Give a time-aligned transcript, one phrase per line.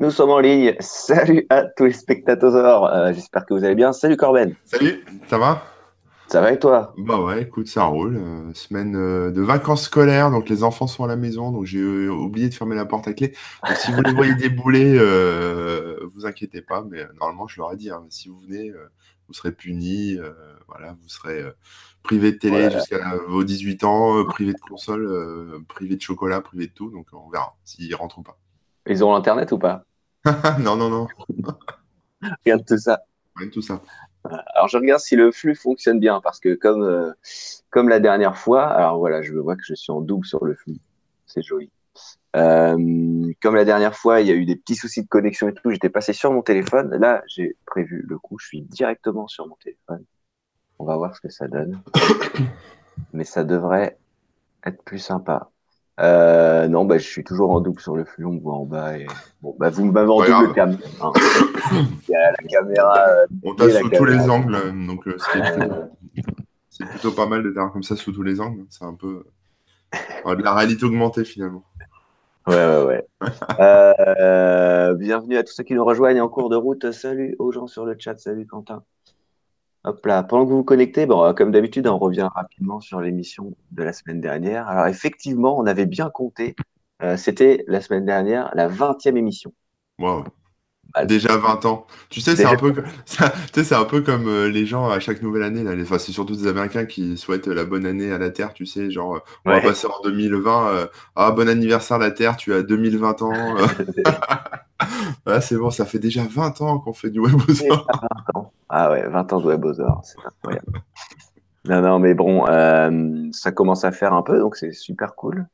[0.00, 0.76] Nous sommes en ligne.
[0.78, 2.84] Salut à tous les spectateurs.
[2.84, 3.92] Euh, J'espère que vous allez bien.
[3.92, 4.54] Salut Corben.
[4.64, 5.64] Salut, ça va?
[6.28, 6.94] Ça va et toi?
[6.98, 8.16] Bah ouais, écoute, ça roule.
[8.16, 12.08] Euh, semaine euh, de vacances scolaires, donc les enfants sont à la maison, donc j'ai
[12.08, 13.34] oublié de fermer la porte à clé.
[13.66, 14.98] Donc si vous les voyez débouler,
[16.14, 18.72] vous inquiétez pas, mais normalement je leur ai dit, hein, si vous venez,
[19.26, 20.16] vous serez punis,
[20.68, 21.42] voilà, vous serez
[22.04, 26.72] privé de télé jusqu'à vos 18 ans, privé de console, privé de chocolat, privé de
[26.72, 28.38] tout, donc on verra s'ils rentrent ou pas.
[28.86, 29.87] Ils ont l'internet ou pas?
[30.60, 31.08] non, non, non,
[32.44, 33.00] Regarde tout ça.
[33.36, 33.82] rien de tout ça.
[34.24, 37.12] Alors je regarde si le flux fonctionne bien parce que comme euh,
[37.70, 40.54] comme la dernière fois, alors voilà, je vois que je suis en double sur le
[40.54, 40.78] flux.
[41.26, 41.70] C'est joli.
[42.36, 45.54] Euh, comme la dernière fois, il y a eu des petits soucis de connexion et
[45.54, 45.70] tout.
[45.70, 46.94] J'étais passé sur mon téléphone.
[46.96, 48.38] Là, j'ai prévu le coup.
[48.38, 50.04] Je suis directement sur mon téléphone.
[50.78, 51.80] On va voir ce que ça donne.
[53.12, 53.98] Mais ça devrait
[54.64, 55.50] être plus sympa.
[56.00, 58.24] Euh, non, bah, je suis toujours en double sur le flux.
[58.24, 58.98] On me voit en bas.
[58.98, 59.06] Et...
[59.42, 60.76] Bon, bah, vous m'avez en double cam.
[61.02, 61.12] hein.
[61.72, 63.04] Il y a la caméra.
[63.08, 66.24] euh, On tape sous tous les angles, donc euh, plutôt-
[66.70, 68.64] c'est plutôt pas mal de faire comme ça sous tous les angles.
[68.70, 69.24] C'est un peu
[69.92, 71.64] de la réalité augmentée finalement.
[72.46, 73.06] Ouais, ouais, ouais.
[73.60, 76.92] Euh, bienvenue à tous ceux qui nous rejoignent en cours de route.
[76.92, 78.16] Salut aux gens sur le chat.
[78.18, 78.82] Salut Quentin.
[79.88, 80.22] Hop là.
[80.22, 83.94] Pendant que vous vous connectez, euh, comme d'habitude, on revient rapidement sur l'émission de la
[83.94, 84.68] semaine dernière.
[84.68, 86.56] Alors, effectivement, on avait bien compté.
[87.02, 89.50] Euh, C'était la semaine dernière, la 20e émission.
[89.98, 90.24] Wow.
[90.94, 91.86] Ah, Déjà 20 ans.
[92.08, 92.74] Tu sais, c'est un peu,
[93.06, 95.62] c'est un peu comme euh, les gens à chaque nouvelle année.
[95.62, 95.72] Là.
[95.80, 98.54] Enfin, c'est surtout des Américains qui souhaitent la bonne année à la Terre.
[98.54, 99.60] Tu sais, genre, euh, on Ouais.
[99.60, 100.68] va passer en 2020.
[100.68, 103.32] euh, ah, bon anniversaire la Terre, tu as 2020 ans.
[105.26, 107.34] Ah, c'est bon, ça fait déjà 20 ans qu'on fait du web
[108.68, 110.82] Ah ouais, 20 ans de Webosaur, c'est incroyable.
[111.64, 115.46] non, non, mais bon, euh, ça commence à faire un peu, donc c'est super cool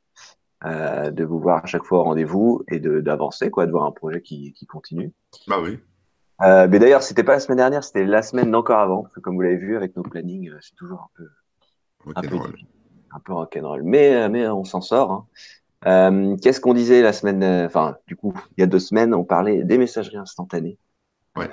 [0.65, 3.93] euh, de vous voir à chaque fois au rendez-vous et d'avancer, quoi, de voir un
[3.93, 5.13] projet qui, qui continue.
[5.47, 5.79] Bah oui.
[6.43, 9.21] Euh, mais d'ailleurs, c'était pas la semaine dernière, c'était la semaine d'encore avant, parce que
[9.21, 11.29] comme vous l'avez vu avec nos plannings, euh, c'est toujours un peu,
[12.17, 12.57] un peu, Rock'n'roll.
[13.13, 13.83] un peu rock'n'roll.
[13.85, 15.13] Mais, euh, mais on s'en sort.
[15.13, 15.27] hein.
[15.87, 19.25] Euh, Qu'est-ce qu'on disait la semaine, enfin, du coup, il y a deux semaines, on
[19.25, 20.79] parlait des messageries instantanées.
[21.37, 21.51] Ouais.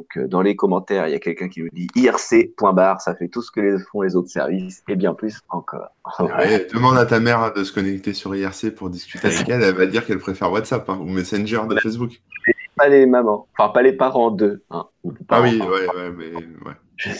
[0.00, 3.02] Donc, euh, dans les commentaires, il y a quelqu'un qui nous dit IRC, point barre,
[3.02, 5.88] ça fait tout ce que les- font les autres services, et bien plus encore.
[6.20, 9.62] Ouais, demande à ta mère hein, de se connecter sur IRC pour discuter avec elle.
[9.62, 12.22] Elle va dire qu'elle préfère WhatsApp hein, ou Messenger de Facebook.
[12.76, 14.62] Pas les mamans, enfin, pas les parents d'eux.
[14.70, 14.86] Hein,
[15.28, 17.14] Ah oui, ouais, ouais, mais ouais.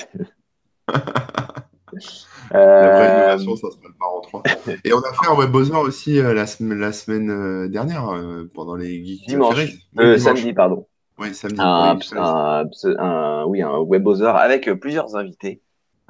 [2.53, 4.43] La Euh, vraie innovation, ça sera le parent 3.
[4.85, 8.51] Et on a fait un WebBuzzer aussi euh, la, sem- la semaine euh, dernière, euh,
[8.55, 9.59] pendant les Geeks Dimanche.
[9.99, 10.19] Euh, dimanche.
[10.19, 10.87] samedi, pardon.
[11.21, 11.61] Oui, samedi.
[11.61, 12.65] un, oui, un,
[12.99, 15.61] un- oui, un weboseur avec euh, plusieurs invités.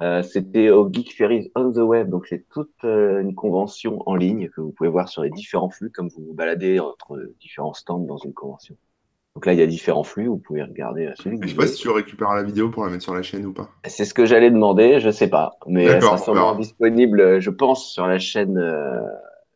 [0.01, 4.15] Euh, C'était au Geek Ferries on the Web, donc c'est toute euh, une convention en
[4.15, 7.73] ligne que vous pouvez voir sur les différents flux, comme vous vous baladez entre différents
[7.73, 8.75] stands dans une convention.
[9.35, 11.81] Donc là, il y a différents flux, vous pouvez regarder celui Je sais pas si
[11.81, 13.69] tu récupéreras la vidéo pour la mettre sur la chaîne ou pas.
[13.85, 17.91] C'est ce que j'allais demander, je sais pas, mais elle sera sûrement disponible, je pense,
[17.91, 18.99] sur la chaîne euh,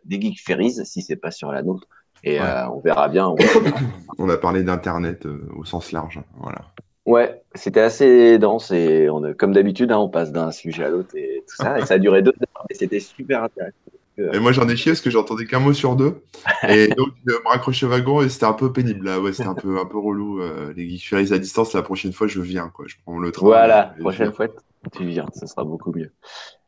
[0.06, 1.88] des Geek Ferries, si c'est pas sur la nôtre.
[2.26, 2.46] Et Ouais.
[2.46, 3.28] euh, on verra bien.
[3.28, 3.60] on verra.
[4.18, 6.20] On a parlé d'Internet euh, au sens large.
[6.40, 6.62] Voilà.
[7.06, 11.10] Ouais, c'était assez dense et on comme d'habitude, hein, on passe d'un sujet à l'autre
[11.16, 11.78] et tout ça.
[11.80, 13.76] Et ça a duré deux heures et c'était super intéressant.
[14.18, 16.22] Et moi, j'en ai chié parce que j'entendais qu'un mot sur deux.
[16.70, 19.06] Et donc, je me raccrochais au wagon et c'était un peu pénible.
[19.08, 20.40] Là, ouais, c'était un peu, un peu relou.
[20.42, 22.70] euh, les Geeks Ferries à distance, la prochaine fois, je viens.
[22.70, 22.86] Quoi.
[22.88, 23.46] Je prends le train.
[23.46, 24.48] Voilà, prochaine fois,
[24.94, 26.12] tu viens, ce sera beaucoup mieux.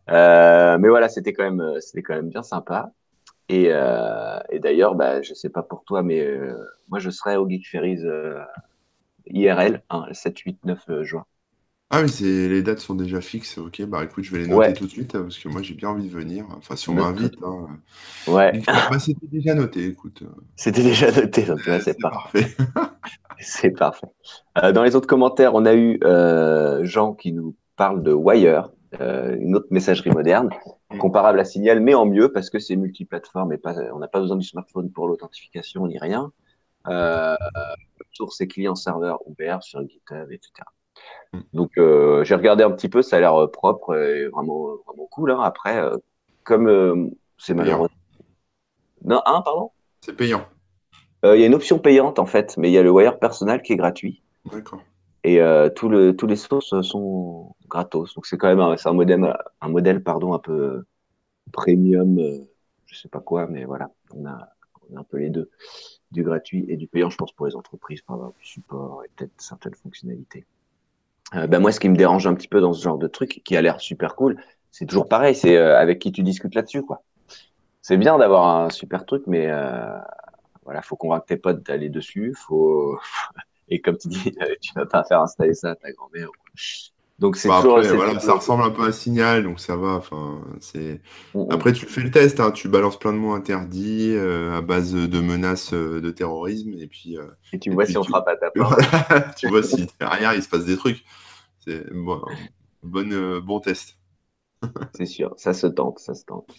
[0.09, 2.91] Euh, mais voilà, c'était quand même, euh, c'était quand même bien sympa.
[3.49, 6.57] Et, euh, et d'ailleurs, bah, je sais pas pour toi, mais euh,
[6.89, 8.43] moi, je serai au Geek Ferries euh,
[9.27, 11.25] IRL, hein, le 7, 8, 9 euh, juin.
[11.89, 13.57] Ah oui, c'est les dates sont déjà fixes.
[13.57, 14.73] Ok, bah écoute, je vais les noter Ouais.
[14.73, 16.45] tout de suite euh, parce que moi j'ai bien envie de venir.
[16.57, 17.35] Enfin, si on m'invite.
[17.43, 17.79] Hein.
[18.27, 20.23] Ouais, Bah, c'était déjà noté, écoute.
[20.57, 22.55] c'était déjà noté, donc là, c'est c'est parfait.
[23.39, 24.07] C'est parfait.
[24.73, 25.99] Dans les autres commentaires, on a eu
[26.83, 28.69] Jean qui nous parle de Wire,
[29.01, 30.49] euh, une autre messagerie moderne,
[30.99, 34.19] comparable à Signal, mais en mieux parce que c'est multiplateforme et pas, on n'a pas
[34.19, 36.31] besoin du smartphone pour l'authentification ni rien.
[36.89, 37.35] Euh,
[38.13, 40.51] source et client-serveur ouvert sur GitHub, etc.
[41.33, 41.39] Mm.
[41.53, 45.07] Donc euh, j'ai regardé un petit peu, ça a l'air euh, propre et vraiment vraiment
[45.11, 45.31] cool.
[45.31, 45.41] Hein.
[45.41, 45.79] Après,
[46.43, 47.89] comme c'est malheureux.
[49.03, 49.71] Non, hein, pardon?
[50.01, 50.45] C'est payant.
[51.23, 53.61] Il y a une option payante en fait, mais il y a le Wire personnel
[53.61, 54.23] qui est gratuit.
[54.51, 54.81] D'accord.
[55.27, 58.15] Et euh, le, tous les sources sont gratos.
[58.15, 60.85] Donc c'est quand même un, un modèle, un modèle pardon, un peu
[61.51, 62.39] premium, euh,
[62.85, 64.47] je sais pas quoi, mais voilà, on a,
[64.89, 65.49] on a un peu les deux,
[66.11, 69.09] du gratuit et du payant, je pense, pour les entreprises, pour avoir du support et
[69.17, 70.45] peut-être certaines fonctionnalités.
[71.35, 73.41] Euh, ben moi, ce qui me dérange un petit peu dans ce genre de truc,
[73.43, 74.41] qui a l'air super cool,
[74.71, 77.03] c'est toujours pareil, c'est euh, avec qui tu discutes là-dessus, quoi.
[77.81, 79.99] C'est bien d'avoir un super truc, mais euh,
[80.63, 82.33] voilà, faut convaincre tes potes d'aller dessus.
[82.37, 82.97] Faut
[83.69, 84.31] et comme tu dis,
[84.61, 86.29] tu vas pas faire installer ça à ta grand-mère.
[87.19, 87.79] Donc c'est bah, toujours.
[87.95, 89.93] voilà, ça ressemble un peu à un signal, donc ça va.
[89.93, 91.01] Enfin, c'est.
[91.33, 91.47] Mm, mm.
[91.49, 94.93] Après, tu fais le test, hein, tu balances plein de mots interdits euh, à base
[94.93, 97.17] de menaces euh, de terrorisme, et puis.
[97.17, 98.79] Euh, et tu vois si on frappe à ta porte.
[99.37, 101.03] tu vois si derrière il se passe des trucs.
[101.65, 102.21] C'est bon,
[102.83, 103.97] bon, bon test.
[104.93, 106.53] c'est sûr, ça se tente, ça se tente.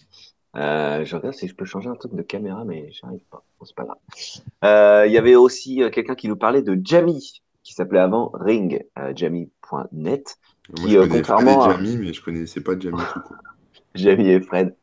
[0.55, 3.43] Je regarde si je peux changer un truc de caméra, mais j'arrive pas.
[3.59, 5.05] Bon, c'est pas grave.
[5.07, 9.13] Il y avait aussi quelqu'un qui nous parlait de Jamie qui s'appelait avant Ring, euh,
[9.15, 10.37] Jamie.net.
[10.75, 11.73] Qui, euh, contrairement à...
[11.73, 13.37] Jamie, mais je connaissais pas Jamie tout court.
[13.95, 14.75] Jamie et Fred.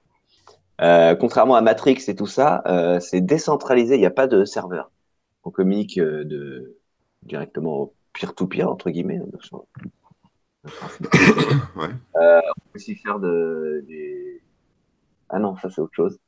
[0.81, 2.63] Euh, contrairement à Matrix et tout ça,
[3.01, 4.93] c'est décentralisé, il n'y a pas de serveur.
[5.43, 6.77] On communique de,
[7.23, 9.21] directement peer-to-peer, entre guillemets.
[11.75, 11.89] ouais.
[12.15, 14.43] on peut aussi faire de, des...
[15.29, 16.19] Ah non, ça c'est autre chose.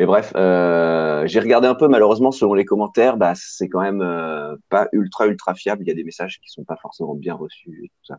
[0.00, 4.00] Mais bref, euh, j'ai regardé un peu, malheureusement, selon les commentaires, bah, c'est quand même
[4.00, 5.82] euh, pas ultra, ultra fiable.
[5.84, 8.16] Il y a des messages qui sont pas forcément bien reçus et tout ça.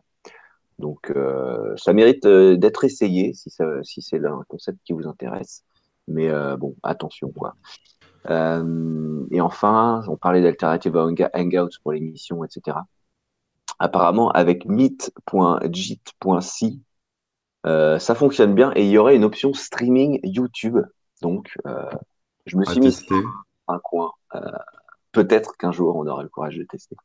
[0.78, 3.50] Donc, euh, ça mérite d'être essayé si,
[3.82, 5.64] si c'est un concept qui vous intéresse.
[6.06, 7.56] Mais bon, attention, quoi.
[8.28, 11.04] et enfin, on parlait d'alternative à
[11.34, 12.76] Hangouts pour l'émission, etc.
[13.80, 15.10] Apparemment, avec meet.jit.c,
[17.64, 20.78] ça fonctionne bien et il y aurait une option streaming YouTube
[21.22, 21.88] donc, euh,
[22.44, 22.94] je me suis mis
[23.68, 24.12] un coin.
[24.34, 24.40] Euh,
[25.12, 26.96] peut-être qu'un jour, on aura le courage de tester.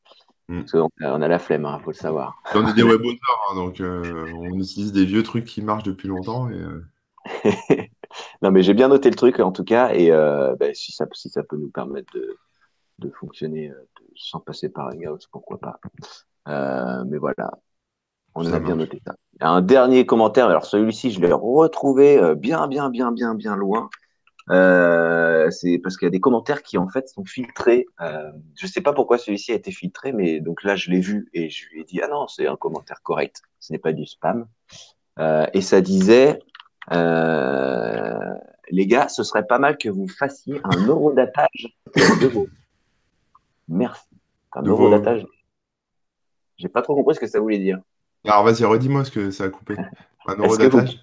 [0.49, 0.61] Hmm.
[0.61, 2.41] Parce qu'on on a la flemme, il hein, faut le savoir.
[2.55, 6.07] On est des web hein, donc euh, on utilise des vieux trucs qui marchent depuis
[6.07, 6.49] longtemps.
[8.41, 11.29] non, mais j'ai bien noté le truc en tout cas, et ben, si, ça, si
[11.29, 13.71] ça peut nous permettre de, fonctionner
[14.15, 15.79] sans passer par Hangouts, pourquoi pas.
[17.05, 17.51] mais voilà,
[18.33, 19.15] on a bien noté ça.
[19.39, 23.89] Un dernier commentaire, alors celui-ci, je l'ai retrouvé bien, bien, bien, bien, bien loin.
[24.49, 27.85] Euh, c'est parce qu'il y a des commentaires qui en fait sont filtrés.
[28.01, 31.29] Euh, je sais pas pourquoi celui-ci a été filtré, mais donc là je l'ai vu
[31.33, 34.05] et je lui ai dit ah non c'est un commentaire correct, ce n'est pas du
[34.05, 34.47] spam.
[35.19, 36.39] Euh, et ça disait
[36.93, 38.33] euh,
[38.69, 42.47] les gars, ce serait pas mal que vous fassiez un eurodatage de vos.
[43.67, 44.05] Merci.
[44.53, 45.25] Un eurodatage.
[46.55, 47.81] J'ai pas trop compris ce que ça voulait dire.
[48.25, 49.75] Alors vas-y, redis-moi ce que ça a coupé.
[50.27, 50.99] Un eurodatage.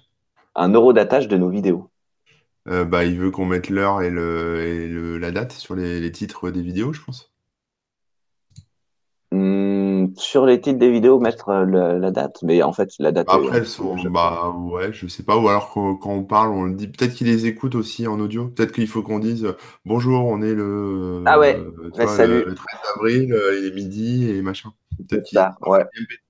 [0.55, 1.89] Un eurodatage de nos vidéos.
[2.67, 6.61] Euh, bah, il veut qu'on mette l'heure et, le, la date sur les, titres des
[6.61, 7.31] vidéos, je pense.
[9.31, 9.84] Hmm,
[10.17, 13.27] sur les titres des vidéos, mettre euh, la date, mais en fait, la date.
[13.29, 15.37] Après, elles sont, bah ouais, je sais pas.
[15.37, 16.87] Ou alors quand, on parle, on le dit.
[16.87, 18.47] Peut-être qu'ils les écoutent aussi en audio.
[18.47, 19.53] Peut-être qu'il faut qu'on dise
[19.85, 21.23] bonjour, on est le.
[21.25, 21.59] Ah ouais.
[22.07, 22.45] salut.
[22.45, 24.71] Le, 13 avril, euh, il est midi et machin.
[25.09, 25.83] Peut-être qu'il ouais.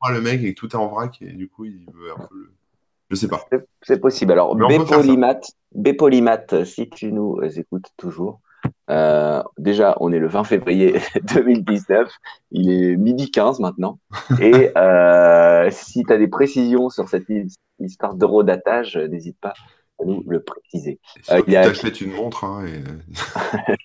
[0.10, 2.36] le mec et que tout est en vrac et du coup il veut un peu
[2.36, 2.52] le.
[3.10, 3.46] Je sais pas.
[3.84, 4.32] C'est possible.
[4.32, 4.56] Alors,
[5.76, 8.42] Bépolimat, si tu nous écoutes toujours,
[8.90, 11.00] euh, déjà, on est le 20 février
[11.36, 12.12] 2019.
[12.52, 14.00] Il est midi 15 maintenant.
[14.40, 17.26] Et euh, si tu as des précisions sur cette
[17.80, 19.54] histoire d'eurodatage, n'hésite pas
[20.00, 21.00] à nous le préciser.
[21.32, 21.68] Euh, il y a...
[21.68, 22.44] une montre.
[22.44, 22.66] Hein,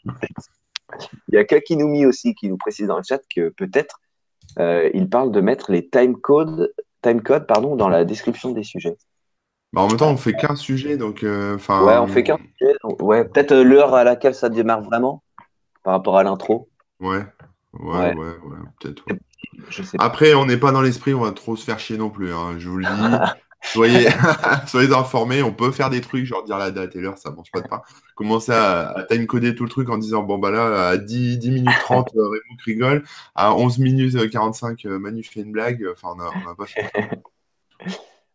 [1.29, 4.01] il y a Kakinumi aussi qui nous précise dans le chat que peut-être
[4.59, 8.97] il parle de mettre les time codes time code pardon, dans la description des sujets.
[9.73, 12.75] Bah, en même temps, on fait qu'un sujet, donc euh, ouais, on fait qu'un sujet.
[13.01, 15.23] ouais, peut-être euh, l'heure à laquelle ça démarre vraiment
[15.85, 16.69] par rapport à l'intro.
[16.99, 17.25] Ouais,
[17.75, 19.05] ouais, ouais, ouais, peut-être.
[19.99, 22.33] Après, on n'est pas dans l'esprit, on va trop se faire chier non plus.
[22.33, 23.17] Hein, je vous le dis.
[23.63, 24.09] soyez,
[24.67, 27.51] soyez informés, on peut faire des trucs, genre dire la date et l'heure, ça mange
[27.53, 27.83] pas de pain.
[28.17, 31.51] Commencer à, à time-coder tout le truc en disant, bon, bah là, à 10, 10
[31.51, 33.05] minutes 30, euh, Raymond rigole,
[33.35, 36.91] à 11 minutes 45, Manu fait une blague, enfin, on n'a pas fait.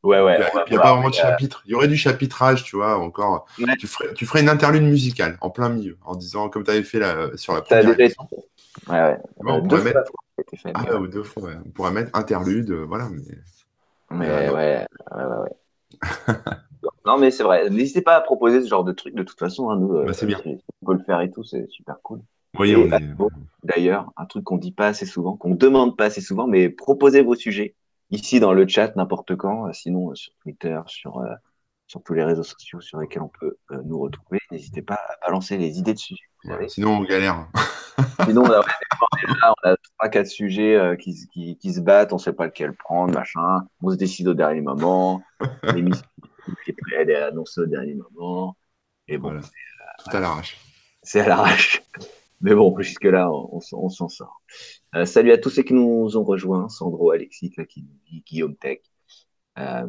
[0.06, 0.40] Ouais, ouais.
[0.68, 1.64] Il n'y a, pas vraiment de chapitre.
[1.66, 3.48] Il y aurait du chapitrage, tu vois, encore.
[3.80, 6.84] Tu, ferais, tu ferais une interlude musicale en plein milieu, en disant, comme tu avais
[6.84, 7.88] fait la, sur la première.
[7.88, 8.06] Ouais,
[8.90, 9.18] ouais.
[9.40, 10.04] on pourrait mettre...
[10.74, 13.08] ah, ou deux fois, On pourrait mettre interlude, euh, voilà.
[13.10, 13.22] Mais,
[14.12, 16.36] mais ouais, ouais, ouais.
[17.06, 17.70] non, mais c'est vrai.
[17.70, 19.16] N'hésitez pas à proposer ce genre de truc.
[19.16, 20.40] De toute façon, hein, nous, bah, c'est bien.
[20.46, 22.20] on peut le faire et tout, c'est super cool.
[22.60, 23.30] Oui, on
[23.64, 27.22] D'ailleurs, un truc qu'on dit pas assez souvent, qu'on demande pas assez souvent, mais proposez
[27.22, 27.76] vos sujets
[28.12, 31.34] ici dans le chat n'importe quand, euh, sinon euh, sur Twitter, sur, euh,
[31.88, 34.40] sur tous les réseaux sociaux sur lesquels on peut nous retrouver.
[34.52, 36.16] N'hésitez pas à balancer les idées dessus.
[36.68, 37.48] sinon, on galère.
[38.26, 42.22] sinon, on a, on a trois, quatre sujets qui, qui, qui, se battent, on ne
[42.22, 43.62] sait pas lequel prendre, machin.
[43.82, 45.22] On se décide au dernier moment.
[45.76, 46.06] L'émission
[46.68, 48.58] est prête, à annoncer au dernier moment.
[49.08, 49.40] Et bon,
[50.00, 50.58] c'est à l'arrache.
[51.04, 51.84] C'est à l'arrache.
[52.46, 54.42] Mais bon, jusque-là, on, s'en sort.
[54.94, 57.52] Euh, salut à tous ceux qui nous ont rejoints, Sandro, Alexis,
[58.28, 58.80] Guillaume Tech.
[59.58, 59.88] Euh,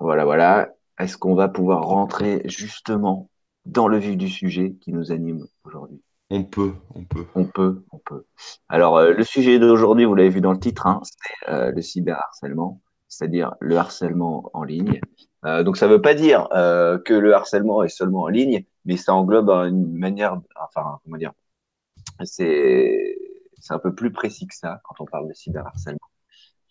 [0.00, 0.70] voilà, voilà.
[0.98, 3.30] Est-ce qu'on va pouvoir rentrer justement
[3.66, 6.00] dans le vif du sujet qui nous anime aujourd'hui?
[6.30, 7.26] On peut, on peut.
[7.34, 8.24] On peut, on peut.
[8.70, 11.82] Alors, euh, le sujet d'aujourd'hui, vous l'avez vu dans le titre, hein, c'est euh, le
[11.82, 14.98] cyberharcèlement, c'est-à-dire le harcèlement en ligne.
[15.44, 16.48] Euh, donc, ça ne veut pas dire
[17.04, 21.32] que le harcèlement est seulement en ligne, mais ça englobe une manière, enfin, comment dire,
[22.24, 23.16] c'est
[23.70, 25.98] un peu plus précis que ça quand on parle de cyberharcèlement.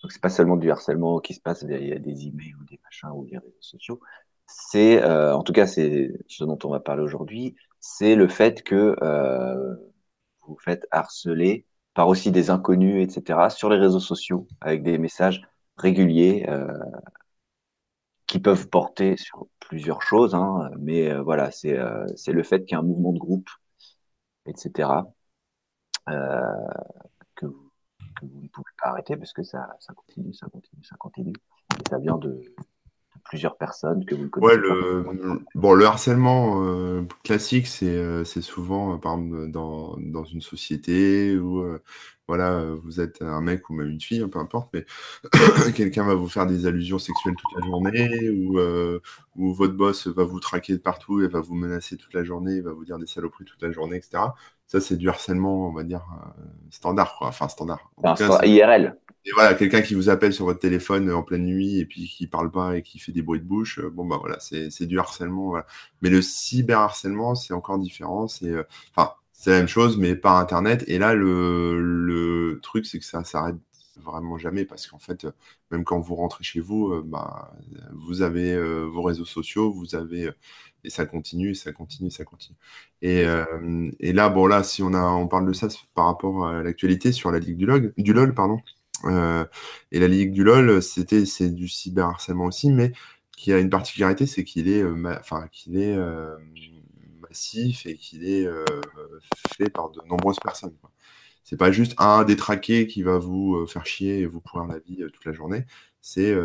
[0.02, 3.10] Donc, c'est pas seulement du harcèlement qui se passe via des emails ou des machins
[3.14, 4.02] ou des réseaux sociaux.
[4.48, 7.56] C'est, en tout cas, c'est ce dont on va parler aujourd'hui,
[7.86, 9.76] c'est le fait que euh,
[10.48, 15.42] vous faites harceler par aussi des inconnus, etc., sur les réseaux sociaux, avec des messages
[15.78, 16.68] réguliers euh,
[18.34, 22.66] qui peuvent porter sur plusieurs choses, hein, mais euh, voilà, c'est euh, c'est le fait
[22.66, 23.48] qu'il y a un mouvement de groupe,
[24.48, 24.90] etc.,
[26.10, 26.42] euh,
[27.36, 27.72] que, vous,
[28.20, 31.36] que vous ne pouvez pas arrêter parce que ça, ça continue, ça continue, ça continue.
[31.80, 32.42] Et ça vient de,
[33.24, 34.56] plusieurs personnes que vous connaissez.
[34.56, 35.06] Ouais, le,
[35.54, 41.84] bon, le harcèlement euh, classique, c'est souvent, par exemple, dans, dans une société où euh,
[42.28, 44.86] voilà, vous êtes un mec ou même une fille, hein, peu importe, mais
[45.76, 48.60] quelqu'un va vous faire des allusions sexuelles toute la journée, ou,
[49.36, 52.62] ou votre boss va vous traquer de partout et va vous menacer toute la journée,
[52.62, 54.24] va vous dire des saloperies toute la journée, etc.
[54.68, 56.06] Ça, c'est du harcèlement, on va dire,
[56.70, 57.28] standard, quoi.
[57.28, 57.92] Enfin, standard.
[57.98, 58.98] Enfin, IRL.
[59.26, 62.28] Et voilà, quelqu'un qui vous appelle sur votre téléphone en pleine nuit et puis qui
[62.28, 65.00] parle pas et qui fait des bruits de bouche, euh, bon bah voilà, c'est du
[65.00, 65.48] harcèlement.
[65.48, 65.66] Voilà.
[66.02, 68.28] Mais le cyberharcèlement, c'est encore différent.
[68.28, 68.64] C'est euh,
[68.96, 69.14] enfin,
[69.44, 70.84] c'est la même chose, mais par internet.
[70.88, 73.56] Et là, le, le truc, c'est que ça s'arrête
[73.98, 75.28] vraiment jamais parce qu'en fait,
[75.72, 77.54] même quand vous rentrez chez vous, euh, bah,
[77.94, 80.32] vous avez vos réseaux sociaux, vous avez
[80.86, 82.58] et ça continue, et ça continue, et ça continue.
[83.02, 83.26] Et,
[84.00, 87.12] et là, bon là, si on a, on parle de ça par rapport à l'actualité
[87.12, 88.60] sur la ligue du log, du lol, pardon.
[89.06, 89.46] Euh,
[89.92, 92.94] et la Ligue du LoL, c'était c'est du cyberharcèlement aussi, mais
[93.36, 96.38] qui a une particularité, c'est qu'il est, euh, enfin, qu'il est euh,
[97.34, 98.48] massif et qu'il est
[99.58, 100.74] fait par de nombreuses personnes.
[101.44, 105.04] C'est pas juste un détraqué qui va vous faire chier et vous pourrir la vie
[105.12, 105.66] toute la journée.
[106.02, 106.36] C'est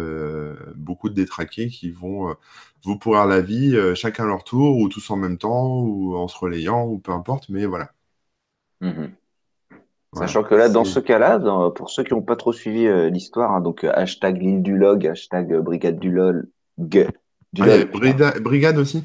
[0.74, 2.34] beaucoup de détraqués qui vont
[2.84, 6.26] vous pourrir la vie, chacun à leur tour, ou tous en même temps, ou en
[6.26, 7.92] se relayant, ou peu importe, mais voilà.
[8.80, 9.08] Mmh
[10.14, 11.38] Sachant que là, dans ce cas-là,
[11.70, 14.76] pour ceux qui n'ont pas trop suivi euh, l'histoire, hein, donc euh, hashtag l'île du
[14.76, 17.04] log, hashtag euh, brigade du lol, du
[17.60, 17.84] ah,
[18.40, 19.04] brigade aussi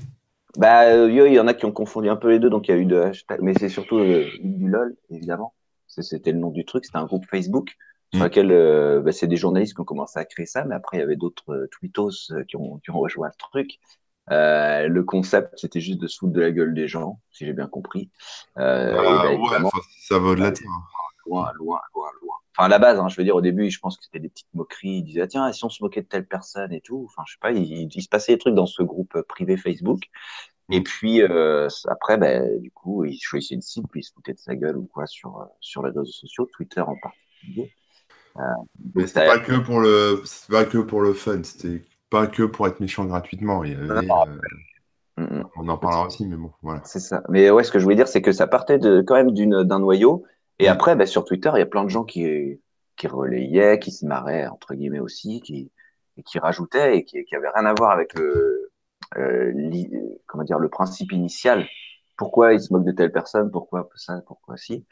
[0.57, 2.73] Bah, il y en a qui ont confondu un peu les deux, donc il y
[2.73, 5.53] a eu de hashtag, mais c'est surtout l'île du lol, évidemment.
[5.87, 7.75] C'était le nom du truc, c'était un groupe Facebook
[8.13, 8.25] sur mm.
[8.25, 11.03] lequel bah, c'est des journalistes qui ont commencé à créer ça, mais après il y
[11.03, 13.79] avait d'autres tweetos qui ont, qui ont rejoint le truc.
[14.31, 17.53] Euh, le concept, c'était juste de se foutre de la gueule des gens, si j'ai
[17.53, 18.09] bien compris.
[18.57, 19.69] Euh, ah, bah, ouais,
[19.99, 20.59] ça va au-delà de.
[21.25, 22.35] Loin, loin, loin, loin.
[22.55, 24.29] Enfin, à la base, hein, je veux dire, au début, je pense que c'était des
[24.29, 24.97] petites moqueries.
[24.97, 27.07] Ils disaient, ah, tiens, si on se moquait de telle personne et tout.
[27.09, 30.01] Enfin, je sais pas, il, il, se passait des trucs dans ce groupe privé Facebook.
[30.69, 30.83] Et mm.
[30.83, 34.39] puis, euh, après, ben, du coup, ils choisissaient une cible, puis ils se foutaient de
[34.39, 37.73] sa gueule ou quoi sur, euh, sur les réseaux sociaux, Twitter en particulier.
[38.37, 38.41] Euh,
[38.95, 42.67] Mais c'était pas que pour le, pas que pour le fun, c'était pas que pour
[42.67, 43.63] être méchant gratuitement.
[43.63, 44.01] Euh,
[45.17, 45.43] mm, mm.
[45.57, 46.81] on en parlera aussi, mais bon, voilà.
[46.85, 47.21] C'est ça.
[47.29, 49.79] Mais ouais, ce que je voulais dire, c'est que ça partait de, quand même d'un
[49.79, 50.23] noyau.
[50.59, 50.71] Et mm.
[50.71, 52.61] après, bah, sur Twitter, il y a plein de gens qui,
[52.95, 55.71] qui relayaient, qui se marraient, entre guillemets aussi, qui,
[56.25, 58.71] qui rajoutaient et qui, qui avaient rien à voir avec le,
[59.17, 59.53] euh,
[60.25, 61.67] comment dire, le principe initial.
[62.17, 63.49] Pourquoi ils se moquent de telle personne?
[63.49, 64.21] Pourquoi ça?
[64.27, 64.85] Pourquoi si?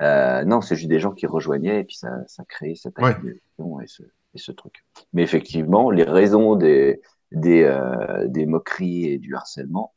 [0.00, 3.80] Euh, Non, c'est juste des gens qui rejoignaient et puis ça, ça créait cette accumulation
[3.80, 4.02] et ce,
[4.34, 4.84] et ce truc.
[5.12, 7.00] Mais effectivement, les raisons des,
[7.32, 9.94] des, euh, des moqueries et du harcèlement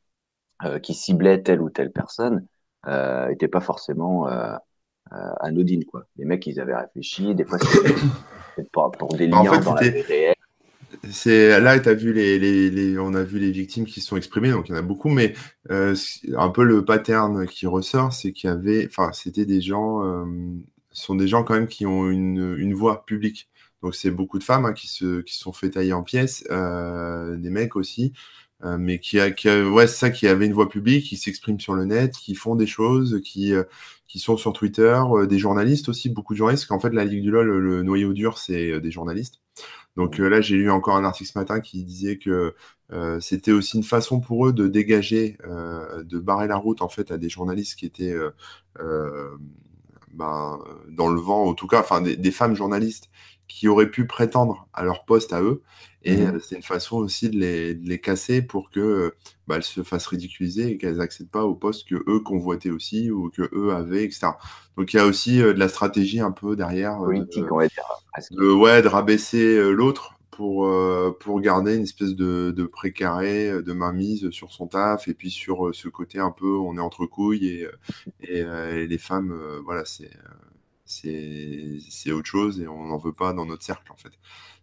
[0.63, 2.45] euh, qui ciblaient telle ou telle personne
[2.85, 4.27] n'étaient euh, pas forcément
[5.13, 5.85] euh, anodines.
[5.85, 6.05] Quoi.
[6.17, 7.95] Les mecs, ils avaient réfléchi, des fois c'était
[8.71, 10.35] pour, pour, des liens en fait, dans la vie réelle.
[11.09, 14.17] C'est là, as vu les, les, les, on a vu les victimes qui se sont
[14.17, 15.33] exprimées, donc il y en a beaucoup, mais
[15.69, 15.95] euh,
[16.37, 20.25] un peu le pattern qui ressort, c'est qu'il y avait, enfin, c'était des gens, euh,
[20.91, 23.49] sont des gens quand même qui ont une, une voix publique.
[23.81, 27.35] Donc c'est beaucoup de femmes hein, qui se qui sont fait tailler en pièces, euh,
[27.35, 28.13] des mecs aussi,
[28.63, 31.17] euh, mais qui a, qui a ouais c'est ça qui avait une voix publique, qui
[31.17, 33.63] s'expriment sur le net, qui font des choses, qui euh,
[34.07, 36.67] qui sont sur Twitter, euh, des journalistes aussi, beaucoup de journalistes.
[36.67, 39.41] Qu'en fait la Ligue du LOL, le noyau dur c'est des journalistes.
[39.97, 42.55] Donc là j'ai lu encore un article ce matin qui disait que
[43.19, 47.17] c'était aussi une façon pour eux de dégager, de barrer la route en fait à
[47.17, 48.15] des journalistes qui étaient
[50.13, 53.09] ben, dans le vent, en tout cas, enfin des, des femmes journalistes
[53.47, 55.61] qui auraient pu prétendre à leur poste à eux.
[56.03, 56.35] Et mmh.
[56.35, 59.13] euh, c'est une façon aussi de les, de les casser pour que
[59.47, 63.11] bah, elles se fassent ridiculiser et qu'elles n'accèdent pas au poste que eux convoitaient aussi
[63.11, 64.27] ou que eux avaient, etc.
[64.77, 66.97] Donc il y a aussi euh, de la stratégie un peu derrière.
[66.97, 67.83] Politique, de, on va dire.
[68.31, 73.61] De, ouais, de rabaisser euh, l'autre pour, euh, pour garder une espèce de, de précaré,
[73.61, 77.05] de mainmise sur son taf, et puis sur ce côté un peu, on est entre
[77.05, 79.31] couilles, et, et, les femmes,
[79.63, 80.09] voilà, c'est
[80.85, 84.13] c'est autre chose, et on n'en veut pas dans notre cercle, en fait.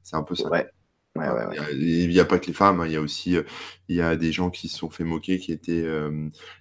[0.03, 0.49] C'est un peu ça.
[0.49, 0.71] Ouais.
[1.17, 3.37] Il n'y a, pas que les femmes, hein, il y a aussi
[3.89, 5.85] il y a des gens qui se sont fait moquer, qui étaient,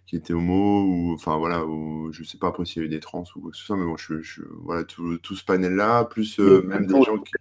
[0.07, 2.89] qui étaient homo, ou enfin voilà, ou je sais pas après s'il y a eu
[2.89, 6.05] des trans ou quoi que ce soit, mais bon, je, voilà, tout, tout ce panel-là,
[6.05, 7.33] plus même des gens qui.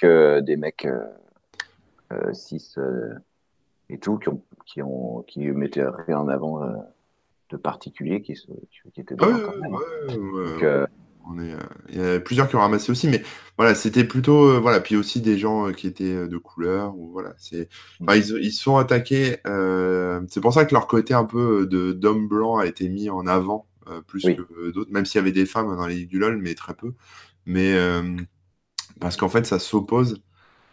[0.00, 0.88] Que des mecs
[2.12, 2.74] euh, cis
[3.90, 6.60] et tout, qui, ont, qui, ont, qui mettaient rien en avant
[7.50, 8.34] de particulier, qui,
[8.94, 10.86] qui étaient quand même.
[11.38, 13.22] Euh, il y a plusieurs qui ont ramassé aussi, mais
[13.56, 17.10] voilà, c'était plutôt euh, voilà, puis aussi des gens euh, qui étaient de couleur ou
[17.12, 17.68] voilà, c'est,
[18.00, 18.06] mmh.
[18.14, 19.38] ils, ils sont attaqués.
[20.28, 23.26] c'est pour ça que leur côté un peu de d'homme blanc a été mis en
[23.26, 23.66] avant
[24.06, 26.54] plus que d'autres, même s'il y avait des femmes dans les ligues du LOL, mais
[26.54, 26.94] très peu.
[27.46, 27.76] Mais
[29.00, 30.22] parce qu'en fait, ça s'oppose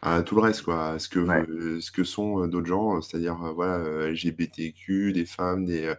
[0.02, 4.10] à tout le reste, quoi, à ce que, ce que sont d'autres gens, c'est-à-dire voilà,
[4.10, 5.94] LGBTQ, des femmes, des,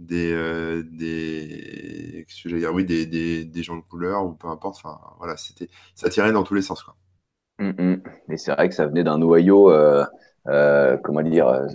[0.00, 4.76] des, euh, des, dire, oui, des, des, des, gens de couleur ou peu importe.
[4.76, 6.96] Enfin, voilà, c'était, ça tirait dans tous les sens, quoi.
[7.58, 8.02] Mm, mm.
[8.30, 10.04] Et c'est vrai que ça venait d'un noyau, euh,
[10.48, 11.66] euh, comment dire, euh,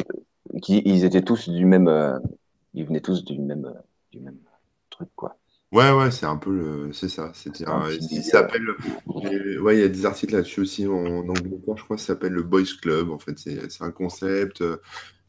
[0.61, 2.17] qui, ils étaient tous du même, euh,
[2.73, 3.71] ils venaient tous du même,
[4.11, 4.39] du même
[4.89, 5.37] truc, quoi.
[5.71, 7.31] Ouais, ouais, c'est un peu le, c'est ça.
[7.33, 8.65] C'était un, il s'appelle,
[9.61, 12.43] ouais, il y a des articles là-dessus aussi en, Angleterre, je crois, ça s'appelle le
[12.43, 13.11] Boys Club.
[13.11, 14.63] En fait, c'est, c'est un concept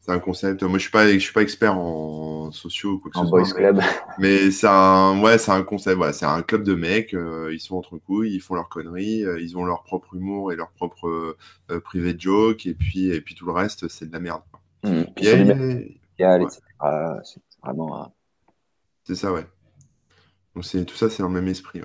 [0.07, 0.63] c'est un concept.
[0.63, 3.29] Moi, je suis pas, je suis pas expert en sociaux ou quoi que en ce
[3.29, 3.81] boys club.
[4.19, 5.97] Mais c'est un, ouais, c'est un concept.
[5.97, 7.13] Voilà, c'est un club de mecs.
[7.13, 10.53] Euh, ils sont entre couilles, ils font leurs conneries, euh, ils ont leur propre humour
[10.53, 11.35] et leur propre
[11.69, 14.43] euh, privé joke, et puis, et puis tout le reste, c'est de la merde.
[14.83, 15.01] Mmh.
[15.17, 15.43] C'est
[17.61, 18.13] vraiment.
[19.03, 19.45] C'est ça, ouais.
[20.55, 21.81] Donc c'est tout ça, c'est dans le même esprit.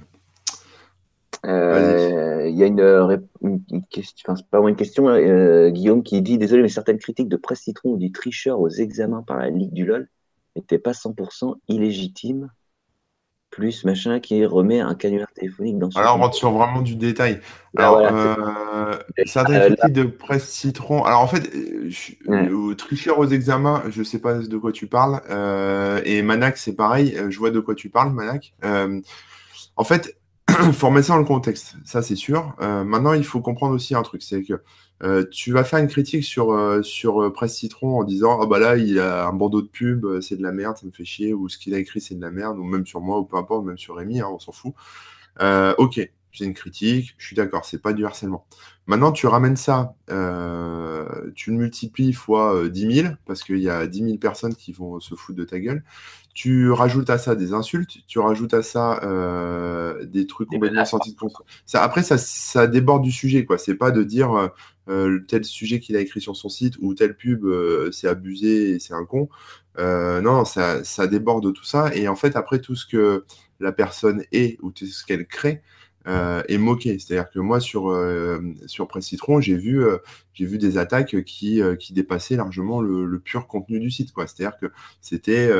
[1.45, 5.71] Euh, il y a une, une, question, enfin, c'est pas vraiment une question, hein, euh,
[5.71, 9.23] Guillaume qui dit Désolé, mais certaines critiques de Presse Citron ou du tricheur aux examens
[9.23, 10.09] par la Ligue du LOL
[10.55, 12.51] n'étaient pas 100% illégitimes.
[13.51, 15.99] Plus machin qui remet un canular téléphonique dans son.
[15.99, 17.41] Alors, on rentre sur vraiment du détail.
[17.77, 18.95] Ah, alors, euh,
[19.26, 21.05] certaines critiques de Presse Citron.
[21.05, 25.21] Alors, en fait, je, tricheur aux examens, je sais pas de quoi tu parles.
[26.07, 27.15] et Manac, c'est pareil.
[27.28, 28.55] Je vois de quoi tu parles, Manac.
[28.63, 30.17] en fait,
[30.73, 32.54] faut remettre ça dans le contexte, ça c'est sûr.
[32.60, 34.62] Euh, maintenant, il faut comprendre aussi un truc, c'est que
[35.02, 38.58] euh, tu vas faire une critique sur, euh, sur Presse Citron en disant Ah bah
[38.58, 41.34] là, il a un bandeau de pub, c'est de la merde, ça me fait chier,
[41.34, 43.36] ou ce qu'il a écrit, c'est de la merde, ou même sur moi, ou peu
[43.36, 44.75] importe, même sur Rémi, hein, on s'en fout.
[45.78, 48.47] ok, c'est une critique, je suis d'accord, c'est pas du harcèlement.
[48.86, 54.04] Maintenant, tu ramènes ça, tu le multiplies fois 10 000, parce qu'il y a 10
[54.04, 55.84] 000 personnes qui vont se foutre de ta gueule.
[56.34, 61.12] Tu rajoutes à ça des insultes, tu rajoutes à ça euh, des trucs complètement sortis
[61.12, 61.18] de
[61.66, 63.58] ça, Après, ça, ça déborde du sujet, quoi.
[63.58, 64.49] C'est pas de dire euh,
[64.88, 67.45] euh, tel sujet qu'il a écrit sur son site ou telle pub,
[67.92, 69.28] c'est abusé et c'est un con.
[69.78, 71.95] non, ça, ça déborde de tout ça.
[71.95, 73.26] Et en fait, après, tout ce que
[73.60, 75.62] la personne est ou tout ce qu'elle crée,
[76.08, 76.99] euh, est moqué.
[76.99, 79.84] C'est-à-dire que moi, sur, euh, sur Presse Citron, j'ai vu,
[80.32, 84.12] j'ai vu des attaques qui, qui dépassaient largement le, le, pur contenu du site.
[84.16, 85.50] C'est-à-dire que c'était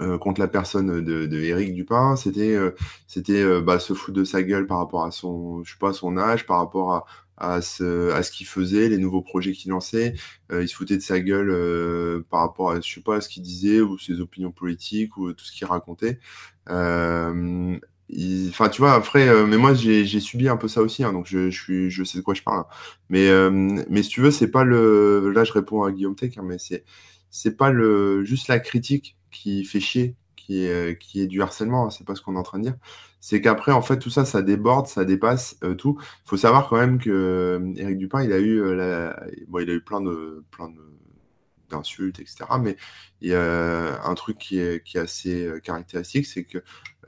[0.00, 2.70] euh, contre la personne de, de Eric Dupin, c'était euh,
[3.06, 5.92] c'était euh, bah, se foutre de sa gueule par rapport à son je sais pas
[5.92, 7.04] son âge, par rapport à
[7.42, 10.12] à ce, à ce qu'il faisait, les nouveaux projets qu'il lançait.
[10.52, 13.42] il se foutait de sa gueule par rapport à, je sais pas, à ce qu'il
[13.42, 16.18] disait ou ses opinions politiques ou tout ce qu'il racontait.
[16.68, 17.78] Enfin,
[18.68, 21.62] tu vois, après, mais moi, j'ai subi un peu ça aussi, hein, donc je, je,
[21.62, 22.64] suis, je sais de quoi je parle.
[23.08, 23.30] Mais,
[23.88, 25.32] mais si tu veux, c'est pas le.
[25.34, 26.84] Là, je réponds à Guillaume Tech, hein, mais c'est
[27.30, 31.86] c'est pas le juste la critique qui fait chier, qui est, qui est du harcèlement,
[31.86, 32.76] hein, c'est pas ce qu'on est en train de dire.
[33.20, 35.98] C'est qu'après, en fait, tout ça, ça déborde, ça dépasse euh, tout.
[36.24, 39.12] Il faut savoir quand même que euh, Eric Dupin, il a eu, euh,
[39.48, 40.70] bon, il a eu plein de, plein
[41.70, 42.46] d'insultes, etc.
[42.60, 42.76] Mais
[43.20, 46.58] il y a un truc qui est, qui est assez caractéristique, c'est que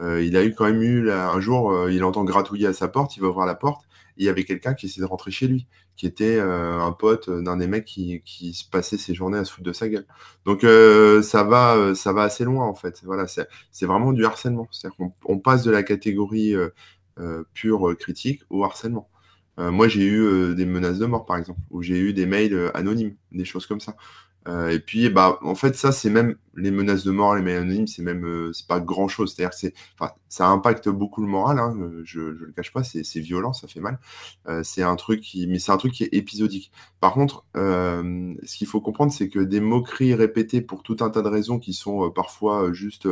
[0.01, 3.21] il a eu quand même eu un jour, il entend gratouiller à sa porte, il
[3.21, 3.85] va ouvrir la porte,
[4.17, 7.31] il y avait quelqu'un qui essayait de rentrer chez lui, qui était euh, un pote
[7.31, 8.23] d'un des mecs qui,
[8.71, 10.07] passait ses journées à se foutre de sa gueule.
[10.45, 13.03] Donc euh, ça va, euh, assez loin en fait.
[13.05, 14.69] Voilà, c'est vraiment du harcèlement.
[14.71, 16.55] C'est-à-dire qu'on on passe de la catégorie
[17.53, 19.09] pure critique au harcèlement.
[19.59, 23.17] moi, j'ai eu des menaces de mort, par exemple, ou j'ai eu des mails anonymes,
[23.33, 23.97] des choses comme ça.
[24.49, 27.59] Euh, et puis, bah, en fait, ça, c'est même les menaces de mort, les mails
[27.59, 29.35] anonymes, c'est même, euh, c'est pas grand chose.
[29.35, 31.59] C'est-à-dire c'est, enfin, ça impacte beaucoup le moral.
[31.59, 33.99] Hein, euh, je, je le cache pas, c'est, violent, ça fait mal.
[34.65, 36.73] c'est un truc qui, mais c'est un truc qui est épisodique.
[37.01, 41.23] Par contre, ce qu'il faut comprendre, c'est que des moqueries répétées pour tout un tas
[41.23, 43.09] de raisons qui sont parfois juste,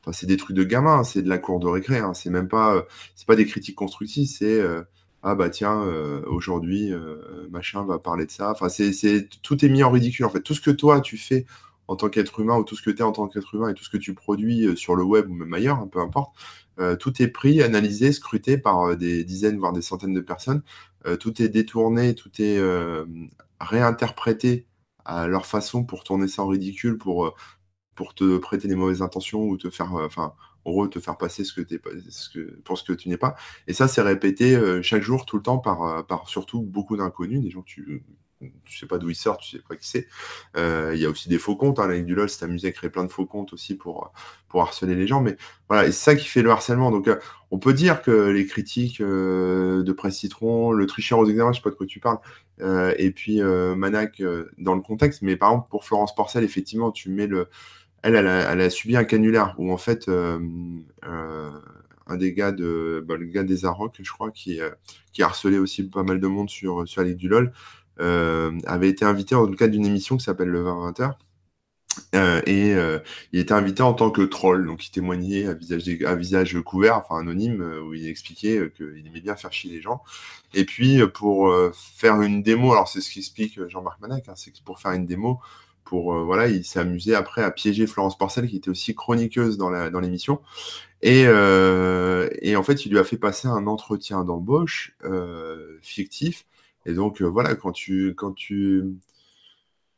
[0.00, 1.98] enfin, c'est des trucs de gamin, c'est de la cour de récré.
[1.98, 2.84] Hein, c'est même pas,
[3.14, 4.60] c'est pas des critiques constructives, c'est
[5.24, 5.82] ah bah tiens,
[6.26, 6.92] aujourd'hui,
[7.50, 8.50] machin va parler de ça.
[8.50, 8.68] Enfin,
[9.42, 10.42] tout est mis en ridicule en fait.
[10.42, 11.46] Tout ce que toi tu fais
[11.88, 13.74] en tant qu'être humain ou tout ce que tu es en tant qu'être humain et
[13.74, 16.34] tout ce que tu produis sur le web ou même ailleurs, hein, peu importe,
[17.00, 20.62] tout est pris, analysé, scruté par des dizaines, voire des centaines de personnes.
[21.20, 22.60] tout est détourné, tout est
[23.60, 24.66] réinterprété
[25.04, 27.34] à leur façon pour tourner ça en ridicule, pour,
[27.94, 30.34] pour te prêter des mauvaises intentions ou te faire, enfin,
[30.90, 31.90] te faire passer ce que pas,
[32.64, 33.36] pour ce que tu n'es pas.
[33.66, 37.50] Et ça, c'est répété chaque jour, tout le temps, par, par surtout beaucoup d'inconnus, des
[37.50, 38.02] gens que tu
[38.64, 40.06] tu sais pas d'où il sort, tu sais pas qui c'est.
[40.56, 41.78] Euh, il y a aussi des faux comptes.
[41.78, 42.02] Hein.
[42.02, 44.12] Du LOL c'est amusé à créer plein de faux comptes aussi pour,
[44.48, 45.20] pour harceler les gens.
[45.20, 45.36] Mais
[45.68, 46.90] voilà, et c'est ça qui fait le harcèlement.
[46.90, 47.16] Donc, euh,
[47.50, 51.58] on peut dire que les critiques euh, de Presse Citron, le tricheur aux examens, je
[51.58, 52.18] sais pas de quoi tu parles,
[52.98, 54.22] et puis Manac
[54.58, 55.22] dans le contexte.
[55.22, 57.48] Mais par exemple, pour Florence Porcel, effectivement, tu mets le.
[58.04, 60.08] Elle, a, subi un canular où en fait
[62.06, 64.76] un des gars de bah, le gars des Arocs, je crois, qui, a
[65.20, 67.52] harcelé aussi pas mal de monde sur, sur la Ligue du LOL,
[68.00, 71.12] euh, avait été invité dans le cadre d'une émission qui s'appelle Le 20-20h.
[72.16, 72.98] Euh, et euh,
[73.32, 76.96] il était invité en tant que troll, donc il témoignait à visage, à visage couvert,
[76.96, 80.02] enfin anonyme, où il expliquait qu'il aimait bien faire chier les gens.
[80.54, 84.58] Et puis pour faire une démo, alors c'est ce qu'explique Jean-Marc Manac, hein, c'est que
[84.64, 85.40] pour faire une démo,
[85.84, 89.70] pour voilà, il s'est amusé après à piéger Florence Porcel, qui était aussi chroniqueuse dans
[90.00, 90.34] l'émission.
[90.34, 90.40] Dans
[91.02, 91.22] et,
[92.42, 94.96] et, en fait, il lui a fait passer un entretien d'embauche
[95.82, 96.46] fictif
[96.86, 98.84] et donc, euh, voilà, quand tu, quand tu.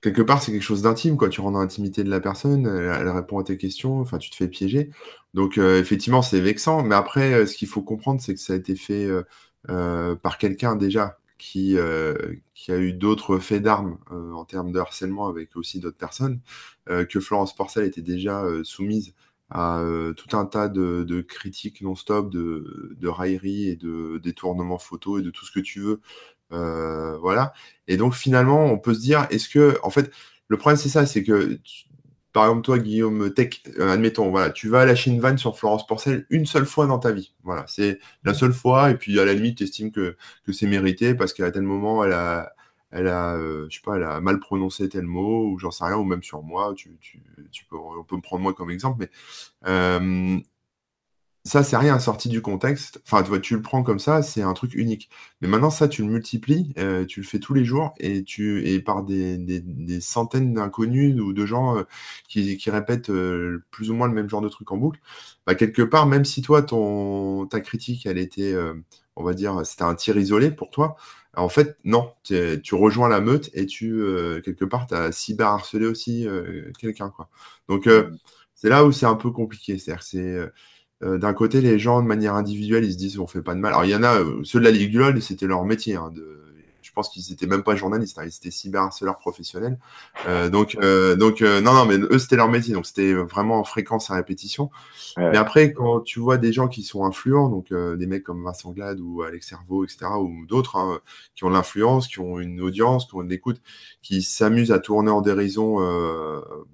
[0.00, 1.28] Quelque part, c'est quelque chose d'intime, quoi.
[1.28, 4.36] Tu rends dans l'intimité de la personne, elle, répond à tes questions, enfin, tu te
[4.36, 4.90] fais piéger.
[5.34, 6.82] Donc, euh, effectivement, c'est vexant.
[6.84, 9.08] Mais après, euh, ce qu'il faut comprendre, c'est que ça a été fait
[10.22, 11.76] par quelqu'un déjà qui,
[12.54, 16.40] qui a eu d'autres faits d'armes en termes de harcèlement avec aussi d'autres personnes,
[16.86, 19.14] que Florence Porcel était déjà soumise
[19.50, 19.82] à
[20.16, 25.44] tout un tas de, critiques non-stop, de, railleries et de détournements photos et de tout
[25.44, 26.00] ce que tu veux
[26.52, 27.52] euh, voilà.
[27.88, 30.10] Et donc finalement, on peut se dire, est-ce que, en fait,
[30.48, 31.58] le problème c'est ça, c'est que,
[32.36, 35.56] par exemple, toi, Guillaume Tech, euh, admettons, voilà, tu vas à la Chine Van sur
[35.56, 37.32] Florence Porcel une seule fois dans ta vie.
[37.44, 40.66] Voilà, c'est la seule fois, et puis à la limite, tu estimes que, que c'est
[40.66, 42.52] mérité parce qu'à tel moment, elle a,
[42.90, 46.22] elle a, euh, elle a mal prononcé tel mot, ou j'en sais rien, ou même
[46.22, 47.22] sur moi, tu, tu,
[47.72, 49.10] on peut me prendre moi comme exemple, mais
[51.46, 53.00] ça, c'est rien sorti du contexte.
[53.06, 55.08] Enfin, tu, vois, tu le prends comme ça, c'est un truc unique.
[55.40, 58.66] Mais maintenant, ça, tu le multiplies, euh, tu le fais tous les jours et, tu,
[58.68, 61.82] et par des, des, centaines d'inconnus ou de gens euh,
[62.28, 64.98] qui, qui, répètent euh, plus ou moins le même genre de truc en boucle.
[65.46, 68.54] Bah, quelque part, même si toi, ton, ta critique, elle était,
[69.14, 70.96] on va dire, c'était un tir isolé pour toi,
[71.36, 74.02] en fait, non, tu rejoins la meute et tu,
[74.44, 76.26] quelque part, tu as cyber-harcelé aussi
[76.80, 77.10] quelqu'un.
[77.10, 77.28] quoi.
[77.68, 77.88] Donc,
[78.54, 79.78] c'est là où c'est un peu compliqué.
[79.78, 80.50] C'est-à-dire c'est
[81.02, 83.60] euh, d'un côté, les gens, de manière individuelle, ils se disent on fait pas de
[83.60, 83.72] mal.
[83.72, 85.96] Alors, il y en a, euh, ceux de la Ligue du LOL, c'était leur métier.
[85.96, 86.42] Hein, de...
[86.80, 89.78] Je pense qu'ils n'étaient même pas journalistes, hein, ils étaient cyberharceleurs professionnels.
[90.28, 90.78] Euh, donc,
[91.18, 92.72] donc non, non, mais eux, c'était leur métier.
[92.72, 94.70] Donc, c'était vraiment en fréquence à répétition.
[95.18, 98.70] Mais après, quand tu vois des gens qui sont influents, donc des mecs comme Vincent
[98.70, 101.00] Glade ou Alex Servo, etc., ou d'autres, hein,
[101.34, 103.60] qui ont l'influence, qui ont une audience, qui ont une écoute,
[104.00, 105.80] qui s'amusent à tourner en dérision,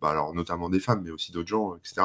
[0.00, 2.02] bah, alors notamment des femmes, mais aussi d'autres gens, etc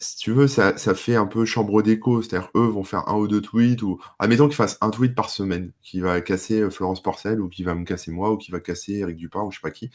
[0.00, 2.22] si tu veux, ça, fait un peu chambre d'écho.
[2.22, 5.30] C'est-à-dire, eux vont faire un ou deux tweets, ou admettons qu'ils fassent un tweet par
[5.30, 8.50] semaine, qui va casser euh, Florence Porcel, ou qui va me casser moi, ou qui
[8.50, 9.90] va casser Eric Dupin, ou je sais pas qui.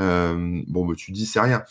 [0.00, 1.62] Euh, bon, bah, tu dis, c'est rien.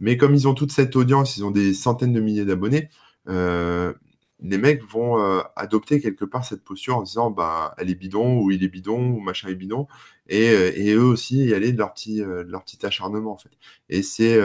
[0.00, 2.90] Mais comme ils ont toute cette audience, ils ont des centaines de milliers d'abonnés,
[3.28, 3.92] euh,
[4.40, 5.16] les mecs vont
[5.56, 9.00] adopter quelque part cette posture en disant, bah, elle est bidon, ou il est bidon,
[9.12, 9.86] ou machin est bidon,
[10.28, 13.50] et, eux aussi y aller de leur petit, leur petit acharnement, en fait.
[13.88, 14.38] Et c'est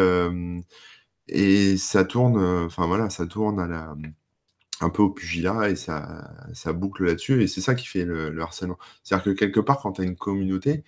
[1.28, 3.96] et ça tourne, euh, enfin voilà, ça tourne à la,
[4.82, 7.44] un peu au pugilat et ça, ça boucle là-dessus.
[7.44, 8.78] Et c'est ça qui fait le, harcèlement.
[9.04, 10.84] C'est-à-dire que quelque part, quand tu as une communauté,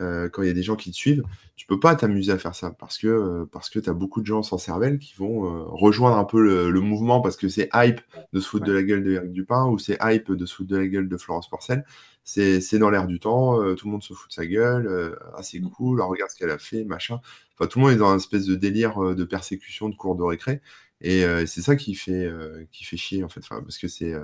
[0.00, 1.22] euh, quand il y a des gens qui te suivent,
[1.56, 4.20] tu peux pas t'amuser à faire ça parce que, euh, parce que tu as beaucoup
[4.20, 8.00] de gens sans cervelle qui vont rejoindre un peu le, mouvement parce que c'est hype
[8.32, 10.70] de se foutre de la gueule de Eric Dupin ou c'est hype de se foutre
[10.70, 11.84] de la gueule de Florence Porcel.
[12.24, 15.60] C'est dans l'air du temps, tout le monde se fout de sa gueule, ah c'est
[15.60, 15.70] mmh.
[15.70, 17.20] cool, regarde ce qu'elle a fait, machin.
[17.56, 20.16] Enfin, tout le monde est dans un espèce de délire euh, de persécution de cours
[20.16, 20.60] de récré.
[21.04, 24.14] Et euh, c'est ça qui fait, euh, qui fait chier, en fait, parce que c'est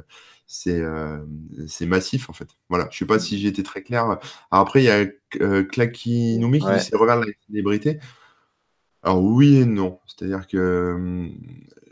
[0.46, 2.48] c'est massif, en fait.
[2.70, 4.18] Voilà, je sais pas si j'ai été très clair.
[4.50, 5.06] après, il y a
[5.64, 8.00] Clacky Noumi qui dit regarde la célébrité.
[9.02, 10.00] Alors, oui et non.
[10.06, 11.28] C'est-à-dire que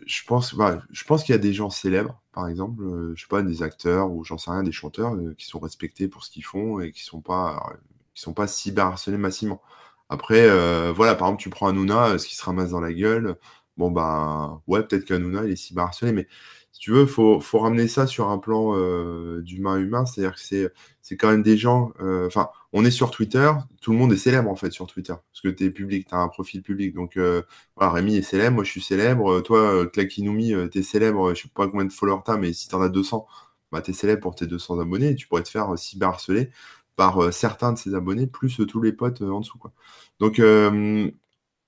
[0.06, 2.82] je pense, bah, je pense qu'il y a des gens célèbres, par exemple,
[3.14, 6.24] je sais pas, des acteurs ou j'en sais rien, des chanteurs qui sont respectés pour
[6.24, 7.76] ce qu'ils font et qui sont pas,
[8.14, 9.62] qui sont pas cyberharcelés massivement.
[10.08, 13.36] Après, euh, voilà, par exemple, tu prends Hanouna, ce qui se ramasse dans la gueule.
[13.78, 16.26] Bon, bah, ouais, peut-être qu'Anouna, il est cyberharcelé, mais
[16.72, 20.40] si tu veux, il faut, faut, ramener ça sur un plan euh, d'humain-humain, c'est-à-dire que
[20.40, 24.16] c'est, quand même des gens, euh, enfin, on est sur Twitter, tout le monde est
[24.16, 26.94] célèbre en fait sur Twitter, parce que tu es public, tu as un profil public,
[26.94, 27.42] donc euh,
[27.76, 31.48] voilà, Rémi est célèbre, moi je suis célèbre, toi, Clakinumi, tu es célèbre, je sais
[31.54, 33.26] pas combien de followers tu as, mais si tu en as 200,
[33.72, 36.50] bah, tu es célèbre pour tes 200 abonnés, et tu pourrais te faire cyberharceler
[36.96, 39.58] par certains de ces abonnés, plus tous les potes en dessous.
[39.58, 39.72] Quoi.
[40.20, 40.40] Donc,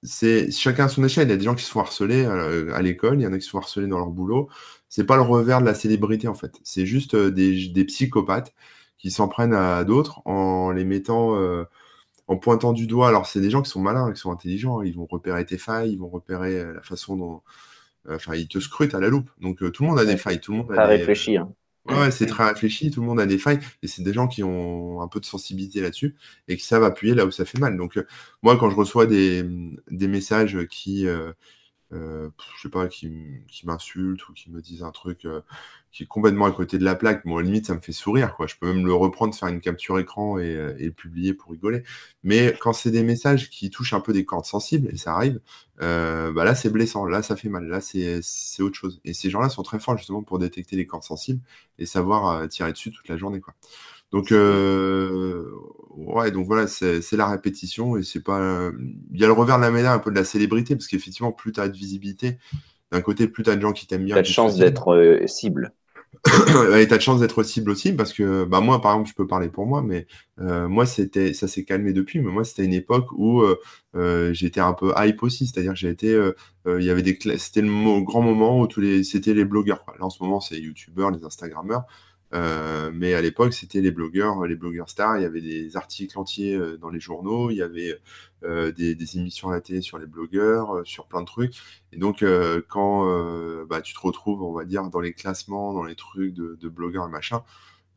[0.02, 1.28] c'est chacun à son échelle.
[1.28, 3.38] Il y a des gens qui se font harceler à, l'école, il y en a
[3.38, 4.48] qui se font harceler dans leur boulot.
[4.88, 6.58] C'est pas le revers de la célébrité en fait.
[6.64, 8.54] C'est juste euh, des, psychopathes
[8.98, 11.64] qui s'en prennent à d'autres en les mettant, euh,
[12.26, 13.08] en pointant du doigt.
[13.08, 14.82] Alors c'est des gens qui sont malins, qui sont intelligents.
[14.82, 17.42] Ils vont repérer tes failles, ils vont repérer euh, la façon dont,
[18.08, 19.30] enfin ils te scrutent à la loupe.
[19.40, 21.36] Donc tout le monde a des failles, tout le monde a réfléchi.
[21.36, 21.52] Hein.
[21.86, 24.42] Ouais, c'est très réfléchi, tout le monde a des failles, et c'est des gens qui
[24.44, 26.14] ont un peu de sensibilité là-dessus,
[26.46, 27.76] et qui savent appuyer là où ça fait mal.
[27.78, 28.06] Donc, euh,
[28.42, 29.42] moi, quand je reçois des,
[29.90, 31.32] des messages qui, euh,
[31.92, 33.11] euh, je sais pas, qui,
[33.48, 35.40] qui m'insultent ou qui me disent un truc euh,
[35.92, 38.37] qui est complètement à côté de la plaque, bon, à limite, ça me fait sourire,
[38.37, 38.46] quoi.
[38.46, 41.83] Je peux même le reprendre, faire une capture écran et, euh, le publier pour rigoler.
[42.22, 45.40] Mais quand c'est des messages qui touchent un peu des cordes sensibles, et ça arrive,
[45.83, 49.00] euh, bah là, c'est blessant, là, ça fait mal, là, c'est autre chose.
[49.05, 51.40] Et ces gens-là sont très forts, justement, pour détecter les cordes sensibles
[51.79, 53.55] et savoir tirer dessus toute la journée, quoi.
[54.12, 55.44] Donc, euh,
[55.90, 58.70] ouais, donc voilà, c'est la répétition et c'est pas.
[59.12, 61.32] Il y a le revers de la médaille un peu de la célébrité, parce qu'effectivement,
[61.32, 62.38] plus tu as de visibilité,
[62.90, 64.16] d'un côté, plus tu as de gens qui t'aiment bien.
[64.16, 65.72] Tu as de chance d'être euh, cible.
[66.76, 69.14] et tu as de chance d'être cible aussi, parce que bah, moi, par exemple, je
[69.14, 70.08] peux parler pour moi, mais
[70.40, 73.44] euh, moi, c'était ça s'est calmé depuis, mais moi, c'était une époque où
[74.32, 76.20] j'étais un peu hype aussi, c'est-à-dire que j'ai été.
[76.66, 79.84] il y avait des c'était le grand moment où tous les c'était les blogueurs.
[80.00, 81.84] Là, en ce moment, c'est les youtubeurs, les instagrammeurs.
[82.32, 85.18] Euh, mais à l'époque, c'était les blogueurs, les blogueurs stars.
[85.18, 87.98] Il y avait des articles entiers euh, dans les journaux, il y avait
[88.44, 91.54] euh, des, émissions à la télé sur les blogueurs, sur plein de trucs.
[91.92, 92.24] Et donc,
[92.68, 96.68] quand bah, tu te retrouves, on va dire, dans les classements, dans les trucs de,
[96.68, 97.42] blogueurs et machin,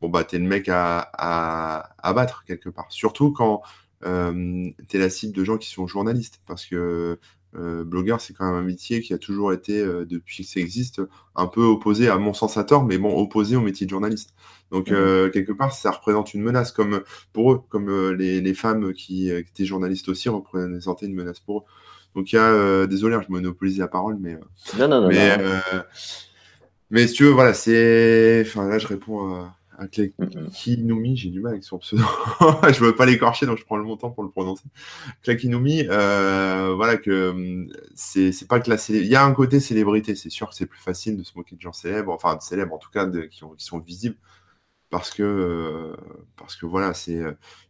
[0.00, 2.86] bon, bah, t'es le mec à, à, battre quelque part.
[2.90, 3.62] Surtout quand
[4.02, 6.40] tu es la cible de gens qui sont journalistes.
[6.46, 7.18] Parce que
[7.56, 10.60] euh, blogueur, c'est quand même un métier qui a toujours été, euh, depuis que ça
[10.60, 11.00] existe,
[11.36, 14.34] un peu opposé, à mon sens à tort, mais bon, opposé au métier de journaliste.
[14.70, 14.94] Donc, mmh.
[14.94, 19.64] euh, quelque part, ça représente une menace, comme pour eux, comme les, femmes qui, étaient
[19.64, 21.62] journalistes aussi représentaient une menace pour eux.
[22.14, 24.38] Donc, il y a, désolé, hein, je monopolise la parole, mais.
[24.78, 25.08] non, non, non.
[25.08, 25.36] Mais,
[26.90, 28.44] mais si tu veux, voilà, c'est.
[28.46, 32.02] Enfin, là, je réponds à un Clakinumi, j'ai du mal avec son pseudo.
[32.72, 34.64] je veux pas l'écorcher, donc je prends le montant pour le prononcer.
[35.22, 40.14] Clakinumi, euh, voilà que hum, c'est pas que la Il y a un côté célébrité,
[40.14, 42.74] c'est sûr que c'est plus facile de se moquer de gens célèbres, enfin de célèbres
[42.74, 44.16] en tout cas, qui, sont visibles,
[44.90, 45.96] parce que, euh,
[46.36, 47.22] parce que voilà, c'est,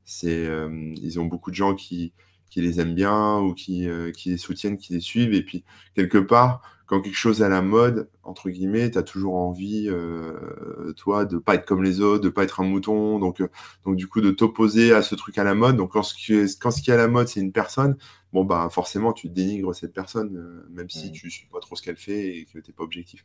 [0.04, 2.12] c'est, euh, ils ont beaucoup de gens qui,
[2.54, 5.64] qui les aiment bien ou qui, qui les soutiennent, qui les suivent, et puis
[5.94, 9.86] quelque part, quand quelque chose est à la mode, entre guillemets, tu as toujours envie,
[9.88, 13.48] euh, toi, de pas être comme les autres, de pas être un mouton, donc, euh,
[13.84, 15.76] donc du coup, de t'opposer à ce truc à la mode.
[15.76, 17.96] Donc, quand ce qui est, quand ce qui est à la mode, c'est une personne,
[18.32, 21.82] bon, bah, forcément, tu dénigres cette personne, euh, même si tu suis pas trop ce
[21.82, 23.24] qu'elle fait et que tu n'es pas objectif.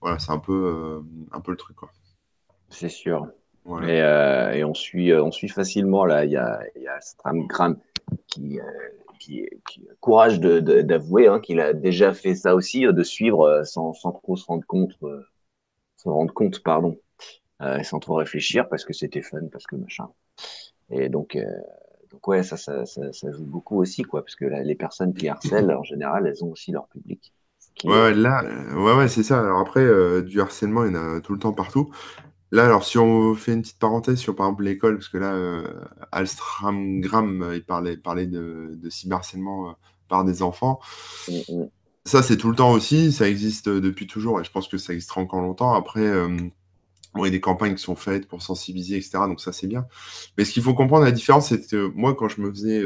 [0.00, 1.90] Voilà, c'est un peu, un peu le truc, quoi.
[2.68, 3.28] C'est sûr.
[3.84, 7.78] Et, et, on, suit, on suit facilement, là, il y a, y a Stramgram
[8.26, 8.60] qui
[9.22, 13.64] qui, qui courage d'avouer hein, qu'il a déjà fait ça aussi, euh, de suivre euh,
[13.64, 15.22] sans, sans trop se rendre compte, euh,
[15.96, 16.98] se rendre compte, pardon,
[17.84, 20.08] sans trop réfléchir parce que c'était fun, parce que machin.
[20.90, 21.38] Et donc,
[22.10, 25.70] donc ouais, ça, ça, ça, joue beaucoup aussi, quoi, parce que les personnes qui harcèlent,
[25.70, 27.32] en général, elles ont aussi leur public.
[27.84, 28.42] Ouais, là,
[28.74, 29.38] ouais, ouais, c'est ça.
[29.38, 29.86] Alors après,
[30.24, 31.94] du harcèlement, il y en a tout le temps partout.
[32.52, 35.32] Là, alors, si on fait une petite parenthèse sur, par exemple, l'école, parce que là,
[35.32, 35.66] euh,
[36.12, 39.72] Alstramgram, euh, il parlait, parlait de, de cyberharcèlement euh,
[40.08, 40.78] par des enfants.
[41.28, 41.68] Mm, mm.
[42.04, 44.92] Ça, c'est tout le temps aussi, ça existe depuis toujours, et je pense que ça
[44.92, 45.72] existera encore longtemps.
[45.72, 49.68] Après, il y a des campagnes qui sont faites pour sensibiliser, etc., donc ça, c'est
[49.68, 49.86] bien.
[50.36, 52.82] Mais ce qu'il faut comprendre, la différence, c'est que moi, quand je me faisais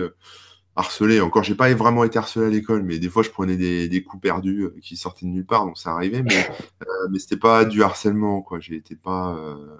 [0.77, 1.21] harcelé.
[1.21, 4.23] Encore, j'ai pas vraiment été harcelé à l'école, mais des fois, je prenais des, coups
[4.23, 6.23] perdus euh, qui sortaient de nulle part, donc ça arrivait.
[6.23, 6.49] Mais,
[6.83, 8.59] euh, mais c'était pas du harcèlement, quoi.
[8.71, 9.35] Été pas.
[9.35, 9.77] Euh,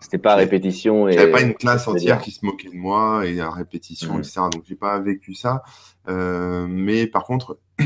[0.00, 1.08] c'était pas à répétition.
[1.08, 1.12] Et...
[1.12, 4.20] J'avais pas une classe entière qui se moquait de moi et à répétition, mmh.
[4.20, 4.40] etc.
[4.50, 5.62] Donc j'ai pas vécu ça.
[6.06, 7.58] mais par contre,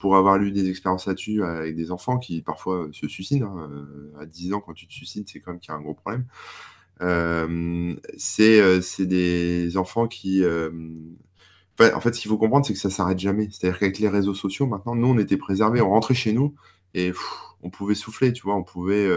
[0.00, 3.70] pour avoir lu des expériences là-dessus avec des enfants qui parfois se suicident, hein,
[4.20, 5.94] à 10 ans, quand tu te suicides, c'est quand même qu'il y a un gros
[5.94, 6.26] problème.
[8.18, 10.44] c'est des enfants qui,
[11.80, 13.48] en fait, ce qu'il faut comprendre, c'est que ça s'arrête jamais.
[13.50, 16.54] C'est-à-dire qu'avec les réseaux sociaux, maintenant, nous, on était préservés, on rentrait chez nous
[16.94, 17.12] et
[17.62, 19.08] on pouvait souffler, tu vois, on pouvait,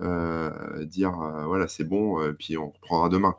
[0.00, 1.12] euh, dire
[1.46, 3.34] voilà, c'est bon, puis on reprendra demain.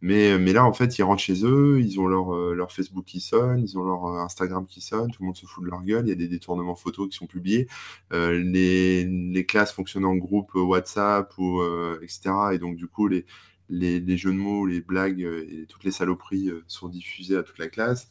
[0.00, 3.20] Mais, mais là, en fait, ils rentrent chez eux, ils ont leur, leur Facebook qui
[3.20, 6.06] sonne, ils ont leur Instagram qui sonne, tout le monde se fout de leur gueule,
[6.06, 7.68] il y a des détournements photos qui sont publiés,
[8.12, 11.62] les, les, classes fonctionnent en groupe WhatsApp, ou,
[12.02, 12.30] etc.
[12.52, 13.26] Et donc, du coup, les,
[13.68, 17.58] les, les, jeux de mots, les blagues et toutes les saloperies sont diffusées à toute
[17.58, 18.10] la classe.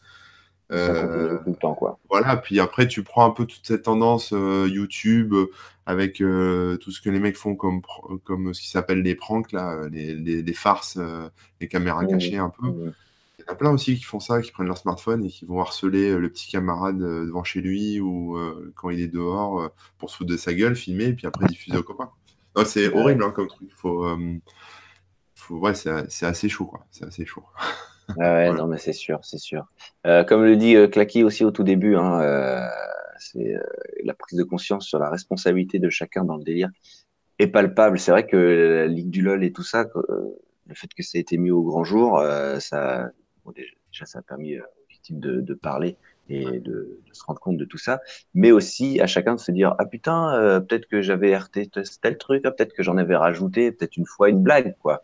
[0.72, 2.00] Euh, tout le temps, quoi.
[2.10, 5.50] Voilà, puis après, tu prends un peu toute cette tendance euh, YouTube euh,
[5.86, 7.82] avec tout ce que les mecs font comme,
[8.26, 11.00] comme ce qui s'appelle les pranks, là, les, les, farces,
[11.62, 12.08] les caméras mmh.
[12.08, 12.68] cachées un peu.
[12.68, 12.94] Mmh.
[13.40, 15.46] Il y en a plein aussi qui font ça, qui prennent leur smartphone et qui
[15.46, 18.38] vont harceler le petit camarade devant chez lui ou
[18.76, 21.78] quand il est dehors pour se foutre de sa gueule, filmer et puis après diffuser
[21.78, 22.12] aux copains.
[22.66, 23.70] C'est horrible hein, comme truc.
[23.78, 24.06] Faut,
[25.48, 25.58] faut...
[25.58, 26.86] Ouais, c'est assez chaud, quoi.
[26.92, 27.44] C'est assez chaud.
[28.20, 29.66] Ah ouais, non, mais c'est sûr, c'est sûr.
[30.06, 32.68] Euh, comme le dit euh, Clacky aussi au tout début, hein, euh,
[33.20, 33.62] c'est euh,
[34.04, 36.70] la prise de conscience sur la responsabilité de chacun dans le délire
[37.40, 38.00] est palpable.
[38.00, 41.22] C'est vrai que la Ligue du LOL et tout ça, le fait que ça ait
[41.22, 42.20] été mis au grand jour,
[42.60, 43.12] ça,
[43.46, 45.98] bon, déjà, ça a permis aux victimes de, de parler
[46.30, 48.02] et de, de, se rendre compte de tout ça,
[48.34, 51.70] mais aussi à chacun de se dire ah putain peut-être que j'avais RT
[52.02, 55.04] tel truc, ah, peut-être que j'en avais rajouté, peut-être une fois une blague quoi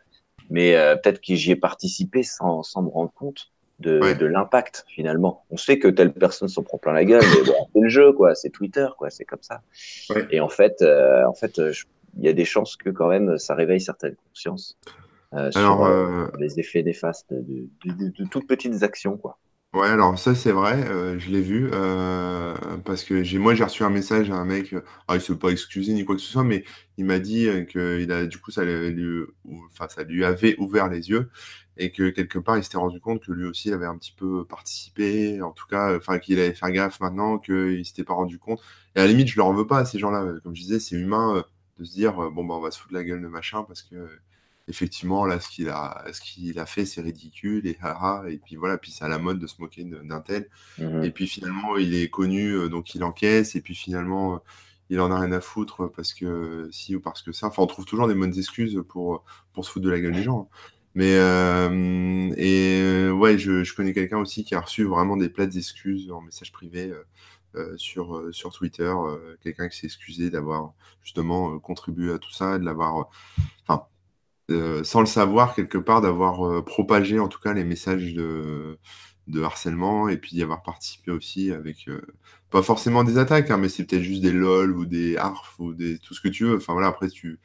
[0.53, 4.85] mais euh, peut-être que j'y ai participé sans, sans me rendre compte de, de l'impact
[4.87, 5.43] finalement.
[5.49, 8.13] On sait que telle personne s'en prend plein la gueule, mais bon, c'est le jeu,
[8.13, 9.61] quoi, c'est Twitter, quoi, c'est comme ça.
[10.29, 11.73] Et en fait, euh, en fait, euh,
[12.19, 14.77] il y a des chances que quand même ça réveille certaines consciences
[15.33, 19.39] euh, sur les effets néfastes de, de, de, toutes petites actions, quoi.
[19.73, 22.53] Ouais, alors ça c'est vrai, euh, je l'ai vu, euh,
[22.85, 25.31] parce que j'ai moi j'ai reçu un message à un mec, euh, ah, il se
[25.31, 26.63] veut pas excuser ni quoi que ce soit, mais
[26.97, 31.31] il m'a dit que il a du coup ça lui, avait ouvert les yeux
[31.77, 34.11] et que quelque part il s'était rendu compte que lui aussi il avait un petit
[34.15, 38.37] peu participé, en tout cas, enfin qu'il allait faire gaffe maintenant, qu'il s'était pas rendu
[38.37, 38.61] compte.
[38.95, 40.95] Et à la limite je leur veux pas à ces gens-là, comme je disais, c'est
[40.95, 41.43] humain
[41.79, 43.95] de se dire bon bah on va se foutre la gueule de machin parce que
[44.67, 48.55] effectivement, là, ce qu'il a, ce qu'il a fait, c'est ridicule, et haha, et puis
[48.55, 50.49] voilà, puis c'est à la mode de se moquer d'un tel.
[50.77, 54.37] Mmh et puis finalement, il est connu, euh, donc il encaisse, et puis finalement, euh,
[54.89, 57.47] il en a rien à foutre parce que si ou parce que ça.
[57.47, 59.23] Enfin, on trouve toujours des bonnes excuses pour,
[59.53, 60.49] pour se foutre de la gueule des gens.
[60.51, 60.57] Hein.
[60.95, 65.55] Mais, euh, et ouais, je, je connais quelqu'un aussi qui a reçu vraiment des plates
[65.55, 66.93] excuses en message privé.
[67.77, 68.93] sur, sur Twitter,
[69.41, 70.73] quelqu'un qui s'est excusé d'avoir
[71.03, 73.09] justement contribué à tout ça, de l'avoir,
[73.67, 73.87] enfin,
[74.51, 78.77] euh, sans le savoir, quelque part, d'avoir euh, propagé en tout cas les messages de,
[79.27, 82.01] de harcèlement et puis d'y avoir participé aussi avec, euh,
[82.49, 85.73] pas forcément des attaques, hein, mais c'est peut-être juste des LOL ou des ARF ou
[85.73, 86.57] des, tout ce que tu veux.
[86.57, 87.39] Enfin voilà, après tu.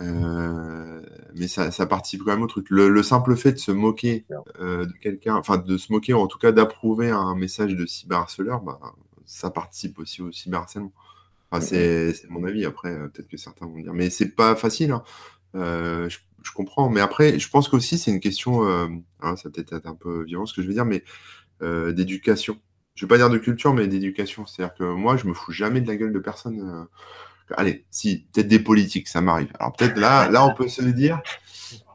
[0.00, 2.66] mais ça, ça, participe quand même au truc.
[2.70, 4.26] Le, simple fait de se moquer
[4.58, 8.62] de quelqu'un, enfin de se moquer ou en tout cas d'approuver un message de cyberharceleur,
[8.62, 8.80] bah,
[9.26, 10.92] ça participe aussi au cyberharcèlement.
[11.52, 12.64] Enfin, c'est mon avis.
[12.64, 14.90] Après, peut-être que certains vont dire, mais c'est pas facile.
[14.90, 15.04] Hein.
[15.54, 16.88] Euh, je, comprends.
[16.88, 18.88] Mais après, je pense qu'aussi, c'est une question, euh,
[19.20, 21.04] hein, ça peut-être être un peu violent ce que je veux dire, mais
[21.62, 22.58] euh, d'éducation.
[22.94, 24.46] Je ne veux pas dire de culture, mais d'éducation.
[24.46, 26.86] C'est-à-dire que moi, je me fous jamais de la gueule de personne.
[27.50, 29.50] Allez, si, peut-être des politiques, ça m'arrive.
[29.58, 31.20] Alors peut-être là, là, on peut se le dire.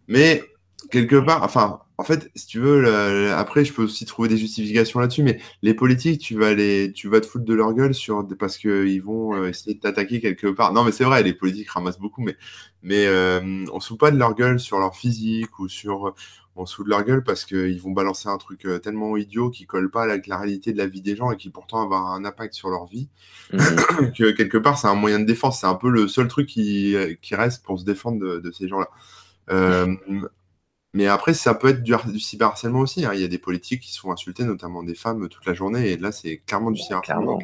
[0.07, 0.43] Mais
[0.89, 4.99] quelque part, enfin, en fait, si tu veux, après, je peux aussi trouver des justifications
[4.99, 8.25] là-dessus, mais les politiques, tu vas les, tu vas te foutre de leur gueule sur
[8.37, 10.73] parce qu'ils vont euh, essayer de t'attaquer quelque part.
[10.73, 12.37] Non, mais c'est vrai, les politiques ramassent beaucoup, mais,
[12.83, 16.13] mais euh, on se fout pas de leur gueule sur leur physique ou sur,
[16.55, 19.49] on se fout de leur gueule parce qu'ils vont balancer un truc euh, tellement idiot
[19.49, 21.97] qui colle pas avec la réalité de la vie des gens et qui pourtant va
[21.97, 23.09] avoir un impact sur leur vie,
[23.51, 23.57] mmh.
[24.17, 25.59] que quelque part, c'est un moyen de défense.
[25.59, 28.67] C'est un peu le seul truc qui, qui reste pour se défendre de, de ces
[28.67, 28.89] gens-là.
[29.51, 29.95] Euh,
[30.93, 33.05] mais après, ça peut être du, du cyberharcèlement aussi.
[33.05, 33.11] Hein.
[33.13, 35.91] Il y a des politiques qui sont insultés, notamment des femmes, toute la journée.
[35.91, 37.39] Et là, c'est clairement du cyberharcèlement.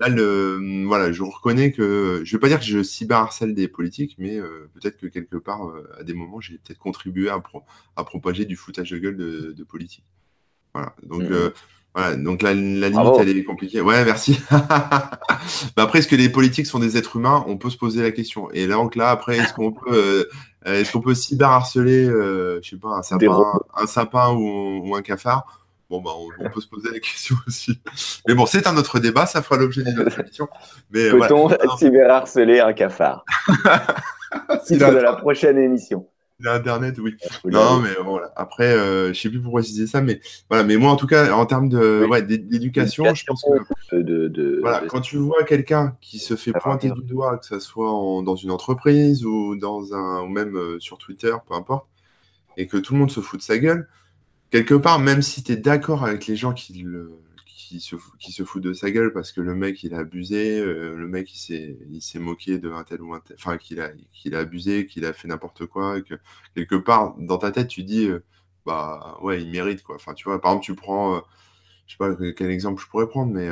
[0.00, 2.22] Là, le, voilà, je reconnais que.
[2.24, 5.36] Je ne vais pas dire que je cyberharcèle des politiques, mais euh, peut-être que quelque
[5.36, 7.42] part, euh, à des moments, j'ai peut-être contribué à,
[7.96, 10.06] à, propager du foutage de gueule de, de politique.
[10.72, 10.94] Voilà.
[11.02, 11.32] Donc, mmh.
[11.32, 11.50] euh,
[11.94, 13.80] voilà, donc la, la limite, elle est compliquée.
[13.80, 14.40] Ouais, merci.
[14.50, 17.44] bah après, est-ce que les politiques sont des êtres humains?
[17.48, 18.48] On peut se poser la question.
[18.52, 20.24] Et là, donc là, après, est-ce qu'on peut, euh,
[20.64, 25.02] est-ce qu'on peut cyberharceler, euh, je sais pas, un sapin, un sapin ou, ou, un
[25.02, 25.60] cafard?
[25.88, 27.80] Bon, bah, on, peut se poser la question aussi.
[28.28, 30.48] Mais bon, c'est un autre débat, ça fera l'objet d'une autre émission.
[30.92, 31.76] Peut-on voilà.
[31.76, 33.24] cyberharceler un cafard?
[34.64, 36.06] C'est de la prochaine émission.
[36.48, 37.16] Internet, oui.
[37.44, 38.32] Non, mais voilà.
[38.36, 40.64] Après, euh, je sais plus pourquoi je disais ça, mais voilà.
[40.64, 43.44] Mais moi, en tout cas, en termes de ouais, d'éducation, je pense
[43.90, 47.46] que de, de, voilà, quand tu vois quelqu'un qui se fait pointer du doigt, que
[47.46, 47.90] ça soit
[48.24, 51.86] dans une entreprise ou dans un, ou même euh, sur Twitter, peu importe,
[52.56, 53.88] et que tout le monde se fout de sa gueule,
[54.50, 57.12] quelque part, même si tu es d'accord avec les gens qui le
[57.78, 61.32] qui se, fout de sa gueule parce que le mec il a abusé, le mec
[61.34, 64.86] il s'est, moqué de un tel ou un tel, enfin qu'il a, qu'il a abusé,
[64.86, 66.14] qu'il a fait n'importe quoi, que
[66.54, 68.08] quelque part dans ta tête tu dis
[68.66, 69.96] bah ouais il mérite quoi.
[69.96, 71.22] Enfin tu vois, par exemple tu prends,
[71.86, 73.48] je sais pas quel exemple je pourrais prendre, mais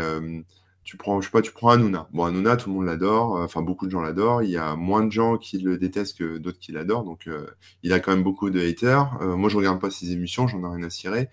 [0.88, 2.08] tu prends, je sais pas, tu prends Hanouna.
[2.14, 4.42] Bon, Hanouna, tout le monde l'adore, euh, enfin beaucoup de gens l'adorent.
[4.42, 7.46] Il y a moins de gens qui le détestent que d'autres qui l'adorent, donc euh,
[7.82, 9.18] il a quand même beaucoup de haters.
[9.20, 11.28] Euh, moi, je regarde pas ses émissions, j'en ai rien à cirer.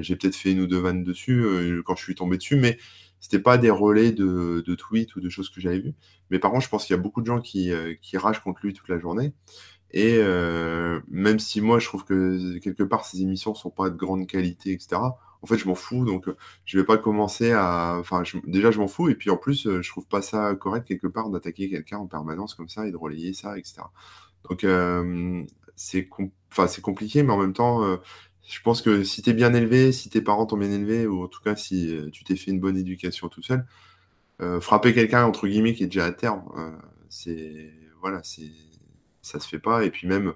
[0.00, 1.44] J'ai peut-être fait une ou deux vannes dessus
[1.84, 2.78] quand je suis tombé dessus, mais
[3.20, 5.94] c'était pas des relais de, tweets ou de choses que j'avais vues.
[6.30, 7.72] Mais par contre, je pense qu'il y a beaucoup de gens qui,
[8.02, 9.32] qui ragent contre lui toute la journée.
[9.92, 10.18] Et
[11.08, 14.72] même si moi, je trouve que quelque part, ces émissions sont pas de grande qualité,
[14.72, 14.98] etc
[15.42, 17.96] en fait, je m'en fous, donc euh, je vais pas commencer à.
[18.00, 20.86] Enfin, déjà, je m'en fous, et puis en plus, euh, je trouve pas ça correct
[20.86, 23.82] quelque part d'attaquer quelqu'un en permanence comme ça et de relayer ça, etc.
[24.48, 25.44] Donc, euh,
[25.76, 26.08] c'est
[26.82, 27.82] compliqué, mais en même temps,
[28.48, 31.24] je pense que si tu es bien élevé, si tes parents t'ont bien élevé, ou
[31.24, 33.66] en tout cas si tu t'es fait une bonne éducation tout seul,
[34.60, 36.42] frapper quelqu'un, entre guillemets, qui est déjà à terme,
[37.08, 37.72] c'est.
[38.00, 38.50] Voilà, c'est.
[39.22, 40.34] Ça se fait pas, et puis même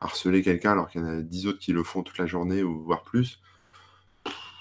[0.00, 2.62] harceler quelqu'un alors qu'il y en a dix autres qui le font toute la journée,
[2.62, 3.40] ou voire plus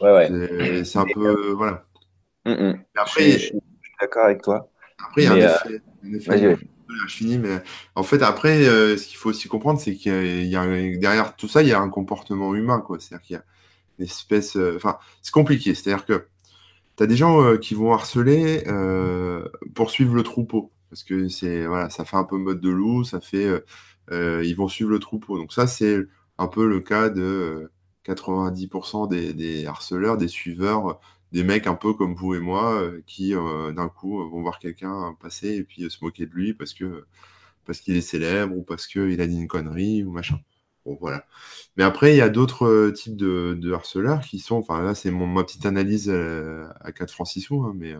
[0.01, 0.83] Ouais, ouais.
[0.83, 1.51] C'est un peu.
[1.51, 1.85] voilà.
[2.45, 2.83] Mm, mm.
[2.95, 3.59] Après, je, suis
[3.99, 4.69] d'accord avec toi.
[5.03, 5.63] Après, il y a
[6.03, 6.45] un effet.
[6.45, 6.55] Euh,
[7.07, 7.61] je finis, mais
[7.95, 10.65] en fait, après, euh, ce qu'il faut aussi comprendre, c'est qu'il y, a
[10.97, 12.99] derrière tout ça, il y a un comportement humain, quoi.
[12.99, 13.43] C'est-à-dire qu'il y a.
[13.99, 15.73] Euh, enfin, c'est compliqué.
[15.73, 16.27] C'est-à-dire que
[16.97, 18.63] tu as des gens qui vont harceler
[19.75, 20.71] pour suivre le troupeau.
[20.89, 23.47] Parce que c'est voilà, ça fait un peu mode de loup, ça fait.
[24.11, 25.37] ils vont suivre le troupeau.
[25.37, 25.99] Donc, ça, c'est
[26.37, 27.71] un peu le cas de
[28.07, 30.99] 90% des, harceleurs, des suiveurs,
[31.31, 34.59] des mecs un peu comme vous et moi euh, qui euh, d'un coup vont voir
[34.59, 39.19] quelqu'un passer et puis se moquer de lui parce qu'il est célèbre ou parce qu'il
[39.21, 40.39] a dit une connerie ou machin.
[40.85, 41.25] Bon, voilà.
[41.75, 45.11] Mais après, il y a d'autres euh, types de, harceleurs qui sont, enfin là c'est
[45.11, 47.95] ma petite analyse à 4 francs 6 sous, hein, mais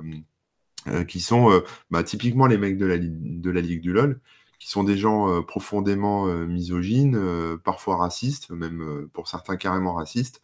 [1.05, 1.61] qui sont
[1.91, 4.21] bah, typiquement les mecs de la, de la Ligue du LOL,
[4.59, 9.93] qui sont des gens euh, profondément euh, misogynes, euh, parfois racistes, même pour certains carrément
[9.93, 10.41] racistes,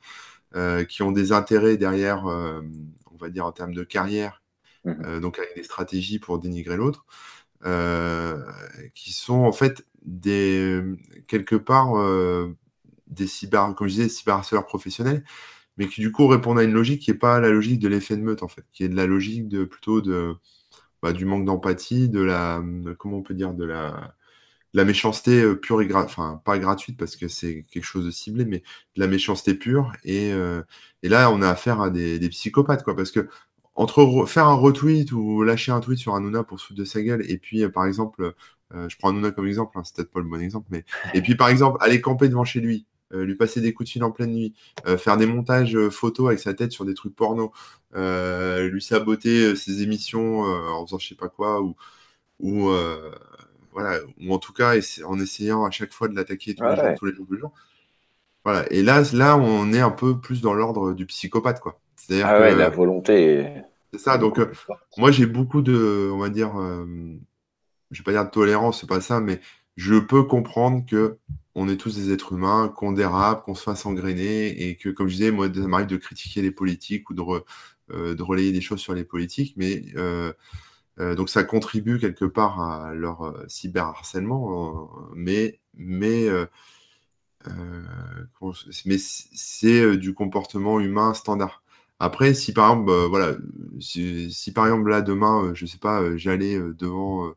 [0.88, 4.42] qui ont des intérêts derrière, on va dire en termes de carrière,
[4.86, 7.06] mmh donc avec des stratégies pour dénigrer l'autre,
[8.94, 10.82] qui sont en fait des
[11.28, 11.94] quelque part
[13.08, 15.24] des cyber, comme je disais, cyberharceleurs professionnels,
[15.78, 18.18] mais qui du coup répondent à une logique qui n'est pas la logique de l'effet
[18.18, 20.36] de meute en fait, qui est de la logique de plutôt de
[21.02, 22.64] bah, du manque d'empathie, de la,
[22.98, 24.16] comment on peut dire, de la,
[24.74, 28.12] la méchanceté euh, pure et gratuite, enfin pas gratuite parce que c'est quelque chose de
[28.12, 28.64] ciblé, mais
[28.96, 29.92] de la méchanceté pure.
[30.04, 30.64] Et, euh,
[31.04, 33.28] et là, on a affaire à des, psychopathes, quoi, parce que
[33.76, 37.02] entre faire un retweet ou lâcher un tweet sur Hanouna pour se foutre de sa
[37.02, 38.34] gueule, et puis euh, par exemple,
[38.88, 41.36] je prends Hanouna comme exemple, hein, c'est peut-être pas le bon exemple, mais et puis
[41.36, 44.32] par exemple aller camper devant chez lui, lui passer des coups de fil en pleine
[44.32, 44.56] nuit,
[44.98, 47.52] faire des montages photos avec sa tête sur des trucs porno,
[47.96, 51.76] lui saboter ses émissions en faisant je sais pas quoi, ou,
[52.40, 52.72] ou
[53.74, 54.74] voilà, ou en tout cas
[55.06, 57.40] en essayant à chaque fois de l'attaquer tous, les jours, tous les jours, tous les
[57.40, 57.54] jours.
[58.46, 58.66] Voilà.
[58.72, 61.80] Et là, là, on est un peu plus dans l'ordre du psychopathe, quoi.
[61.96, 63.48] C'est-à-dire ah ouais, la volonté.
[63.92, 64.18] C'est ça.
[64.18, 64.40] Donc,
[64.98, 66.52] moi, j'ai beaucoup de, on va dire,
[67.92, 69.40] je vais pas dire de tolérance, c'est pas ça, mais
[69.78, 71.18] je peux comprendre que
[71.56, 75.08] on est tous des êtres humains, qu'on dérape, qu'on se fasse engrainer, et que, comme
[75.08, 77.22] je disais, moi, ça m'arrive de critiquer les politiques ou de,
[77.92, 79.84] euh, de, relayer des choses sur les politiques, mais
[81.00, 86.28] euh, euh, donc ça contribue quelque part à leur cyberharcèlement, mais, mais,
[88.86, 91.64] mais c'est du comportement humain standard.
[92.00, 93.36] Après, si par exemple, voilà,
[93.80, 97.34] si, par exemple là demain, je sais pas, j'allais devant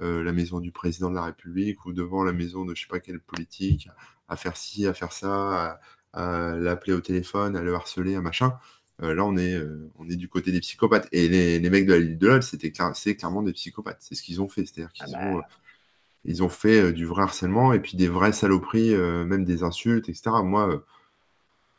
[0.00, 2.88] euh, la maison du président de la République ou devant la maison de je sais
[2.88, 3.88] pas quelle politique,
[4.28, 5.80] à faire ci, à faire ça,
[6.12, 8.58] à, l'appeler au téléphone, à le harceler, à machin.
[9.02, 11.08] Euh, là, on est, euh, on est du côté des psychopathes.
[11.12, 13.98] Et les, les mecs de la Ligue de LOL, c'était c'est clairement des psychopathes.
[14.00, 14.66] C'est ce qu'ils ont fait.
[14.66, 15.48] C'est-à-dire qu'ils ah ont, bah.
[16.24, 20.30] ils ont fait du vrai harcèlement et puis des vraies saloperies, même des insultes, etc.
[20.42, 20.84] Moi,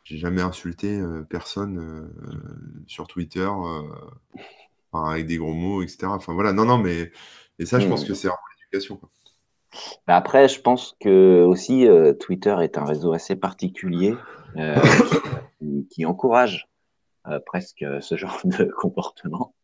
[0.04, 2.10] j'ai jamais insulté personne
[2.86, 3.48] sur Twitter
[4.92, 6.06] avec des gros mots, etc.
[6.06, 7.12] Enfin voilà, non, non, mais
[7.60, 8.98] et ça, je pense que c'est en l'éducation.
[10.06, 14.16] Bah, après, je pense que aussi euh, Twitter est un réseau assez particulier
[14.56, 14.76] euh,
[15.90, 16.69] qui, encourage euh,
[17.46, 19.54] presque ce genre de comportement.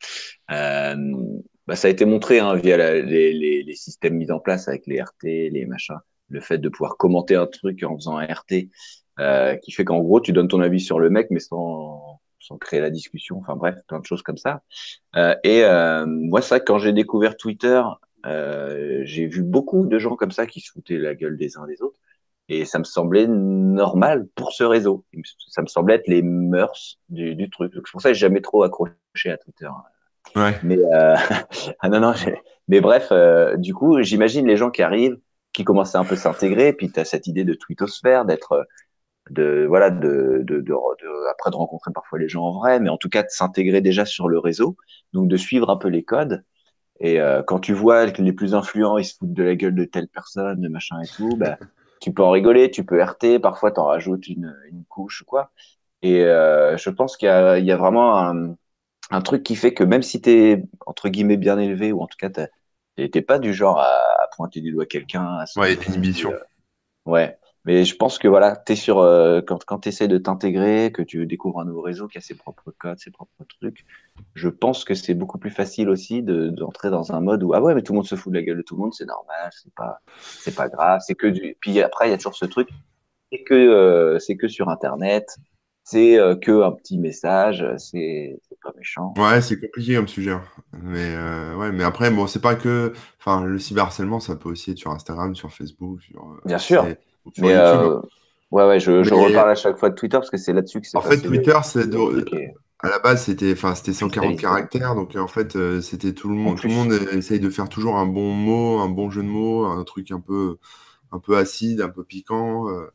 [0.48, 5.50] Bah, ça a été montré hein, via les, systèmes mis en place avec les RT,
[5.50, 5.98] les machins,
[6.28, 8.68] le fait de pouvoir commenter un truc en faisant un RT,
[9.62, 12.80] qui fait qu'en gros, tu donnes ton avis sur le mec, mais sans, sans créer
[12.80, 13.38] la discussion.
[13.38, 14.62] Enfin bref, plein de choses comme ça.
[15.16, 17.82] Euh, et euh, moi, ça, quand j'ai découvert Twitter,
[18.24, 21.66] euh, j'ai vu beaucoup de gens comme ça qui se foutaient la gueule des uns
[21.66, 21.98] des autres.
[22.48, 25.04] Et ça me semblait normal pour ce réseau.
[25.48, 27.72] Ça me semblait être les mœurs du, du truc.
[27.74, 29.68] Donc, c'est pour ça que j'ai jamais trop accroché à Twitter.
[30.34, 30.58] Ouais.
[30.62, 31.16] Mais euh...
[31.80, 32.14] ah non non.
[32.68, 35.18] Mais bref, euh, du coup, j'imagine les gens qui arrivent,
[35.52, 38.66] qui commencent à un peu s'intégrer, puis tu as cette idée de twittosphère, d'être
[39.30, 42.88] de voilà de, de, de, de, après de rencontrer parfois les gens en vrai mais
[42.88, 44.76] en tout cas de s'intégrer déjà sur le réseau
[45.12, 46.44] donc de suivre un peu les codes
[47.00, 49.74] et euh, quand tu vois que les plus influents ils se foutent de la gueule
[49.74, 51.58] de telle personne de machin et tout bah,
[52.00, 55.50] tu peux en rigoler tu peux RT parfois t'en rajoutes une, une couche quoi.
[56.02, 58.56] Et euh, je pense qu'il y a, il y a vraiment un,
[59.10, 62.18] un truc qui fait que même si t'es entre guillemets bien élevé ou en tout
[62.18, 66.32] cas t'es pas du genre à, à pointer du doigt quelqu'un ouais inhibition.
[66.32, 66.38] euh,
[67.06, 70.92] ouais mais je pense que voilà, es sur, euh, quand, quand tu essaies de t'intégrer,
[70.92, 73.84] que tu découvres un nouveau réseau qui a ses propres codes, ses propres trucs,
[74.34, 77.74] je pense que c'est beaucoup plus facile aussi d'entrer dans un mode où, ah ouais,
[77.74, 79.50] mais tout le monde se fout de la gueule de tout le monde, c'est normal,
[79.50, 81.56] c'est pas, c'est pas grave, c'est que du.
[81.60, 82.68] Puis après, il y a toujours ce truc,
[83.32, 85.36] c'est que, euh, c'est que sur Internet,
[85.82, 89.12] c'est euh, que un petit message, c'est pas méchant.
[89.18, 90.30] Ouais, c'est compliqué comme sujet.
[90.30, 90.42] Hein.
[90.72, 94.70] Mais euh, ouais, mais après, bon, c'est pas que, enfin, le cyberharcèlement, ça peut aussi
[94.70, 96.40] être sur Instagram, sur Facebook, sur.
[96.44, 96.86] Bien sûr.
[97.34, 98.02] Sur Mais YouTube, euh, hein.
[98.50, 100.80] ouais, ouais, je, je Mais- reparle à chaque fois de Twitter parce que c'est là-dessus
[100.80, 101.86] que c'est En fait, Twitter, c'est
[102.80, 104.42] à la base, c'était, enfin, c'était 140 Cristallisé.
[104.42, 107.68] caractères, donc en fait, euh, c'était tout le monde, tout le monde essaye de faire
[107.70, 110.58] toujours un bon mot, un bon jeu de mots, un truc un peu,
[111.10, 112.86] un peu acide, un peu piquant, euh,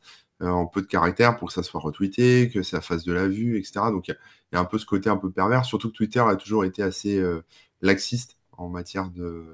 [0.44, 3.28] euh, en peu de caractères pour que ça soit retweeté, que ça fasse de la
[3.28, 3.74] vue, etc.
[3.92, 4.18] Donc il y, a-
[4.52, 6.64] il y a un peu ce côté un peu pervers, surtout que Twitter a toujours
[6.64, 7.42] été assez euh,
[7.82, 9.46] laxiste en matière de,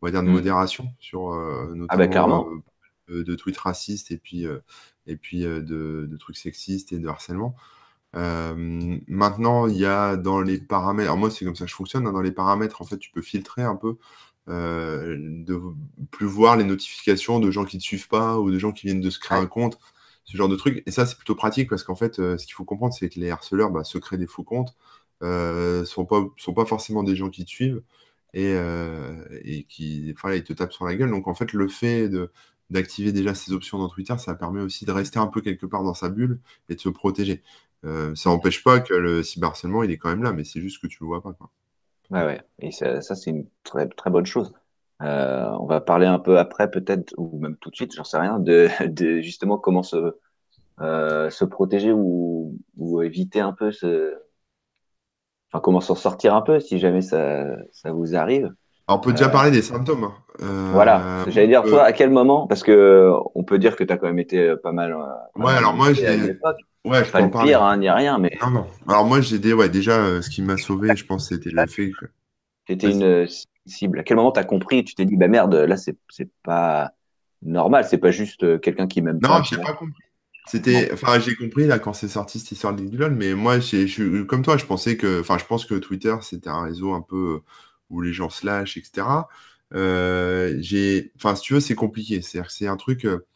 [0.00, 0.32] on va dire, de Mm.
[0.32, 2.46] modération sur euh, Ah bah, notamment clairement.
[2.50, 2.62] euh,
[3.08, 4.58] de, de tweets racistes et puis, euh,
[5.06, 7.54] et puis euh, de, de trucs sexistes et de harcèlement.
[8.16, 11.76] Euh, maintenant, il y a dans les paramètres, alors moi c'est comme ça que je
[11.76, 13.96] fonctionne, hein, dans les paramètres, en fait, tu peux filtrer un peu,
[14.48, 15.60] euh, de
[16.10, 18.86] plus voir les notifications de gens qui ne te suivent pas ou de gens qui
[18.86, 19.78] viennent de se créer un compte,
[20.24, 20.82] ce genre de trucs.
[20.86, 23.20] Et ça, c'est plutôt pratique parce qu'en fait, euh, ce qu'il faut comprendre, c'est que
[23.20, 24.74] les harceleurs bah, se créent des faux comptes,
[25.22, 27.82] euh, sont pas, sont pas forcément des gens qui te suivent
[28.34, 31.10] et, euh, et qui, voilà, ils te tapent sur la gueule.
[31.10, 32.30] Donc en fait, le fait de
[32.70, 35.82] d'activer déjà ces options dans Twitter, ça permet aussi de rester un peu quelque part
[35.82, 37.42] dans sa bulle et de se protéger.
[37.84, 40.82] Euh, ça n'empêche pas que le cyberharcèlement, il est quand même là, mais c'est juste
[40.82, 41.32] que tu le vois pas.
[41.32, 41.50] Quoi.
[42.10, 42.42] Ouais, ouais.
[42.58, 44.52] Et ça, ça c'est une très, très bonne chose.
[45.02, 48.18] Euh, on va parler un peu après, peut-être, ou même tout de suite, j'en sais
[48.18, 50.16] rien, de, de justement comment se,
[50.80, 54.14] euh, se protéger ou, ou éviter un peu ce.
[55.50, 58.52] Enfin, comment s'en sortir un peu si jamais ça, ça vous arrive.
[58.86, 60.10] Alors, on peut déjà parler des symptômes.
[60.42, 61.24] Euh, Voilà.
[61.28, 63.96] J'allais dire, euh, toi, à quel moment, parce que on peut dire que tu as
[63.96, 64.92] quand même été pas mal.
[64.92, 66.38] euh, pas Ouais, mal alors moi, j'ai-.
[66.84, 68.66] Ouais, je Pas le pire, hein, ni rien, mais Non, non.
[68.86, 69.52] Alors moi, j'ai des...
[69.52, 72.06] ouais, déjà, euh, ce qui m'a sauvé, je pense, c'était le fait que...
[72.66, 73.26] C'était une euh,
[73.66, 73.98] cible.
[73.98, 75.96] À quel moment t'as compris, tu t'es dit, bah merde, là, c'est,
[76.42, 76.92] pas
[77.42, 79.38] normal, c'est pas juste euh, quelqu'un qui m'aime pas.
[79.38, 80.02] Non, j'ai pas compris.
[80.46, 84.22] C'était, enfin, j'ai compris là quand c'est sorti cette histoire de LOL, mais moi, je
[84.22, 87.34] comme toi, je pensais que, enfin, je pense que Twitter c'était un réseau un peu
[87.36, 87.44] euh,
[87.90, 89.06] où les gens se lâchent, etc.
[89.74, 92.22] Euh, j'ai, enfin, si tu veux, c'est compliqué.
[92.22, 93.26] C'est-à-dire que c'est un truc euh,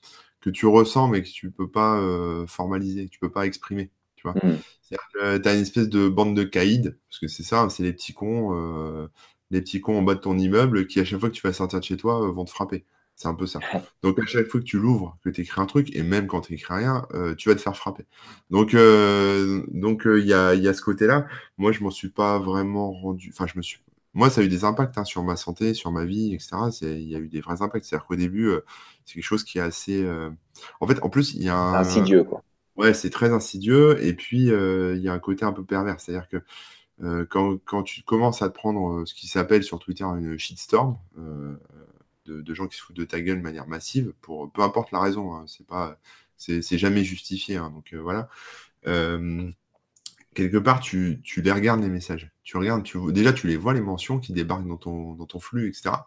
[0.40, 4.22] que tu ressens mais que tu peux pas euh, formaliser, tu peux pas exprimer, tu
[4.28, 4.34] vois.
[4.82, 7.92] C'est-à-dire que t'as une espèce de bande de caïds, parce que c'est ça, c'est les
[7.92, 9.08] petits cons, euh,
[9.50, 11.52] les petits cons en bas de ton immeuble qui à chaque fois que tu vas
[11.52, 12.84] sortir de chez toi euh, vont te frapper.
[13.14, 13.60] C'est un peu ça.
[14.02, 16.40] Donc à chaque fois que tu l'ouvres, que tu écris un truc, et même quand
[16.42, 18.04] tu écris rien, euh, tu vas te faire frapper.
[18.50, 21.26] Donc euh, donc euh, il y a, il y a ce côté-là.
[21.58, 23.30] Moi, je m'en suis pas vraiment rendu.
[23.32, 23.78] Enfin, je me suis.
[24.14, 26.70] Moi, ça a eu des impacts hein, sur ma santé, sur ma vie, etc.
[26.82, 27.84] Il y a eu des vrais impacts.
[27.86, 28.60] C'est-à-dire qu'au début, euh,
[29.04, 30.02] c'est quelque chose qui est assez.
[30.04, 30.30] euh,
[30.80, 31.74] En fait, en plus, il y a un.
[31.80, 32.42] Insidieux, quoi.
[32.76, 34.02] Ouais, c'est très insidieux.
[34.04, 36.00] Et puis, euh, il y a un côté un peu pervers.
[36.00, 36.42] C'est-à-dire que
[37.24, 40.96] quand, quand tu commences à te prendre ce qui s'appelle sur Twitter une shitstorm,
[42.26, 44.92] de, de gens qui se foutent de ta gueule de manière massive, pour peu importe
[44.92, 45.98] la raison, hein, c'est pas,
[46.36, 47.56] c'est jamais justifié.
[47.56, 48.28] hein, donc voilà.
[50.34, 52.30] Quelque part, tu, tu les regardes les messages.
[52.42, 55.40] Tu regardes, tu, déjà, tu les vois les mentions qui débarquent dans ton, dans ton
[55.40, 56.06] flux, etc.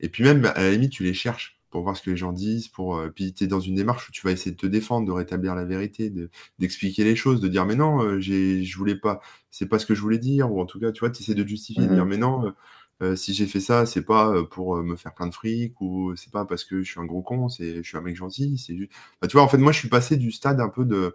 [0.00, 2.32] Et puis même, à la limite, tu les cherches pour voir ce que les gens
[2.32, 2.66] disent.
[2.68, 5.06] Pour, euh, puis tu es dans une démarche où tu vas essayer de te défendre,
[5.06, 8.76] de rétablir la vérité, de- d'expliquer les choses, de dire mais non, euh, j'ai, je
[8.78, 11.10] voulais pas, c'est pas ce que je voulais dire, ou en tout cas, tu vois,
[11.10, 11.94] tu essaies de justifier, de Mhm.
[11.94, 12.52] dire mais non,
[13.02, 16.30] euh, si j'ai fait ça, c'est pas pour me faire plein de fric, ou c'est
[16.32, 18.76] pas parce que je suis un gros con, c'est je suis un mec gentil, c'est
[18.76, 18.92] juste.
[19.20, 21.14] Enfin, tu vois, en fait, moi, je suis passé du stade un peu de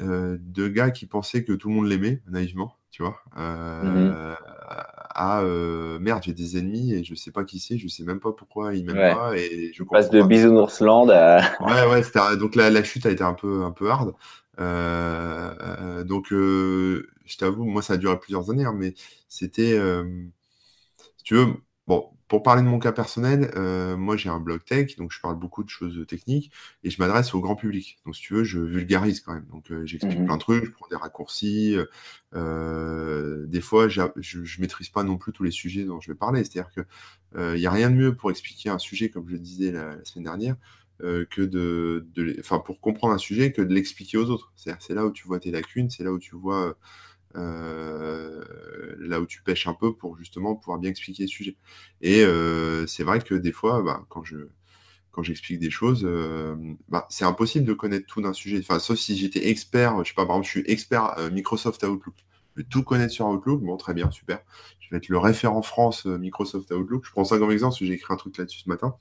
[0.00, 4.34] euh, de gars qui pensaient que tout le monde l'aimait, naïvement, tu vois, euh,
[4.72, 8.20] à euh, merde, j'ai des ennemis et je sais pas qui c'est, je sais même
[8.20, 9.12] pas pourquoi ils m'aiment Ouais.
[9.12, 10.22] pas et je passe de.
[10.22, 11.40] Bisounoursland à.
[11.58, 14.14] Ouais, ouais, donc la, la chute a été un peu, un peu hard.
[14.58, 15.54] Euh,
[16.00, 18.94] euh, donc, euh, je t'avoue, moi, ça a duré plusieurs années, hein, mais
[19.28, 20.04] c'était, euh,
[21.18, 21.46] si tu veux,
[21.86, 25.20] bon, pour parler de mon cas personnel, euh, moi j'ai un blog tech, donc je
[25.20, 26.52] parle beaucoup de choses techniques
[26.84, 27.98] et je m'adresse au grand public.
[28.06, 29.46] Donc si tu veux, je vulgarise quand même.
[29.50, 30.26] Donc euh, j'explique Mhm.
[30.26, 31.76] plein de trucs, je prends des raccourcis.
[32.34, 36.16] euh, des fois, je ne maîtrise pas non plus tous les sujets dont je vais
[36.16, 36.44] parler.
[36.44, 36.82] C'est-à-dire que
[37.54, 39.96] il n'y a rien de mieux pour expliquer un sujet, comme je le disais la,
[39.96, 40.56] la semaine dernière,
[41.00, 42.06] que de,
[42.40, 44.52] enfin pour comprendre un sujet, que de l'expliquer aux autres.
[44.56, 46.76] C'est-à-dire c'est là où tu vois tes lacunes, c'est là où tu vois
[47.34, 51.56] là où tu pêches un peu pour justement pouvoir bien expliquer le sujet.
[52.00, 54.48] Et euh, c'est vrai que des fois, bah, quand je
[55.12, 56.54] quand j'explique des choses, euh,
[56.88, 58.58] bah, c'est impossible de connaître tout d'un sujet.
[58.60, 61.82] Enfin, sauf si j'étais expert, je sais pas, par exemple, je suis expert euh, Microsoft
[61.82, 62.14] Outlook.
[62.56, 63.62] Je tout connaître sur Outlook.
[63.62, 64.40] Bon, très bien, super.
[64.90, 67.04] Je vais être le référent France euh, Microsoft Outlook.
[67.06, 68.96] Je prends ça comme exemple parce que j'ai écrit un truc là-dessus ce matin.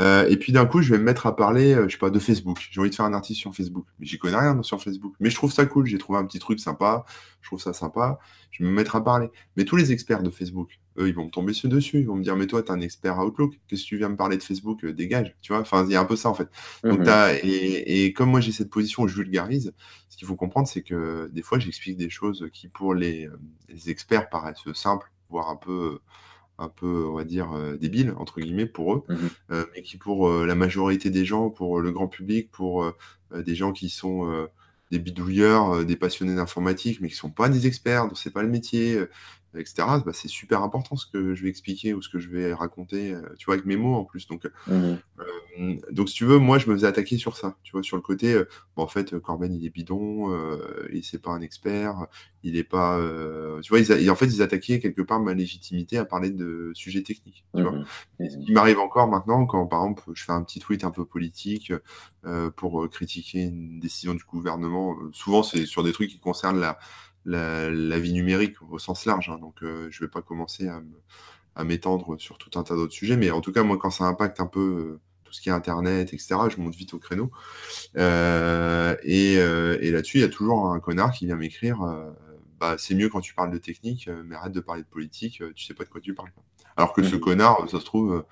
[0.00, 2.08] Euh, et puis d'un coup, je vais me mettre à parler, euh, je sais pas,
[2.08, 2.66] de Facebook.
[2.70, 5.14] J'ai envie de faire un article sur Facebook, mais j'y connais rien sur Facebook.
[5.20, 5.84] Mais je trouve ça cool.
[5.84, 7.04] J'ai trouvé un petit truc sympa.
[7.42, 8.18] Je trouve ça sympa.
[8.50, 9.30] Je vais me mettre à parler.
[9.58, 12.00] Mais tous les experts de Facebook, eux, ils vont me tomber dessus.
[12.00, 13.58] Ils vont me dire, mais toi, t'es un expert Outlook.
[13.68, 15.36] Qu'est-ce que tu viens me parler de Facebook Euh, Dégage.
[15.42, 15.60] Tu vois.
[15.62, 16.48] Enfin, il y a un peu ça en fait.
[16.84, 17.38] Donc, Mhm.
[17.42, 19.72] et, et comme moi, j'ai cette position où je vulgarise,
[20.08, 23.38] ce qu'il faut comprendre, c'est que des fois, j'explique des choses qui, pour les, euh,
[23.68, 25.98] les experts, paraissent simples, voire un peu,
[26.58, 29.16] un peu, on va dire, euh, débiles, entre guillemets, pour eux, Mhm.
[29.52, 32.92] euh, mais qui, pour euh, la majorité des gens, pour le grand public, pour
[33.34, 34.46] des gens qui sont
[34.90, 38.50] des bidouilleurs, des passionnés d'informatique, mais qui sont pas des experts, dont c'est pas le
[38.50, 39.00] métier,
[39.56, 42.52] etc., bah, c'est super important ce que je vais expliquer ou ce que je vais
[42.54, 44.26] raconter, euh, tu vois, avec mes mots en plus.
[44.26, 44.98] Donc, Mhm.
[45.20, 47.96] euh, donc, si tu veux, moi, je me faisais attaquer sur ça, tu vois, sur
[47.96, 48.44] le côté, euh,
[48.76, 52.06] bon, en fait, Corben, il est bidon, euh, et c'est pas un expert,
[52.42, 52.98] il est pas,
[53.62, 56.30] tu vois, ils a- et en fait, ils attaquaient quelque part ma légitimité à parler
[56.30, 57.72] de sujets techniques, tu vois.
[57.72, 57.84] Mhm.
[58.20, 60.90] Et ce qui m'arrive encore maintenant, quand par exemple je fais un petit tweet un
[60.90, 61.72] peu politique
[62.56, 66.78] pour critiquer une décision du gouvernement, souvent c'est sur des trucs qui concernent la,
[67.24, 70.68] la, la vie numérique au sens large, hein, donc euh, je vais pas commencer
[71.54, 74.04] à m'étendre sur tout un tas d'autres sujets, mais en tout cas, moi, quand ça
[74.04, 77.30] impacte un peu euh, tout ce qui est Internet, etc., je monte vite au créneau.
[77.96, 81.78] Euh, et euh, et là-dessus, il y a toujours un connard qui vient m'écrire
[82.60, 85.64] bah, c'est mieux quand tu parles de technique, mais arrête de parler de politique, tu
[85.64, 86.30] sais pas de quoi tu parles.
[86.76, 87.20] Alors que ce Mhm.
[87.20, 88.24] connard, ça se trouve,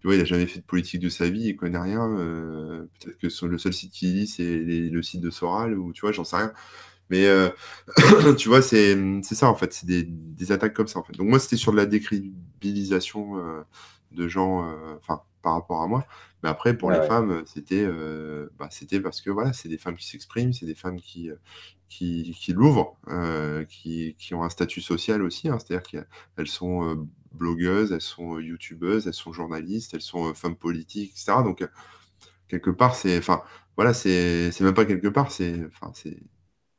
[0.00, 2.08] tu vois, il a jamais fait de politique de sa vie, il connaît rien.
[3.00, 6.12] Peut-être que le seul site qu'il lit, c'est le site de Soral, ou tu vois,
[6.12, 6.52] j'en sais rien.
[7.10, 7.50] Mais euh,
[8.38, 11.12] tu vois, c'est c'est ça en fait, c'est des, des attaques comme ça en fait.
[11.14, 13.62] Donc moi, c'était sur de la décrédibilisation euh,
[14.12, 16.06] de gens, euh, enfin, par rapport à moi.
[16.42, 17.06] Mais après, pour les ouais.
[17.06, 17.86] femmes, c'était
[18.58, 21.30] bah, c'était parce que voilà, c'est des femmes qui s'expriment, c'est des femmes qui,
[21.88, 22.98] qui, qui l'ouvrent,
[23.68, 26.04] qui, qui ont un statut social aussi, hein, c'est-à-dire
[26.36, 31.38] qu'elles sont blogueuses, elles sont youtubeuses, elles sont journalistes, elles sont femmes politiques, etc.
[31.44, 31.66] Donc,
[32.48, 33.42] quelque part, c'est, enfin,
[33.76, 36.18] voilà, c'est, c'est même pas quelque part, c'est, enfin, c'est,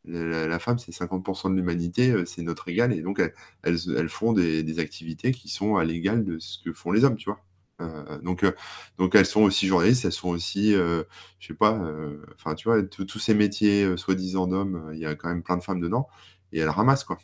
[0.08, 3.34] la, femme, c'est 50% de l'humanité, euh, c'est notre égal, et donc elles,
[3.64, 7.04] elles, elles font des, des activités qui sont à l'égal de ce que font les
[7.04, 7.40] hommes, tu vois.
[7.82, 8.54] Euh, donc, euh,
[8.98, 11.04] donc elles sont aussi journalistes, elles sont aussi, euh,
[11.40, 11.78] je sais pas,
[12.36, 15.64] enfin, tu vois, tous ces métiers soi-disant d'hommes, il y a quand même plein de
[15.64, 16.08] femmes dedans,
[16.54, 17.18] et elles ramassent, quoi.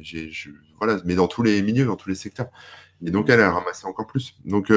[0.00, 2.48] J'ai, je- voilà, mais dans tous les milieux, dans tous les secteurs.
[3.04, 4.34] Et donc, elle, elle ramassait encore plus.
[4.44, 4.70] Donc,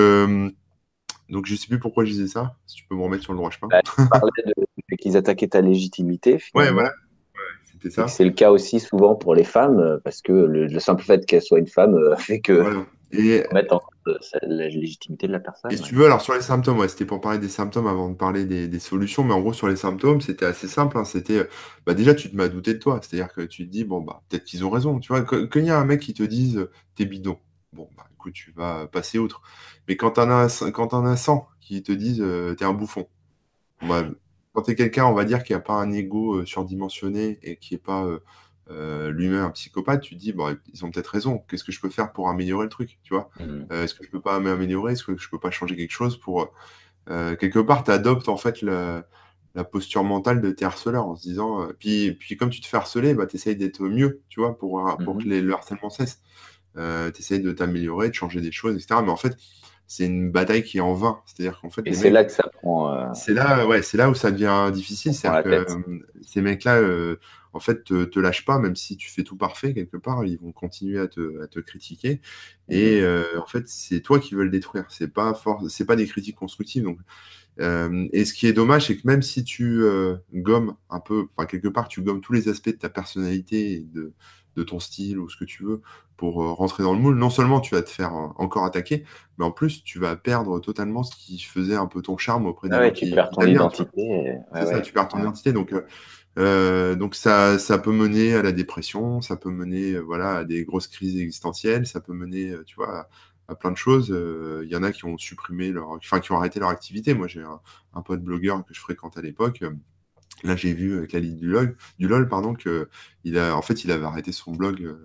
[1.29, 2.57] donc je sais plus pourquoi je disais ça.
[2.65, 3.67] Si tu peux me remettre sur le droit chemin.
[3.69, 6.73] Bah, Tu parlais de- qu'ils attaquaient ta légitimité, finalement.
[6.73, 6.89] voilà.
[6.89, 7.04] Ouais, c'était
[7.89, 8.07] Ça.
[8.07, 11.25] c'est le cas aussi souvent pour les femmes, euh, parce que le, le simple fait
[11.25, 12.85] qu'elle soit une femme euh, fait que Voilà.
[13.11, 15.71] Et, mettre en cause euh, la légitimité de la personne.
[15.71, 15.89] et si ouais.
[15.89, 18.45] tu veux, alors sur les symptômes, ouais, c'était pour parler des symptômes avant de parler
[18.45, 20.97] des, des solutions, mais en gros, sur les symptômes, c'était assez simple.
[20.97, 21.47] hein, c'était,
[21.85, 22.99] bah, déjà, tu te mets à douter de toi.
[23.01, 24.99] C'est-à-dire que tu te dis, bon, bah, peut-être qu'ils ont raison.
[24.99, 27.39] Tu vois, que- quand il y a un mec qui te dise, t'es bidon,
[27.73, 29.41] bon, bah, écoute, tu vas passer outre.
[29.87, 32.23] Mais quand t'en as, quand t'en as 100 qui te disent,
[32.57, 33.07] t'es un bouffon,
[33.81, 34.05] bah,
[34.55, 37.75] quand t'es quelqu'un, on va dire, qui a pas un ego euh, surdimensionné et qui
[37.75, 38.19] est pas euh,
[38.71, 41.43] euh, lui-même un psychopathe, tu te dis, bon, ils ont peut-être raison.
[41.47, 43.29] Qu'est-ce que je peux faire pour améliorer le truc, tu vois?
[43.71, 44.93] Euh, est-ce que je peux pas m'améliorer?
[44.93, 46.51] Est-ce que je peux pas changer quelque chose pour
[47.07, 49.03] quelque part, tu adoptes en fait le-
[49.53, 52.77] la posture mentale de tes harceleurs en se disant, puis, puis comme tu te fais
[52.77, 55.23] harceler, bah, tu essayes d'être mieux, tu vois, pour, pour Mhm.
[55.23, 56.19] que les- le harcèlement cesse.
[56.77, 59.01] Euh, tu essayes de t'améliorer, de changer des choses, etc.
[59.03, 59.37] Mais en fait,
[59.87, 61.21] c'est une bataille qui est en vain.
[61.25, 62.93] C'est-à-dire qu'en fait, Et c'est mecs- là que ça prend.
[62.93, 65.13] euh, c'est là, ouais, c'est là où ça devient difficile.
[65.23, 67.17] La que euh, ces mecs-là, euh,
[67.53, 70.37] en fait, te, te lâchent pas, même si tu fais tout parfait quelque part, ils
[70.39, 72.21] vont continuer à te, à te critiquer.
[72.69, 74.85] Et euh, en fait, c'est toi qui veux le détruire.
[74.89, 75.33] C'est pas
[75.69, 76.83] c'est pas des critiques constructives.
[76.83, 76.99] Donc,
[77.61, 81.27] euh, et ce qui est dommage, c'est que même si tu euh, gommes un peu,
[81.37, 84.13] enfin quelque part, tu gommes tous les aspects de ta personnalité et de,
[84.55, 85.81] de ton style ou ce que tu veux
[86.17, 89.03] pour euh, rentrer dans le moule, non seulement tu vas te faire euh, encore attaquer,
[89.37, 92.69] mais en plus tu vas perdre totalement ce qui faisait un peu ton charme auprès
[92.69, 94.01] des Ah ouais, gens tu perds ton tu identité.
[94.01, 95.51] et- ouais, C'est ça, tu perds ton identité.
[95.51, 95.73] Donc,
[96.37, 100.63] euh, donc ça, ça peut mener à la dépression, ça peut mener voilà, à des
[100.65, 103.07] grosses crises existentielles, ça peut mener, tu vois,
[103.47, 104.09] à plein de choses.
[104.63, 107.13] Il y en a qui ont supprimé leur, enfin qui ont arrêté leur activité.
[107.13, 107.59] Moi, j'ai un,
[107.93, 109.63] un, pote blogueur que je fréquente à l'époque.
[110.43, 112.89] Là, j'ai vu avec la ligne du LOL, du LOL pardon, que
[113.23, 114.95] il a, en fait, il avait arrêté son blog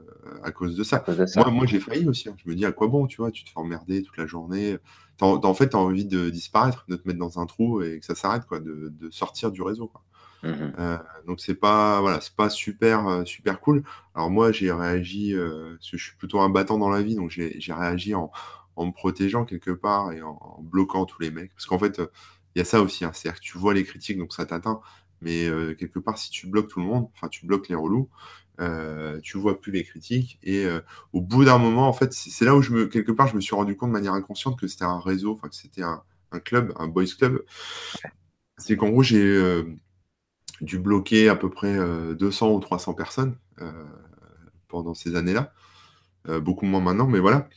[0.43, 1.05] à cause de ça.
[1.37, 2.29] Moi, moi j'ai failli aussi.
[2.29, 2.37] Hein.
[2.45, 4.77] Je me dis à quoi bon, tu vois, tu te fais emmerder toute la journée.
[5.21, 8.07] en fait, tu as envie de disparaître, de te mettre dans un trou et que
[8.07, 9.87] ça s'arrête, quoi, de, de, sortir du réseau.
[9.87, 10.03] Quoi.
[10.43, 13.83] Mmh euh, donc c'est pas voilà, c'est pas super euh, super cool.
[14.15, 17.15] Alors moi j'ai réagi euh, parce que je suis plutôt un battant dans la vie,
[17.15, 18.31] donc j'ai réagi en,
[18.77, 21.53] en, me protégeant quelque part et en, bloquant tous les mecs.
[21.55, 22.01] Parce qu'en fait
[22.55, 24.81] il y a ça aussi, hein, c'est-à-dire que tu vois les critiques donc ça t'atteint,
[25.21, 25.47] mais
[25.79, 28.09] quelque part si tu bloques tout le monde, enfin tu bloques les relous,
[28.61, 30.67] euh, tu vois plus les critiques et
[31.13, 33.41] au bout d'un moment en fait c'est là où je me quelque part je me
[33.41, 36.03] suis rendu compte de manière inconsciente que c'était un réseau, enfin que c'était un,
[36.33, 37.43] un, club, un boys club.
[38.59, 39.65] C'est qu'en gros j'ai
[40.61, 41.75] dû bloquer à peu près
[42.15, 43.85] 200 euh, ou 300 personnes euh,
[44.69, 45.53] pendant ces années-là.
[46.29, 47.49] Euh, beaucoup moins maintenant, mais voilà.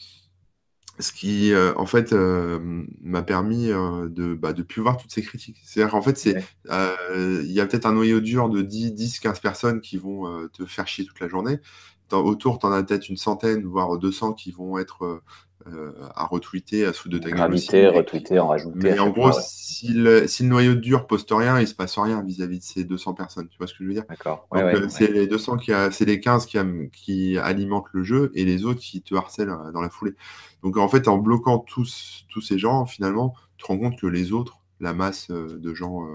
[1.00, 5.62] Ce qui, en fait, m'a permis de ne plus voir toutes ces critiques.
[5.66, 9.82] C'est-à-dire qu'en fait, il y a peut-être un noyau dur de 10, 10, 15 personnes
[9.82, 11.60] qui vont te faire chier toute la journée.
[12.14, 15.22] Autour, tu en as peut-être une centaine, voire 200 qui vont être
[15.68, 18.80] euh, à retweeter, à sous de ta Graviter, retweeter, en rajouter.
[18.80, 22.64] Mais en gros, si, le, noyau dur poste rien, il se passe rien vis-à-vis de
[22.64, 23.48] ces 200 personnes.
[23.48, 24.04] Tu vois ce que je veux dire?
[24.10, 24.46] D'accord.
[24.56, 26.58] Euh, c'est les 200 qui, c'est les 15 qui,
[26.92, 30.16] qui, alimentent le jeu et les autres qui te harcèlent euh, dans la foulée.
[30.64, 34.08] Donc en fait, en bloquant tous, tous ces gens, finalement, tu te rends compte que
[34.08, 36.06] les autres, la masse de gens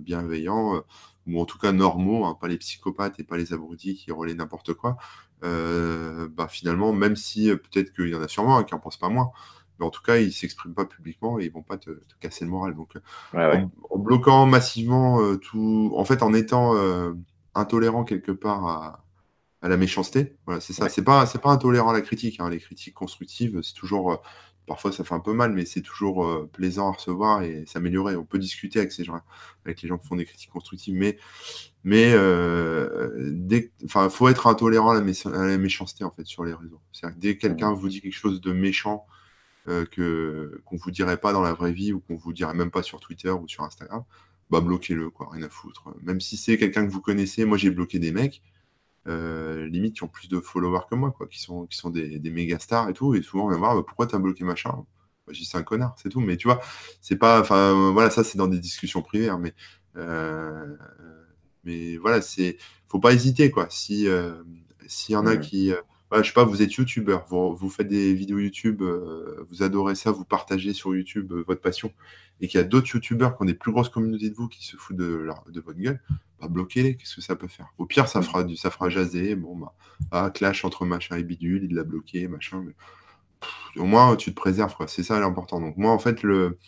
[0.00, 0.82] bienveillants,
[1.26, 4.34] ou en tout cas normaux, hein, pas les psychopathes et pas les abrutis qui relaient
[4.34, 4.96] n'importe quoi,
[5.44, 8.96] euh, bah, finalement, même si euh, peut-être qu'il y en a sûrement qui n'en pensent
[8.96, 9.30] pas moins,
[9.78, 11.90] mais en tout cas, ils ne s'expriment pas publiquement et ils ne vont pas te,
[12.20, 12.74] casser le moral.
[12.74, 12.96] Donc,
[13.34, 16.74] euh, En, bloquant massivement tout, en fait, en étant
[17.54, 19.02] intolérant quelque part à,
[19.68, 20.88] la méchanceté, voilà, c'est ça.
[20.88, 22.38] C'est pas, c'est pas intolérant à la critique.
[22.38, 22.48] Hein.
[22.50, 24.22] Les critiques constructives, c'est toujours
[24.66, 28.16] parfois ça fait un peu mal, mais c'est toujours euh, plaisant à recevoir et s'améliorer.
[28.16, 29.20] On peut discuter avec ces gens,
[29.64, 31.18] avec les gens qui font des critiques constructives, mais
[31.84, 33.30] mais euh,
[34.08, 36.80] faut être intolérant à la, méchanceté en fait sur les réseaux.
[36.92, 39.06] cest dès que quelqu'un vous dit quelque chose de méchant
[39.68, 42.70] euh, que qu'on vous dirait pas dans la vraie vie ou qu'on vous dirait même
[42.70, 44.04] pas sur Twitter ou sur Instagram,
[44.50, 45.94] bah bloquez-le quoi, rien à foutre.
[46.02, 48.42] Même si c'est quelqu'un que vous connaissez, moi j'ai bloqué des mecs
[49.06, 52.18] euh, limite qui ont plus de followers que moi, quoi, qui sont, qui sont des,
[52.18, 53.14] des méga stars et tout.
[53.14, 54.70] Et souvent, on vient voir bah, pourquoi tu as bloqué machin?
[54.70, 56.20] Moi, je dis c'est un connard, c'est tout.
[56.20, 56.60] Mais tu vois,
[57.00, 57.40] c'est pas.
[57.40, 59.28] Enfin, voilà, ça, c'est dans des discussions privées.
[59.28, 59.54] Hein, mais,
[59.96, 60.76] euh,
[61.64, 62.58] mais voilà, c'est.
[62.88, 63.66] Faut pas hésiter, quoi.
[63.70, 64.42] Si euh,
[64.86, 65.72] s'il y en a qui.
[66.12, 70.10] Je sais pas, vous êtes youtubeur, vous, vous, faites des vidéos YouTube, vous adorez ça,
[70.10, 71.92] vous partagez sur YouTube votre passion,
[72.40, 74.64] et qu'il y a d'autres youtubeurs qui ont des plus grosses communautés de vous qui
[74.64, 76.00] se foutent de, de votre gueule,
[76.40, 77.72] bah, bloquez-les, qu'est-ce que ça peut faire?
[77.78, 79.74] Au pire, ça fera, du, ça fera jaser, bon, bah,
[80.10, 82.74] ah, clash entre machin et bidule, il l'a bloqué, machin, mais
[83.80, 84.88] au moins tu te préserves, quoi.
[84.88, 85.60] C'est ça l'important.
[85.60, 86.58] Donc, moi, en fait, le,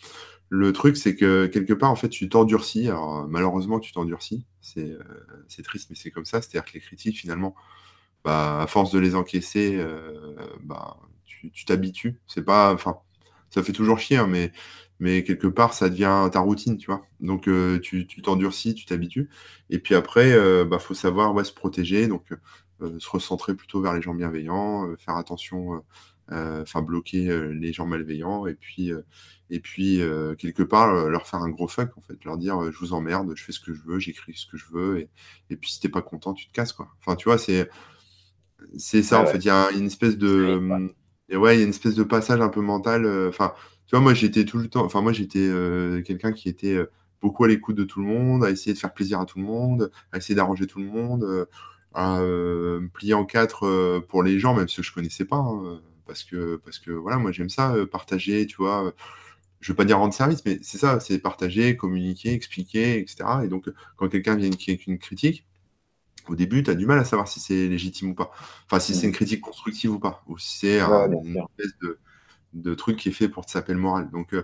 [0.49, 2.87] le truc, c'est que quelque part, en fait, tu t'endurcis.
[2.87, 4.45] Alors, malheureusement, tu t'endurcis.
[4.61, 6.41] C'est euh, triste, mais c'est comme ça.
[6.41, 7.55] C'est-à-dire que les critiques, finalement,
[8.23, 12.19] bah, à force de les encaisser, euh, bah, tu t'habitues.
[12.27, 12.73] C'est pas.
[12.73, 12.97] Enfin,
[13.49, 14.27] ça fait toujours chier, hein,
[14.99, 17.05] mais quelque part, ça devient ta routine, tu vois.
[17.19, 19.29] Donc, euh, tu t'endurcis, tu t'habitues.
[19.69, 22.33] Et puis après, euh, bah, faut savoir se protéger, donc
[22.81, 25.83] euh, se recentrer plutôt vers les gens bienveillants, faire attention,
[26.31, 28.91] enfin bloquer les gens malveillants, et puis,
[29.49, 33.43] quelque part, leur faire un gros fuck, en fait, leur dire je vous emmerde, je
[33.43, 35.09] fais ce que je veux, j'écris ce que je veux, et,
[35.49, 36.87] et puis si t'es pas content, tu te casses, quoi.
[36.99, 37.69] Enfin, tu vois, c'est
[38.77, 39.39] c'est ça, en fait.
[39.39, 40.89] Il y a une espèce de.
[41.31, 43.05] ouais, il y a une espèce de passage un peu mental.
[43.27, 43.53] Enfin,
[43.89, 46.91] tu vois, moi, j'étais tout le temps, enfin, moi, j'étais euh, quelqu'un qui était euh,
[47.21, 49.45] beaucoup à l'écoute de tout le monde, à essayer de faire plaisir à tout le
[49.45, 51.45] monde, à essayer d'arranger tout le monde, euh,
[51.95, 55.81] à me plier en quatre pour les gens, même ceux que je connaissais pas, hein,
[56.05, 58.93] parce que, parce que voilà, moi, j'aime ça, partager, tu vois.
[59.59, 63.25] je veux pas dire rendre service, mais c'est ça, c'est partager, communiquer, expliquer, etc.
[63.43, 65.47] Et donc, quand quelqu'un vient avec une critique,
[66.29, 68.31] au début, tu as du mal à savoir si c'est légitime ou pas.
[68.65, 70.23] Enfin, si c'est une critique constructive ou pas.
[70.27, 71.97] Ou si c'est une espèce de,
[72.53, 74.09] de truc qui est fait pour te saper le moral.
[74.11, 74.43] Donc, euh,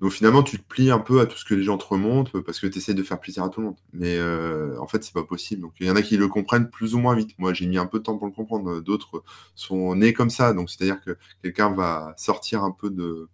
[0.00, 2.40] donc finalement, tu te plies un peu à tout ce que les gens te remontent
[2.40, 3.76] parce que tu essaies de faire plaisir à tout le monde.
[3.92, 5.60] Mais euh, en fait, c'est pas possible.
[5.62, 7.38] Donc il y en a qui le comprennent plus ou moins vite.
[7.38, 8.80] Moi, j'ai mis un peu de temps pour le comprendre.
[8.80, 9.22] D'autres
[9.54, 10.54] sont nés comme ça.
[10.54, 13.28] Donc c'est-à-dire que quelqu'un va sortir un peu de,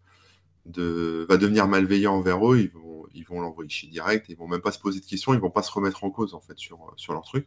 [0.66, 2.58] de, va devenir malveillant envers eux.
[2.58, 4.26] Ils vont, ils vont l'envoyer chez direct.
[4.28, 5.34] Ils vont même pas se poser de questions.
[5.34, 7.46] Ils vont pas se remettre en cause en fait sur, sur leur truc.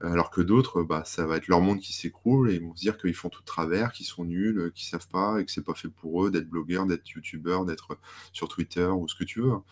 [0.00, 2.80] Alors que d'autres, bah, ça va être leur monde qui s'écroule et ils vont se
[2.80, 5.64] dire qu'ils font tout de travers, qu'ils sont nuls, qu'ils savent pas et que c'est
[5.64, 7.96] pas fait pour eux d'être blogueur, d'être youtubeur, d'être
[8.32, 9.52] sur Twitter ou ce que tu veux.
[9.52, 9.62] Hein.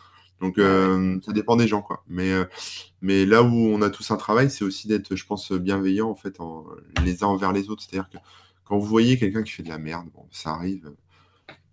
[0.41, 2.05] Donc euh, ça dépend des gens quoi.
[2.09, 2.45] Mais, euh,
[3.03, 6.15] mais là où on a tous un travail, c'est aussi d'être, je pense, bienveillant en
[6.15, 6.39] fait
[7.05, 7.83] les uns envers les autres.
[7.83, 8.19] C'est-à-dire que
[8.65, 10.93] quand vous voyez quelqu'un qui fait de la merde, bon, ça arrive.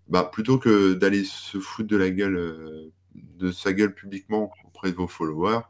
[0.08, 4.96] Bah, plutôt que d'aller se foutre de la gueule, de sa gueule publiquement auprès de
[4.96, 5.60] vos followers,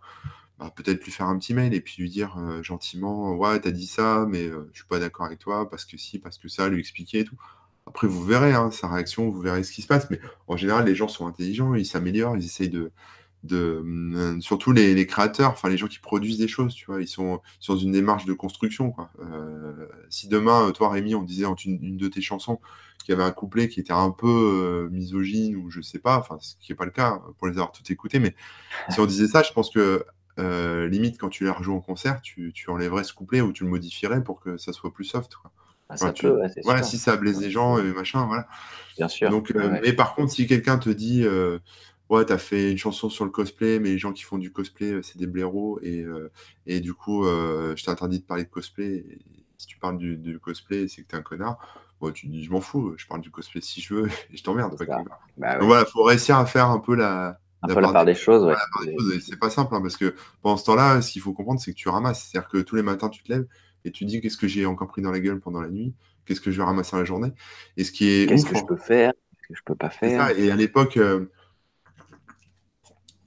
[0.59, 3.87] bah, peut-être lui faire un petit mail et puis lui dire gentiment, ouais, t'as dit
[3.87, 6.81] ça, mais je suis pas d'accord avec toi parce que si, parce que ça, lui
[6.81, 7.37] expliquer et tout.
[7.89, 10.11] Après, vous verrez hein, sa réaction, vous verrez ce qui se passe.
[10.11, 12.93] Mais en général, les gens sont intelligents, ils s'améliorent, ils essayent de.
[13.51, 17.41] euh, surtout les, créateurs, enfin les gens qui produisent des choses, tu vois, ils sont,
[17.67, 18.95] dans une démarche de construction.
[19.21, 22.61] Euh, si demain, toi, Rémi, on disait une, de tes chansons
[23.09, 26.19] qu'il y avait un couplet qui était un peu euh, misogyne ou je sais pas,
[26.19, 28.35] enfin, ce qui n'est pas le cas pour les avoir tout écoutés, mais
[28.91, 30.05] si on disait ça, je pense que
[30.89, 33.71] limite, quand tu les rejoues en concert, tu, tu, enlèverais ce couplet ou tu le
[33.71, 35.35] modifierais pour que ça soit plus soft.
[35.35, 35.51] Quoi.
[35.89, 38.47] Ah, ça peut, voilà, si ça blesse des gens, et machin, voilà.
[38.97, 39.31] Bien sûr.
[39.31, 41.59] Donc, euh, Mais par contre, si quelqu'un te dit, euh,
[42.11, 44.93] ouais, t'as fait une chanson sur le cosplay, mais les gens qui font du cosplay,
[44.93, 46.05] euh, c'est des blaireaux, et,
[46.67, 49.05] et du coup, je t'ai interdit de parler de cosplay.
[49.57, 51.59] si tu parles du, cosplay, c'est que t'es un connard.
[52.01, 54.43] Bon, tu dis, je m'en fous, je parle du cosplay si je veux, et je
[54.43, 54.77] t'emmerde.
[55.37, 58.15] Bah Donc voilà, faut réussir à faire un peu la, un peu la part des,
[58.15, 58.45] choses.
[58.45, 59.21] Ouais.
[59.21, 61.77] C'est pas simple, hein, parce que pendant ce temps-là, ce qu'il faut comprendre, c'est que
[61.77, 62.29] tu ramasses.
[62.31, 63.47] C'est-à-dire que tous les matins, tu te lèves,
[63.85, 65.95] et tu dis qu'est-ce que j'ai encore pris dans la gueule pendant la nuit,
[66.25, 67.33] qu'est-ce que je vais ramasser la journée?
[67.77, 70.31] Et ce qui est qu'est-ce que je peux faire, qu'est-ce que je peux pas faire?
[70.39, 71.27] Et à l'époque euh,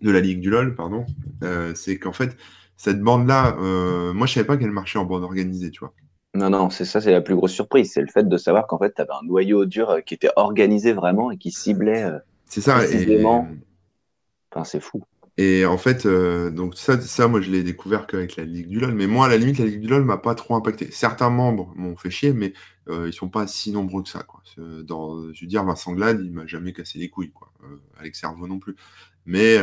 [0.02, 1.06] de la Ligue du LOL, pardon,
[1.44, 2.38] euh, c'est qu'en fait,
[2.78, 5.94] cette bande-là, euh, moi je savais pas qu'elle marchait en bande organisée, tu vois.
[6.34, 7.92] Non, non, c'est ça, c'est la plus grosse surprise.
[7.94, 10.94] C'est le fait de savoir qu'en fait, tu avais un noyau dur qui était organisé
[10.94, 12.10] vraiment et qui ciblait.
[12.46, 13.24] c'est ça, et...
[14.52, 15.04] Enfin, c'est fou.
[15.38, 18.80] Et en fait, euh, donc ça, ça, moi, je l'ai découvert qu'avec la Ligue du
[18.80, 18.94] LoL.
[18.94, 20.92] Mais moi, à la limite, la Ligue du LoL m'a pas trop impacté.
[20.92, 22.54] Certains membres m'ont fait chier, mais
[22.90, 24.24] euh, ils sont pas si nombreux que ça.
[24.24, 24.42] Quoi.
[24.84, 27.32] Dans, je veux dire, Vincent Glad, il m'a jamais cassé les couilles.
[27.32, 27.52] Quoi.
[27.64, 28.76] Euh, Alex Servo non plus.
[29.26, 29.58] Mais,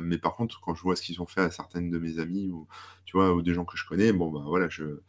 [0.00, 2.50] mais par contre, quand je vois ce qu'ils ont fait à certaines de mes amis
[2.50, 2.66] ou,
[3.04, 5.00] tu vois, ou des gens que je connais, bon, bah voilà, je,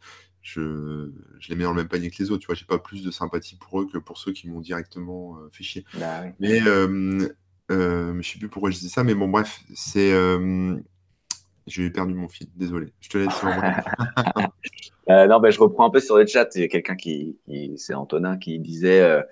[0.42, 2.40] je, je, les mets dans le même panier que les autres.
[2.40, 5.36] Tu vois, j'ai pas plus de sympathie pour eux que pour ceux qui m'ont directement
[5.52, 5.84] fait chier.
[5.98, 6.60] Bah mais
[7.70, 10.12] euh, mais je sais plus pourquoi je dis ça, mais bon, bref, c'est.
[10.12, 10.76] Euh,
[11.66, 12.92] j'ai perdu mon fil, désolé.
[13.00, 13.42] Je te laisse.
[15.10, 16.48] euh, non, ben, je reprends un peu sur le chat.
[16.56, 17.38] Il y a quelqu'un qui,
[17.76, 19.22] c'est Antonin, qui disait euh,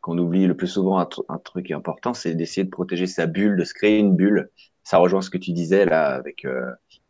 [0.00, 3.64] qu'on oublie le plus souvent un, truc important, c'est d'essayer de protéger sa bulle, de
[3.64, 4.50] se créer une bulle.
[4.82, 6.46] Ça rejoint ce que tu disais là avec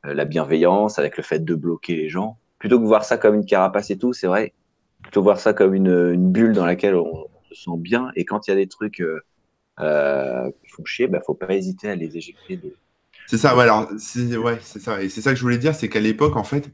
[0.04, 2.38] la bienveillance, avec le fait de bloquer les gens.
[2.64, 4.54] Plutôt que voir ça comme une carapace et tout, c'est vrai.
[5.02, 8.10] Plutôt voir ça comme une, bulle dans laquelle on, se sent bien.
[8.16, 9.04] Et quand il y a des trucs
[9.80, 12.58] euh, qui font chier, bah, faut pas hésiter à les éjecter.
[13.26, 15.02] C'est ça, alors, c'est ouais, ça.
[15.02, 16.70] Et c'est ça que je voulais dire, c'est qu'à l'époque, en fait,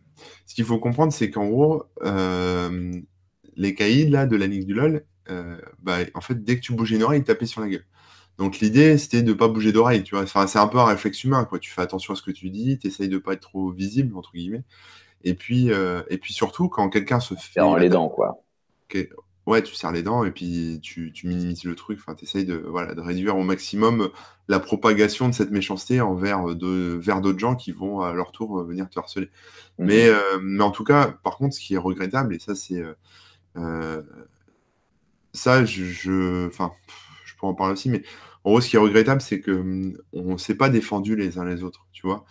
[0.47, 2.93] ce qu'il faut comprendre, c'est qu'en gros, euh,
[3.57, 6.73] les caïds là, de la Ligue du LoL, euh, bah, en fait, dès que tu
[6.73, 7.85] bougeais une oreille, ils tapaient sur la gueule.
[8.39, 10.23] Donc l'idée, c'était de ne pas bouger d'oreille, tu vois.
[10.23, 11.59] Enfin, c'est un peu un réflexe humain, quoi.
[11.59, 14.17] Tu fais attention à ce que tu dis, tu essayes de pas être trop visible,
[14.17, 14.63] entre guillemets.
[15.23, 17.61] Et puis, euh, et puis surtout, quand quelqu'un se fait...
[17.61, 18.43] Dans les dents, quoi.
[19.47, 21.99] Ouais, tu serres les dents et puis tu, minimises le truc.
[22.01, 24.11] Enfin, tu essayes de, voilà, de réduire au maximum
[24.49, 28.63] la propagation de cette méchanceté envers de, vers d'autres gens qui vont à leur tour
[28.63, 29.27] venir te harceler.
[29.79, 32.55] Mmh mais, euh, mais en tout cas, par contre, ce qui est regrettable, et ça,
[32.55, 32.81] c'est.
[32.81, 32.95] Euh,
[33.57, 34.03] euh,
[35.33, 36.47] ça, je.
[36.47, 36.73] Enfin,
[37.25, 38.03] je, pourrais en parler aussi, mais
[38.45, 41.45] en gros, ce qui est regrettable, c'est qu'on mmh, ne s'est pas défendu les uns
[41.45, 42.25] les autres, tu vois.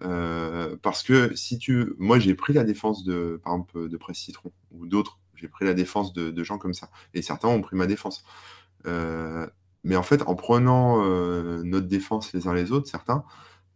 [0.00, 1.94] Parce que si tu.
[1.98, 5.64] Moi, j'ai pris la défense de, par exemple, de Presse Citron ou d'autres j'ai pris
[5.64, 6.90] la défense de, gens comme ça.
[7.14, 8.24] Et certains ont pris ma défense.
[8.86, 9.46] Euh,
[9.84, 13.24] mais en fait, en prenant euh, notre défense les uns les autres, certains,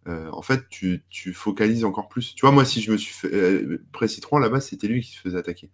[0.08, 1.04] euh, en fait, tu,
[1.34, 2.34] focalises encore plus.
[2.34, 3.78] Tu vois, moi, si je me suis fait.
[3.92, 5.70] Pré Citron, là-bas, c'était lui qui se faisait attaquer.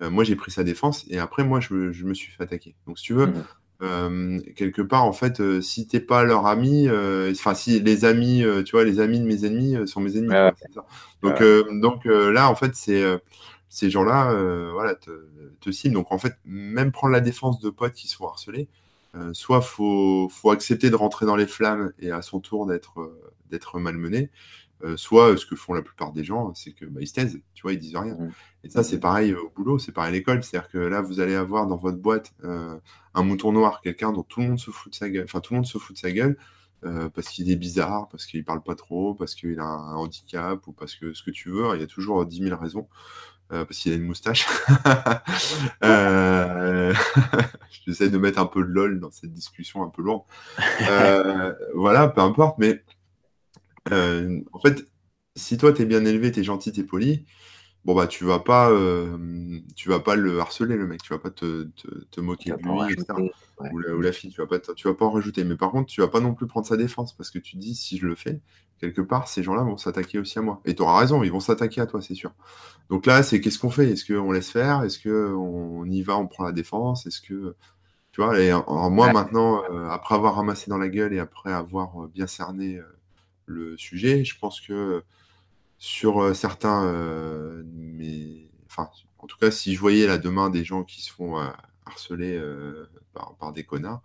[0.00, 2.74] moi, j'ai pris sa défense et après, moi, je, me suis fait attaquer.
[2.86, 3.26] Donc, si tu veux.
[3.26, 3.44] Mmh.
[3.80, 6.88] Quelque part, en fait, si t'es pas leur ami,
[7.30, 10.34] enfin si les amis, tu vois, les amis de mes ennemis sont mes ennemis.
[11.22, 11.42] Donc,
[11.80, 13.04] donc là, en fait, c'est
[13.68, 15.10] ces gens-là euh, voilà, te,
[15.60, 15.94] te ciblent.
[15.94, 18.68] Donc en fait, même prendre la défense de potes qui harceler,
[19.14, 23.00] euh, soit faut, faut accepter de rentrer dans les flammes et à son tour d'être
[23.00, 23.20] euh,
[23.50, 24.30] d'être malmené,
[24.96, 27.62] soit ce que font la plupart des gens, c'est que bah, ils se taisent, tu
[27.62, 28.14] vois, ils disent rien.
[28.14, 28.32] Mmh.
[28.64, 30.42] Et ça, c'est pareil au boulot, c'est pareil à l'école.
[30.42, 34.40] C'est-à-dire que là, vous allez avoir dans votre boîte un mouton noir, quelqu'un dont tout
[34.40, 36.12] le monde se fout de sa gueule, enfin tout le monde se fout de sa
[36.12, 36.36] gueule.
[36.82, 40.72] parce qu'il est bizarre, parce qu'il parle pas trop, parce qu'il a un handicap ou
[40.72, 42.88] parce que ce que tu veux, il y a toujours 10 000 raisons.
[43.50, 44.46] Euh, parce qu'il a une moustache.
[45.84, 46.92] euh,
[47.86, 50.24] J'essaie de mettre un peu de lol dans cette discussion un peu lourde.
[50.82, 52.82] Euh, voilà, peu importe, mais
[53.92, 54.84] euh, en fait,
[55.36, 57.26] si toi, tu es bien élevé, tu es gentil, tu es poli,
[57.84, 58.70] bon bah tu vas pas
[59.76, 61.68] tu vas pas le harceler le mec, tu vas pas te,
[62.10, 63.14] te, moquer de lui, etc.
[63.72, 65.44] Ou, la, fille, tu vas pas tu vas pas en rajouter.
[65.44, 67.74] Mais par contre, tu vas pas non plus prendre sa défense parce que tu dis
[67.74, 68.40] si je le fais,
[68.80, 70.60] quelque part, ces gens-là vont s'attaquer aussi à moi.
[70.64, 72.32] Et tu auras raison, ils vont s'attaquer à toi, c'est sûr.
[72.90, 73.90] Donc là, c'est qu'est-ce qu'on fait?
[73.90, 74.82] Est-ce qu'on laisse faire?
[74.82, 77.06] Est-ce qu'on y va, on prend la défense?
[77.06, 77.54] Est-ce que
[78.12, 78.38] tu vois?
[78.40, 82.26] Et moi maintenant, euh, après avoir ramassé dans la gueule et après avoir euh, bien
[82.26, 82.97] cerné euh,
[83.48, 85.02] le sujet, je pense que
[85.78, 91.02] sur certains, mais enfin, en tout cas, si je voyais là demain des gens qui
[91.02, 91.36] se font
[91.86, 92.40] harceler
[93.12, 94.02] par, des connards,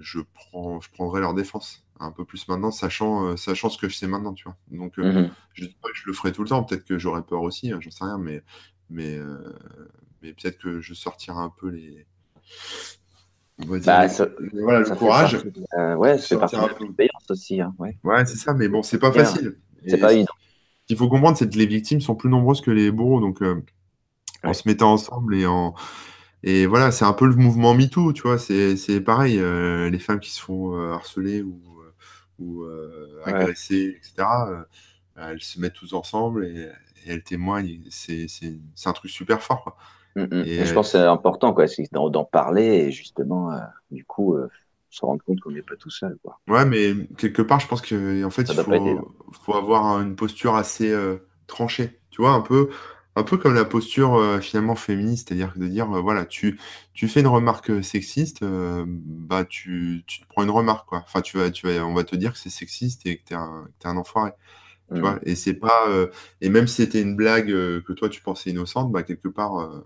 [0.00, 3.88] je prends, je prendrais leur défense un peu plus maintenant, sachant, euh, sachant ce que
[3.88, 4.56] je sais maintenant, tu vois.
[4.70, 5.30] Donc, euh, mhm.
[5.54, 7.70] je dis pas que je le ferai tout le temps, peut-être que j'aurais peur aussi,
[7.70, 8.42] hein, j'en sais rien, mais,
[8.90, 9.56] mais, euh,
[10.22, 12.06] mais peut-être que je sortirai un peu les.
[13.58, 15.38] On va dire, bah, voilà, le courage.
[15.96, 17.60] ouais, c'est partie de aussi.
[17.60, 19.56] Hein, ouais, ouais c'est ça, mais bon, c'est pas facile.
[19.86, 20.32] C'est pas évident.
[20.82, 23.40] Ce qu'il faut comprendre, c'est que les victimes sont plus nombreuses que les bourreaux, donc
[24.42, 25.74] en se mettant ensemble et en
[26.44, 30.30] et voilà, c'est un peu le mouvement MeToo, tu vois, c'est pareil, les femmes qui
[30.30, 31.60] se font harceler ou
[32.42, 34.28] ou euh, agressées, etc.
[34.48, 34.64] Euh,
[35.16, 36.70] elles se mettent tous ensemble et,
[37.04, 37.80] elles témoignent.
[37.90, 38.28] C'est
[38.84, 39.76] un truc super fort.
[40.16, 40.44] Mm, mm.
[40.46, 41.66] Et, je pense que c'est important quoi,
[42.10, 43.58] d'en parler et justement, euh,
[43.90, 44.36] du coup,
[44.90, 46.18] se rendre compte qu'on n'est pas tout seul.
[46.22, 46.38] Quoi.
[46.48, 50.94] Ouais, mais quelque part, je pense qu'en fait, il faut, faut, avoir une posture assez
[51.46, 51.98] tranchée.
[52.10, 52.68] Tu vois, un peu,
[53.16, 56.58] un peu comme la posture euh, finalement féministe, c'est-à-dire de dire, euh, voilà, tu,
[56.94, 61.02] tu fais une remarque euh, sexiste, bah tu, tu te prends une remarque, quoi.
[61.04, 63.34] Enfin, tu vas, tu vas, on va te dire que c'est sexiste et que tu
[63.34, 64.32] es, es, un enfoiré.
[64.94, 65.14] Tu vois?
[65.14, 65.20] Mmh.
[65.22, 65.88] et c'est pas.
[66.40, 69.82] et même si c'était une blague que toi tu pensais innocente, bah quelque part,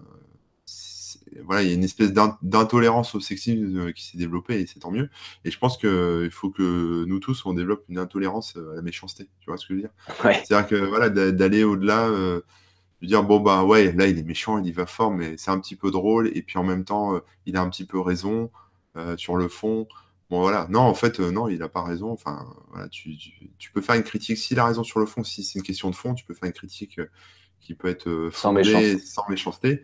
[1.45, 4.91] voilà, il y a une espèce d'intolérance au sexisme qui s'est développée et c'est tant
[4.91, 5.09] mieux.
[5.45, 9.29] Et je pense qu'il faut que nous tous on développe une intolérance à la méchanceté.
[9.41, 9.91] Tu vois ce que je veux dire?
[10.45, 12.11] C'est-à-dire que voilà, d'aller au-delà
[13.03, 15.51] de dire bon bah ouais là il est méchant il y va fort mais c'est
[15.51, 18.01] un petit peu drôle et puis en même temps euh, il a un petit peu
[18.01, 18.51] raison
[18.97, 19.87] euh, sur le fond
[20.31, 20.67] bon voilà.
[20.71, 22.11] Non en fait euh, non il a pas raison.
[22.11, 23.17] Enfin voilà tu,
[23.59, 24.39] tu, peux faire une critique.
[24.39, 26.47] S'il a raison sur le fond si c'est une question de fond tu peux faire
[26.47, 27.01] une critique
[27.61, 29.83] qui peut être sans méchanceté, sans méchanceté.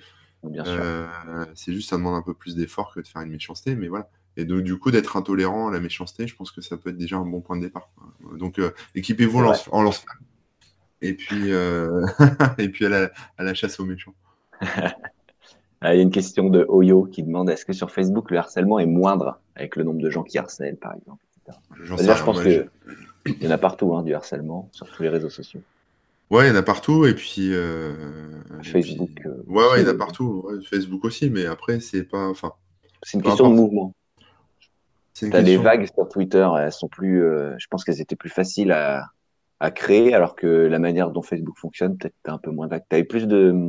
[1.54, 4.08] c'est juste ça demande un peu plus d'effort que de faire une méchanceté mais voilà.
[4.38, 6.96] Et donc, du coup, d'être intolérant à la méchanceté, je pense que ça peut être
[6.96, 7.90] déjà un bon point de départ.
[8.38, 8.58] Donc,
[8.94, 9.40] équipez-vous
[9.70, 10.06] en lance
[11.02, 12.06] et puis, euh,
[12.58, 14.14] et puis à, la, chasse aux méchants.
[15.82, 18.38] Ah, il y a une question de Oyo qui demande est-ce que sur Facebook le
[18.38, 21.22] harcèlement est moindre avec le nombre de gens qui harcèlent, par exemple
[21.82, 25.60] Je pense qu'il y en a partout hein, du harcèlement sur tous les réseaux sociaux.
[26.30, 27.04] Ouais, il y en a partout.
[27.04, 27.52] Et puis.
[27.52, 27.92] Euh,
[28.62, 29.10] Facebook.
[29.26, 30.48] Euh, ouais, ouais, il y en a partout.
[30.70, 32.26] Facebook aussi, mais après, c'est pas.
[32.28, 32.52] Enfin,
[33.02, 33.92] c'est une question de mouvement.
[35.14, 37.20] Tu as des vagues sur Twitter, elles sont plus.
[37.58, 39.08] je pense qu'elles étaient plus faciles à,
[39.60, 42.86] à créer, alors que la manière dont Facebook fonctionne, peut-être un peu moins d'actes.
[42.90, 43.68] Tu plus de.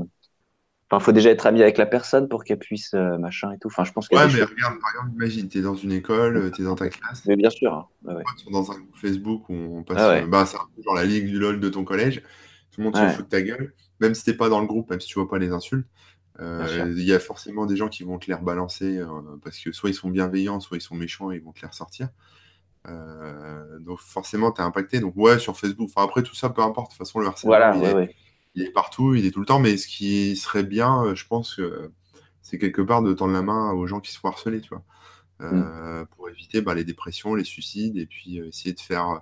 [0.93, 3.67] Enfin, faut déjà être ami avec la personne pour qu'elle puisse euh, machin et tout.
[3.67, 4.15] Enfin, je pense que.
[4.15, 6.75] Ouais, mais regarde, par exemple, imagine, tu es dans une école, euh, tu es dans
[6.75, 7.23] ta classe.
[7.25, 7.73] Mais bien sûr.
[7.73, 7.87] Hein.
[8.03, 9.97] Ouais, dans un groupe Facebook où on passe.
[9.99, 12.21] Ah bah, c'est un peu genre la ligue du LOL de ton collège.
[12.71, 13.73] Tout le monde se fout de ta gueule.
[14.01, 15.87] Même si t'es pas dans le groupe, même si tu vois pas les insultes.
[16.39, 19.01] Euh, il y a forcément des gens qui vont te les rebalancer
[19.43, 21.67] parce que soit ils sont bienveillants, soit ils sont méchants et ils vont te les
[21.67, 22.09] ressortir.
[22.87, 24.99] Euh, donc forcément, tu es impacté.
[24.99, 25.89] Donc ouais, sur Facebook.
[25.95, 26.91] Enfin, après, tout ça, peu importe.
[26.91, 28.05] De toute façon, le harcèlement,
[28.55, 29.59] il, est, partout, il est tout le temps.
[29.59, 31.91] Mais ce qui serait bien, euh, je pense, que
[32.41, 34.83] c'est quelque part de tendre la main aux gens qui se font harceler, tu vois.
[35.41, 36.07] Euh, mm.
[36.15, 39.21] Pour éviter bah, les dépressions, les suicides, et puis essayer de faire...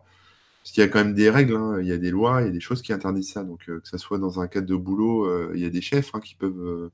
[0.64, 1.80] Parce qu'il y a quand même des règles, hein.
[1.82, 3.44] il y a des lois, il y a des choses qui interdisent ça.
[3.44, 6.20] Donc que ce soit dans un cadre de boulot, il y a des chefs hein,
[6.20, 6.92] qui peuvent...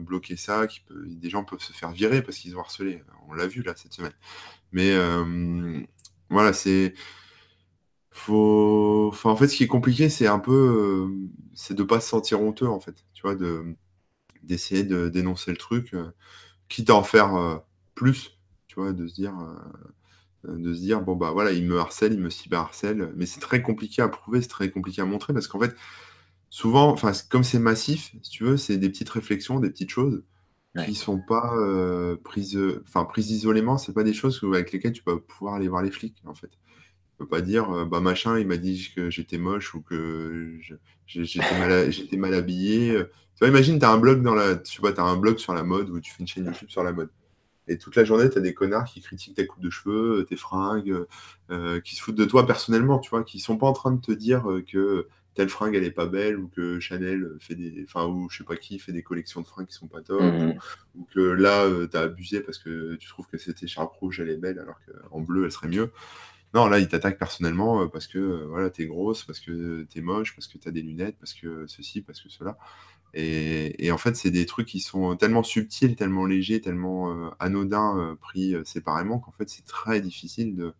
[0.00, 3.04] bloquer ça, qui des gens peuvent se faire virer parce qu'ils ont harcelé.
[3.28, 4.14] On l'a vu là cette semaine.
[4.72, 4.96] Mais
[6.28, 6.94] voilà, c'est.
[8.10, 8.73] Faut...
[9.14, 10.52] Enfin, en fait, ce qui est compliqué, c'est un peu.
[10.52, 13.04] Euh, c'est de pas se sentir honteux, en fait.
[13.14, 13.76] Tu vois, de
[14.42, 16.10] d'essayer de dénoncer le truc, euh,
[16.68, 17.58] quitte à en faire euh,
[17.94, 18.38] plus,
[18.68, 19.34] tu vois, de se dire.
[20.44, 23.62] de se dire, bon, bah voilà, il me harcèle, il me cyberharcèle, mais c'est très
[23.62, 25.74] compliqué à prouver, c'est très compliqué à montrer, parce qu'en fait,
[26.50, 30.22] souvent, enfin, comme c'est massif, si tu veux, c'est des petites réflexions, des petites choses
[30.84, 35.02] qui sont pas euh, prises, enfin prises isolément, c'est pas des choses avec lesquelles tu
[35.04, 36.50] peux pouvoir aller voir les flics en fait.
[37.18, 40.58] Peux pas dire euh, bah machin il m'a dit que j'étais moche ou que
[41.06, 42.98] j'étais mal, j'étais mal habillé.
[43.34, 45.54] Tu vois, imagine tu as un blog dans la, tu vois, as un blog sur
[45.54, 47.10] la mode ou tu fais une chaîne YouTube sur la mode.
[47.66, 50.36] Et toute la journée, tu as des connards qui critiquent ta coupe de cheveux, tes
[50.36, 51.06] fringues,
[51.50, 54.00] euh, qui se foutent de toi personnellement, tu vois, qui sont pas en train de
[54.00, 58.06] te dire que telle fringue elle est pas belle ou que Chanel fait des enfin
[58.06, 60.54] ou je sais pas qui fait des collections de fringues qui sont pas top mhm.
[60.94, 64.20] ou, que là euh, tu as abusé parce que tu trouves que cette écharpe rouge
[64.20, 65.90] elle est belle alors qu'en bleu elle serait mieux
[66.54, 70.46] Non, là, ils t'attaquent personnellement parce que voilà, t'es grosse, parce que t'es moche, parce
[70.46, 72.56] que t'as des lunettes, parce que ceci, parce que cela.
[73.12, 78.54] Et, en fait, c'est des trucs qui sont tellement subtils, tellement légers, tellement anodins pris
[78.64, 80.74] séparément qu'en fait, c'est très difficile de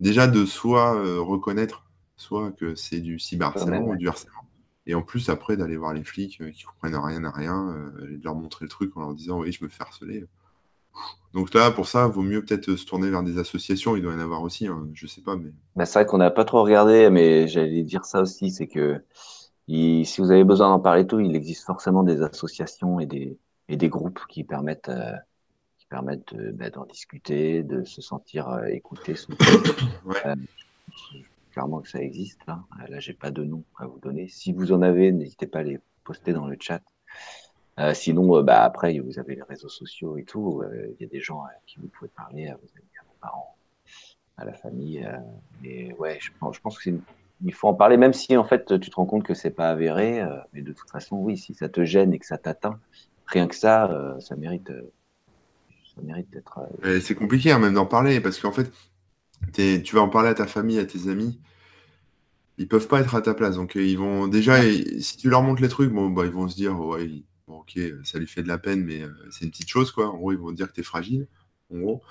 [0.00, 1.84] déjà de soit reconnaître
[2.16, 4.46] soit que c'est du cyberharcèlement ou du harcèlement.
[4.86, 8.24] Et en plus, après, d'aller voir les flics qui comprennent rien à rien, et de
[8.24, 10.24] leur montrer le truc en leur disant Oui, je me fais harceler.
[11.32, 13.96] Donc là, pour ça, vaut mieux peut-être se tourner vers des associations.
[13.96, 15.36] Il doit y en avoir aussi, hein, je sais pas.
[15.36, 15.50] Mais...
[15.76, 19.00] Bah, c'est vrai qu'on n'a pas trop regardé, mais j'allais dire ça aussi c'est que
[19.68, 23.38] si vous avez besoin d'en parler tout, il existe forcément des associations et des,
[23.68, 25.12] et des groupes qui permettent, euh,
[25.78, 29.14] qui permettent bah, d'en discuter, de se sentir euh, écouté.
[30.26, 30.34] Euh,
[31.52, 32.40] clairement que ça existe.
[32.48, 32.64] Hein.
[32.88, 34.28] Là, j'ai pas de nom à vous donner.
[34.28, 36.82] Si vous en avez, n'hésitez pas à les poster dans le chat.
[37.80, 40.62] Euh, sinon, euh, bah, après, vous avez les réseaux sociaux et tout.
[40.62, 43.04] Euh, il y a des gens à qui vous pouvez parler, à vos amis, à
[43.04, 43.56] vos parents,
[44.36, 45.06] à la famille.
[45.62, 46.90] mais ouais, je pense, je pense que
[47.42, 49.70] il faut en parler, même si en fait tu te rends compte que c'est pas
[49.70, 50.22] avéré.
[50.52, 52.78] mais de toute façon, oui, si ça te gêne et que ça t'atteint,
[53.26, 54.70] rien que ça, ça mérite,
[55.94, 56.60] ça mérite d'être.
[57.00, 58.70] c'est compliqué hein, même d'en parler parce qu'en fait,
[59.54, 61.40] tu vas en parler à ta famille, à tes amis
[62.58, 63.56] ils peuvent pas être à ta place.
[63.56, 64.60] Donc ils vont déjà,
[65.00, 67.08] si tu leur montres les trucs, bon, bah, ils vont se dire, ouais,
[67.60, 70.08] ok, ça lui fait de la peine, mais euh, c'est une petite chose, quoi.
[70.08, 71.28] En gros, ils vont dire que tu es fragile,
[71.72, 72.02] en gros.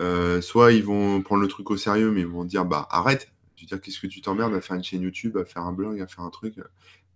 [0.00, 3.30] Euh, soit ils vont prendre le truc au sérieux, mais ils vont dire, bah arrête.
[3.56, 5.72] Je veux dire, qu'est-ce que tu t'emmerdes à faire une chaîne YouTube, à faire un
[5.72, 6.56] blog, à faire un truc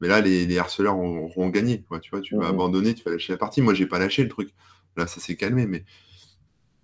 [0.01, 2.01] Mais là, les, harceleurs auront gagné, quoi.
[2.01, 3.61] Tu vois, tu vas mmh abandonner, tu vas lâcher la partie.
[3.61, 4.55] Moi, j'ai pas lâché le truc.
[4.97, 5.85] Là, ça s'est calmé, mais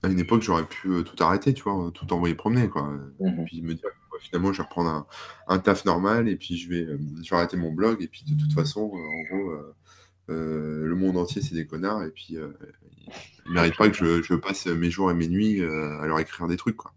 [0.02, 2.82] à une époque, j'aurais pu euh, tout arrêter, tu vois, tout envoyer promener, quoi.
[3.20, 3.90] Mmh puis me dire,
[4.20, 5.06] finalement, je vais reprendre
[5.48, 6.86] un, taf normal et puis je vais,
[7.22, 8.02] je vais arrêter mon blog.
[8.02, 9.74] Et puis, de toute façon, en gros, euh,
[10.28, 12.48] le monde entier, c'est des connards, et puis euh,
[13.46, 16.18] ils ne méritent pas que je, passe mes jours et mes nuits euh, à leur
[16.20, 16.76] écrire des trucs.
[16.76, 16.92] Quoi.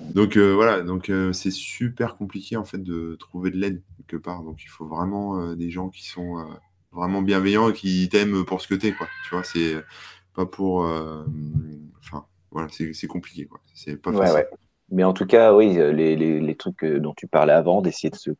[0.00, 4.42] Donc voilà, donc c'est super compliqué en fait de trouver de l'aide quelque part.
[4.42, 6.44] Donc il faut vraiment des gens qui sont
[6.90, 9.06] vraiment bienveillants et qui t'aiment pour ce que t'es, quoi.
[9.28, 9.76] Tu vois, c'est
[10.34, 10.78] pas pour.
[12.00, 13.60] Enfin, voilà, c'est compliqué, quoi.
[13.74, 14.46] C'est pas facile.
[14.90, 18.30] Mais en tout cas, oui, les, les, trucs dont tu parlais avant, d'essayer de se,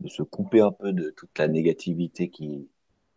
[0.00, 2.68] de se couper un peu de toute la négativité qui,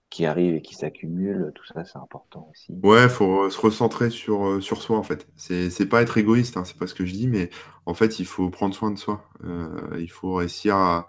[0.09, 2.73] qui arrivent et qui s'accumulent, tout ça, c'est important aussi.
[2.83, 5.27] Ouais, il faut se recentrer sur, euh, sur soi, en fait.
[5.35, 7.49] C'est pas être égoïste, hein, c'est pas ce que je dis, mais
[7.85, 9.27] en fait, il faut prendre soin de soi.
[9.43, 11.07] Euh, il faut réussir à,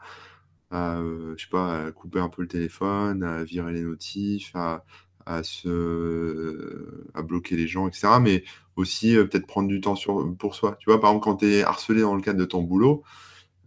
[0.72, 4.84] euh, je sais pas, couper un peu le téléphone, à virer les notifs, à,
[5.26, 8.18] à, se, à bloquer les gens, etc.
[8.20, 8.42] Mais
[8.76, 10.76] aussi, peut-être prendre du temps sur, pour soi.
[10.80, 13.04] Tu vois, par exemple, quand tu es harcelé dans le cadre de ton boulot,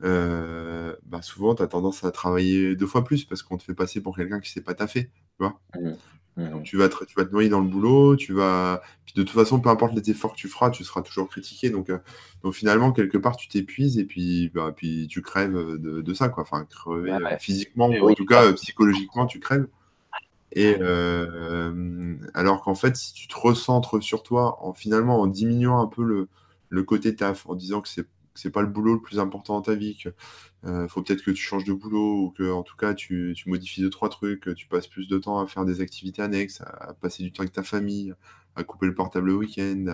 [0.04, 3.74] euh, bah souvent, tu as tendance à travailler deux fois plus parce qu'on te fait
[3.76, 5.10] passer pour quelqu'un qui ne sait pas taffer.
[5.40, 5.94] Tu vois mmh.
[6.36, 6.64] Mmh.
[6.64, 8.82] Tu, vas te, tu vas te noyer dans le boulot, tu vas.
[9.06, 11.70] Puis de toute façon, peu importe les efforts que tu feras, tu seras toujours critiqué.
[11.70, 12.00] Donc, euh,
[12.44, 16.30] donc finalement, quelque part, tu t'épuises et puis, bah, puis tu crèves de, de ça.
[16.30, 16.42] Quoi.
[16.44, 19.68] Enfin, crever euh, physiquement, ou en tout cas psychologiquement, tu crèves.
[20.56, 20.76] Et
[22.34, 26.04] alors qu'en fait, si tu te recentres sur toi, en finalement en diminuant un peu
[26.04, 26.30] le,
[26.70, 29.62] le côté taf, en disant que c'est c'est pas le boulot le plus important dans
[29.62, 30.14] ta vie, qu'il
[30.66, 33.82] euh, faut peut-être que tu changes de boulot ou que en tout cas tu, modifies
[33.82, 36.94] deux trois trucs, que tu passes plus de temps à faire des activités annexes, à,
[36.94, 38.14] passer du temps avec ta famille,
[38.56, 39.86] à couper le portable le week-end,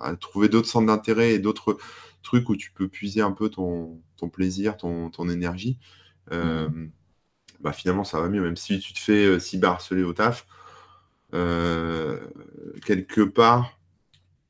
[0.00, 1.78] à, trouver d'autres centres d'intérêt et d'autres
[2.22, 4.00] trucs où tu peux puiser un peu ton,
[4.32, 5.78] plaisir, ton, énergie.
[6.30, 6.90] Euh, mmh.
[7.60, 10.46] bah finalement ça va mieux, même si tu te fais euh, cyberharceler au taf,
[11.32, 13.76] quelque part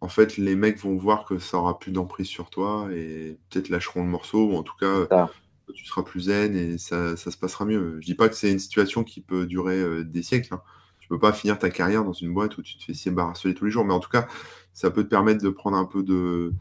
[0.03, 3.69] en fait, les mecs vont voir que ça aura plus d'emprise sur toi et peut-être
[3.69, 5.29] lâcheront le morceau, ou en tout cas,
[5.73, 7.99] tu seras plus zen et ça, se passera mieux.
[8.01, 10.55] Je dis pas que c'est une situation qui peut durer euh, des siècles.
[10.55, 10.63] Hein.
[10.99, 13.65] Tu peux pas finir ta carrière dans une boîte où tu te fais s'embarrasser tous
[13.65, 14.27] les jours, mais en tout cas,
[14.73, 16.53] ça peut te permettre de prendre un peu de.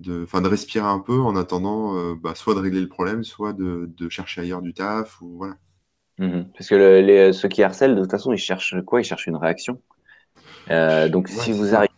[0.00, 3.52] De, de respirer un peu en attendant euh, bah, soit de régler le problème, soit
[3.52, 5.20] de, chercher ailleurs du taf.
[5.22, 5.54] Ou, voilà.
[6.18, 9.00] Mmh Parce que les, ceux qui harcèlent, de toute façon, ils cherchent quoi?
[9.00, 9.80] Ils cherchent une réaction.
[10.70, 11.93] Euh, donc, si vous arrivez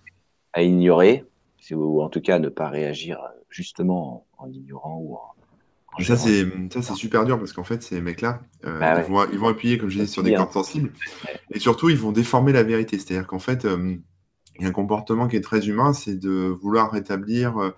[0.56, 1.24] à ignorer,
[1.70, 3.18] ou en tout cas ne pas réagir
[3.50, 6.02] justement en, ignorant ou en.
[6.02, 9.26] ça, c'est, ça, c'est super dur parce qu'en fait, ces mecs-là, euh, bah ils, vont,
[9.30, 10.92] ils, vont, appuyer, comme je disais, sur des cordes sensibles.
[11.52, 12.98] Et surtout, ils vont déformer la vérité.
[12.98, 13.96] C'est-à-dire qu'en fait, euh,
[14.56, 17.70] il y a un comportement qui est très humain, c'est de vouloir rétablir euh,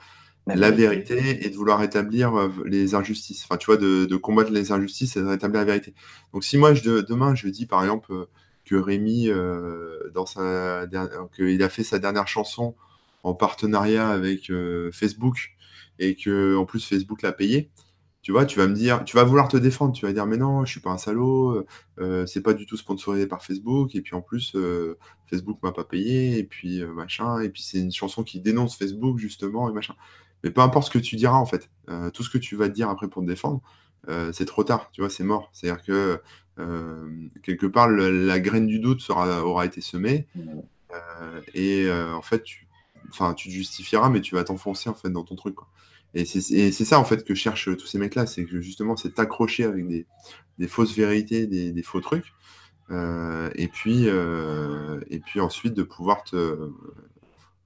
[0.46, 3.44] la vérité et de vouloir rétablir les injustices.
[3.44, 5.94] Enfin, tu vois, de, combattre les injustices et de rétablir la vérité.
[6.32, 8.28] Donc, si moi, je, demain, je dis par exemple
[8.68, 10.86] que Rémi, euh, dans sa
[11.34, 12.74] qu'il a fait sa dernière chanson
[13.22, 15.56] en partenariat avec euh, Facebook
[15.98, 17.70] et que en plus Facebook l'a payé.
[18.22, 20.36] tu vois, tu vas me dire, tu vas vouloir te défendre, tu vas dire, mais
[20.36, 21.64] non, je suis pas un salaud,
[21.98, 25.72] euh, c'est pas du tout sponsorisé par Facebook, et puis en plus, euh, Facebook m'a
[25.72, 29.72] pas payé, et puis machin, et puis c'est une chanson qui dénonce Facebook justement, et
[29.72, 29.94] machin.
[30.44, 31.70] Mais peu importe ce que tu diras en fait,
[32.12, 33.62] tout ce que tu vas dire après pour te défendre,
[34.32, 35.50] c'est trop tard, tu vois, c'est mort.
[35.52, 36.20] C'est-à-dire que
[37.42, 40.26] quelque part, la graine du doute aura été semée,
[41.54, 42.66] et en fait, tu,
[43.36, 45.56] tu te justifieras, mais tu vas t'enfoncer en fait dans ton truc.
[46.14, 49.64] Et c'est ça en fait que cherchent tous ces mecs-là, c'est que justement c'est t'accrocher
[49.64, 50.06] avec des,
[50.58, 52.32] des, fausses vérités, des, faux trucs,
[52.90, 56.70] euh, et puis euh, et puis ensuite de pouvoir te,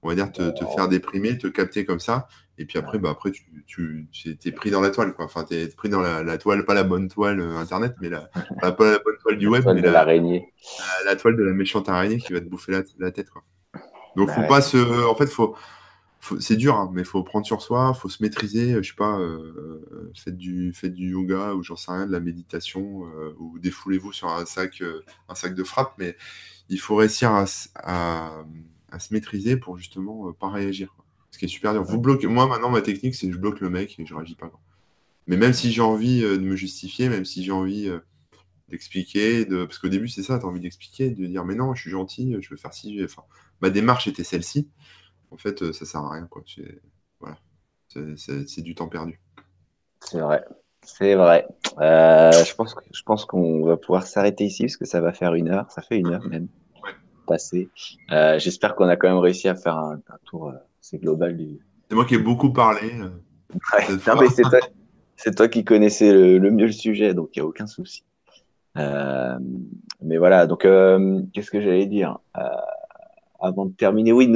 [0.03, 2.27] on va dire te, te, faire déprimer, te capter comme ça,
[2.57, 5.67] et puis après bah après tu, tu, es pris dans la toile quoi, enfin t'es
[5.67, 8.29] pris dans la, toile, pas la bonne toile euh, internet, mais la
[8.61, 10.53] pas, la bonne toile du web, mais la, l'araignée,
[11.05, 13.43] la, toile de la méchante araignée qui va te bouffer la, la tête quoi.
[14.15, 15.55] Donc bah faut pas se, en fait faut
[16.39, 18.81] c'est dur, hein, mais il faut prendre sur soi, il faut se maîtriser.
[18.81, 22.19] Je sais pas, euh, faites, du, faites du yoga ou j'en sais rien, de la
[22.19, 26.15] méditation, euh, ou défoulez-vous sur un sac, euh, un sac de frappe, mais
[26.69, 28.45] il faut réussir à,
[28.99, 30.95] se maîtriser pour justement pas réagir.
[31.31, 31.83] Ce qui est super dur.
[31.83, 32.27] Vous bloquez.
[32.27, 34.51] Moi, maintenant, ma technique, c'est que je bloque le mec et je réagis pas.
[35.27, 37.89] Mais même si j'ai envie de me justifier, même si j'ai envie
[38.69, 39.65] d'expliquer, de...
[39.65, 41.89] parce qu'au début, c'est ça, tu as envie d'expliquer, de dire, mais non, je suis
[41.89, 43.01] gentil, je veux faire ci.
[43.03, 43.23] Enfin,
[43.61, 44.69] ma démarche était celle-ci
[45.33, 46.27] en fait, euh, ça sert à rien.
[46.27, 46.43] Quoi.
[47.19, 47.37] Voilà.
[47.87, 49.19] C'est du temps perdu.
[49.99, 50.43] C'est vrai.
[50.85, 51.47] C'est vrai.
[51.79, 55.33] Euh, je pense, je pense qu'on va pouvoir s'arrêter ici parce que ça va faire
[55.33, 55.71] une heure.
[55.71, 56.47] Ça fait une heure même.
[57.25, 57.69] Passé.
[58.11, 61.59] Euh, j'espère qu'on a quand même réussi à faire un, tour c'est global du.
[61.89, 62.91] C'est moi qui ai beaucoup parlé.
[65.15, 68.03] c'est toi, qui connaissais le, mieux le sujet, donc il n'y a aucun souci.
[68.75, 72.19] mais voilà, donc qu'est-ce que j'allais dire
[73.43, 74.31] avant de terminer, oui,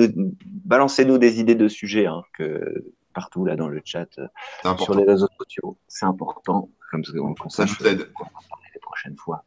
[0.66, 5.06] balancez-nous des idées de sujets hein, que partout là dans le chat, euh, sur les
[5.06, 5.78] réseaux sociaux.
[5.88, 7.14] C'est important, comme ça,
[7.50, 8.10] ça nous aide.
[8.74, 9.44] les prochaines fois,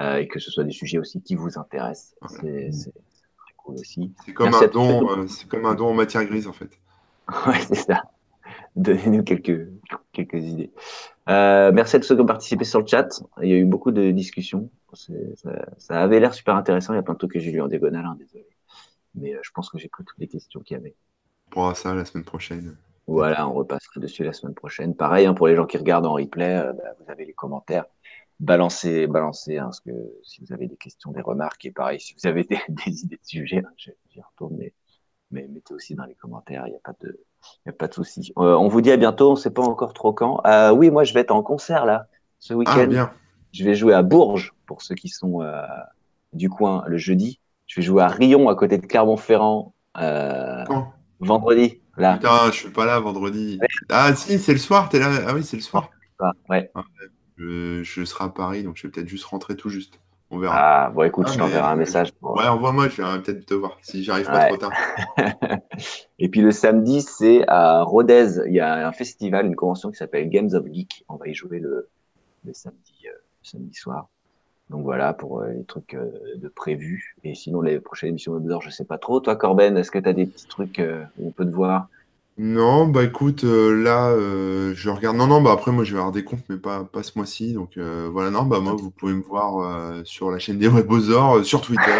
[0.00, 2.14] euh, et que ce soit des sujets aussi qui vous intéressent.
[2.28, 4.12] C'est très cool aussi.
[4.24, 6.78] C'est comme, un don, euh, comme un don en matière grise en fait.
[7.46, 8.02] oui, c'est ça.
[8.76, 9.68] Donnez-nous quelques,
[10.12, 10.70] quelques idées.
[11.26, 13.08] merci à tous ceux qui ont participé sur le chat.
[13.42, 14.70] Il y a eu beaucoup de discussions.
[14.92, 15.12] Ça,
[15.78, 16.92] ça, avait l'air super intéressant.
[16.92, 18.46] Il y a plein de trucs que j'ai lu en diagonale, hein, désolé
[19.16, 20.94] mais euh, je pense que j'ai pris toutes les questions qu'il y avait.
[21.48, 22.76] On pourra ça la semaine prochaine.
[23.06, 24.94] Voilà, on repassera dessus la semaine prochaine.
[24.94, 27.86] Pareil, hein, pour les gens qui regardent en replay, euh, bah, vous avez les commentaires.
[28.38, 29.90] Balancez, balancez, hein, parce que
[30.22, 33.20] si vous avez des questions, des remarques, et pareil, si vous avez des, idées de
[33.26, 34.72] sujets, hein, j'y retourne, mais,
[35.30, 37.18] mais, mettez aussi dans les commentaires, il n'y a pas de,
[37.64, 38.32] y a pas de souci.
[38.38, 40.42] Euh, on vous dit à bientôt, on ne sait pas encore trop quand.
[40.74, 42.08] oui, moi, je vais être en concert là,
[42.38, 43.08] ce ah, week-end.
[43.52, 45.42] je vais jouer à Bourges, pour ceux qui sont
[46.32, 47.40] du coin, le jeudi.
[47.66, 50.64] Je vais jouer à Rion, à côté de Clermont-Ferrand, euh,
[51.20, 51.80] vendredi.
[51.96, 52.14] Là.
[52.16, 53.58] Putain, je suis pas là vendredi.
[53.88, 55.10] Ah si, c'est le soir, t'es là.
[55.26, 55.90] Ah oui, c'est le soir.
[56.18, 56.70] Ah, ouais.
[57.36, 60.00] Je, serai à Paris, donc je vais peut-être juste rentrer tout juste.
[60.30, 60.86] On verra.
[60.86, 62.12] Ah, bon, écoute, ah, je t'enverrai un message.
[62.20, 64.72] Ouais, envoie-moi, je vais peut-être te voir si j'arrive pas trop tard.
[66.18, 68.40] Et puis le samedi, c'est à Rodez.
[68.46, 71.04] Il y a un festival, une convention qui s'appelle Games of Geek.
[71.08, 71.88] On va y jouer le,
[72.52, 74.08] samedi, euh, samedi soir.
[74.68, 77.14] Donc voilà pour euh, les trucs euh, de prévus.
[77.22, 79.20] Et sinon, les prochaines émissions Webzor, je sais pas trop.
[79.20, 80.82] Toi, Corben, est-ce que tu as des petits trucs
[81.18, 81.88] où on peut te voir?
[82.38, 84.14] Non, bah écoute, là,
[84.74, 85.16] je regarde.
[85.16, 87.54] Non, non, bah après, moi, je vais avoir des comptes, mais pas, pas ce mois-ci.
[87.54, 91.62] Donc voilà, non, bah moi, vous pouvez me voir sur la chaîne des Webzor, sur
[91.62, 91.98] Twitter.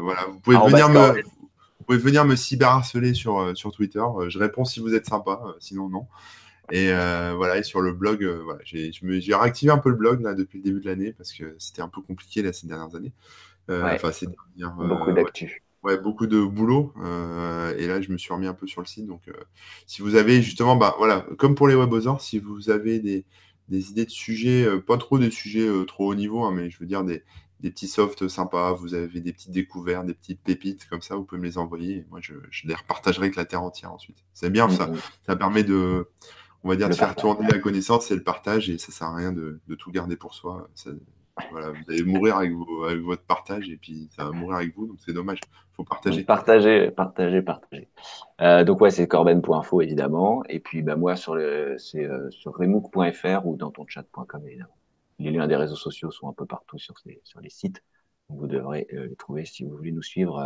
[0.00, 4.02] voilà, vous pouvez, venir me, vous pouvez venir me cyberharceler sur, sur Twitter.
[4.28, 6.06] je réponds si vous êtes sympa, sinon, non.
[6.70, 10.22] Et euh, voilà, et sur le blog, euh, voilà, j'ai réactivé un peu le blog
[10.22, 12.94] là, depuis le début de l'année parce que c'était un peu compliqué là, ces dernières
[12.94, 13.12] années.
[13.70, 15.44] Euh, enfin, ces beaucoup d'actu.
[15.44, 16.92] Ouais, beaucoup de boulot.
[17.78, 19.06] et là, je me suis remis un peu sur le site.
[19.06, 19.22] Donc,
[19.86, 23.24] si vous avez justement, bah, voilà, comme pour les webosors, si vous avez des,
[23.68, 26.86] des, idées de sujets, pas trop des sujets trop haut niveau, hein, mais je veux
[26.86, 27.22] dire des,
[27.60, 31.24] des petits softs sympas, vous avez des petites découvertes, des petites pépites comme ça, vous
[31.24, 31.96] pouvez me les envoyer.
[31.96, 34.24] Et moi, je, je, les repartagerai avec la terre entière ensuite.
[34.32, 34.86] C'est bien ça.
[34.86, 35.00] Mm-hmm.
[35.26, 36.08] Ça permet de,
[36.64, 39.14] on va dire, de faire tourner la connaissance et le partage, et ça sert à
[39.14, 40.68] rien de, tout garder pour soi.
[41.50, 44.98] Voilà, vous allez mourir avec, votre partage, et puis ça va mourir avec vous, donc
[45.04, 45.38] c'est dommage.
[45.44, 46.24] Il faut partager.
[46.24, 47.88] Partager, partager, partager.
[48.40, 51.36] Euh, donc ouais, c'est corben.info, évidemment, et puis bah, moi, sur
[51.78, 54.76] c'est euh, sur remook.fr ou dans ton chat.com, évidemment.
[55.18, 56.94] Les liens des réseaux sociaux sont un peu partout sur,
[57.24, 57.82] sur les sites.
[58.28, 60.38] Vous devrez euh, les trouver si vous voulez nous suivre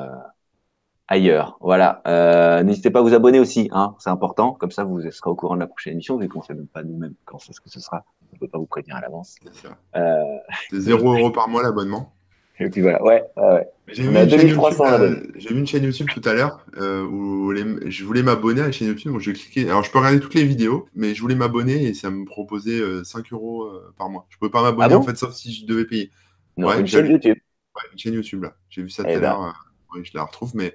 [1.08, 1.56] ailleurs.
[1.60, 2.02] Voilà.
[2.06, 4.52] Euh, N'hésitez pas à vous abonner aussi, hein, c'est important.
[4.52, 6.66] Comme ça, vous serez au courant de la prochaine émission, vu qu'on ne sait même
[6.66, 8.04] pas nous-mêmes quand est-ce que ce sera.
[8.32, 9.36] On ne peut pas vous prévenir à l'avance.
[9.52, 9.68] C'est
[10.00, 10.38] euh...
[10.72, 12.12] 0 euros par mois l'abonnement.
[12.60, 13.68] Et puis voilà, ouais, ouais, ouais.
[13.88, 15.16] J'ai On vu, a une chaîne 2300 YouTube, abonnés.
[15.16, 18.60] euh, j'ai vu une chaîne YouTube tout à l'heure euh, où les- je voulais m'abonner
[18.60, 19.10] à la chaîne YouTube.
[19.12, 19.68] Donc j'ai cliqué.
[19.68, 22.78] Alors je peux regarder toutes les vidéos, mais je voulais m'abonner et ça me proposait
[22.80, 24.26] euh, 5 euros euh, par mois.
[24.30, 24.96] Je pouvais pas m'abonner Ah bon?
[24.98, 26.10] en fait, sauf si je devais payer.
[26.56, 27.36] Non, Ouais, une chaîne YouTube.
[27.74, 28.52] Ouais, une chaîne YouTube là.
[28.70, 29.30] J'ai vu ça tout Eh à ben.
[29.32, 29.73] l'heure.
[30.02, 30.74] Je la retrouve, mais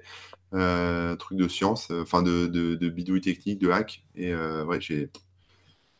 [0.54, 4.02] euh, truc de science, euh, enfin de, de, de bidouille technique, de hack.
[4.14, 5.10] Et euh, ouais, j'ai.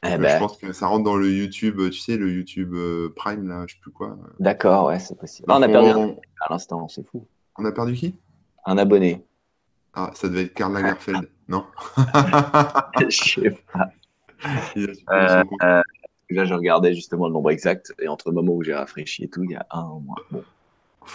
[0.03, 2.75] Eh euh, ben, Je pense que ça rentre dans le YouTube, tu sais, le YouTube
[3.17, 4.17] Prime là, je sais plus quoi.
[4.39, 5.47] d'accord, ouais, c'est possible.
[5.51, 7.27] Ah, on a perdu un à l'instant, c'est fou.
[7.59, 8.15] on a perdu qui?
[8.65, 9.25] Un abonné.
[9.93, 11.67] Ah, ça devait être Karl Lagerfeld, non?
[12.99, 13.91] Je sais pas.
[15.11, 15.83] Euh, euh,
[16.31, 19.29] là, je regardais justement le nombre exact et entre le moment où j'ai rafraîchi et
[19.29, 20.17] tout, il y a un mois.
[20.31, 20.43] Bon.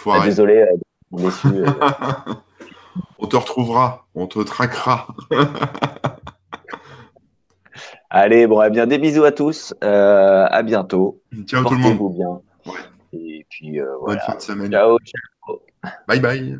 [0.06, 0.76] Ah, désolé, euh,
[1.12, 1.66] euh,
[3.18, 5.08] on te retrouvera, on te traquera.
[8.10, 9.74] Allez, bon, eh bien, des bisous à tous.
[9.82, 11.20] Euh, à bientôt.
[11.46, 12.14] Ciao tout le monde.
[12.14, 12.40] Bien.
[12.66, 12.80] Ouais.
[13.12, 14.20] Et puis, euh, Bonne voilà.
[14.20, 14.70] fin de semaine.
[14.70, 15.60] Ciao, ciao.
[16.06, 16.58] Bye bye.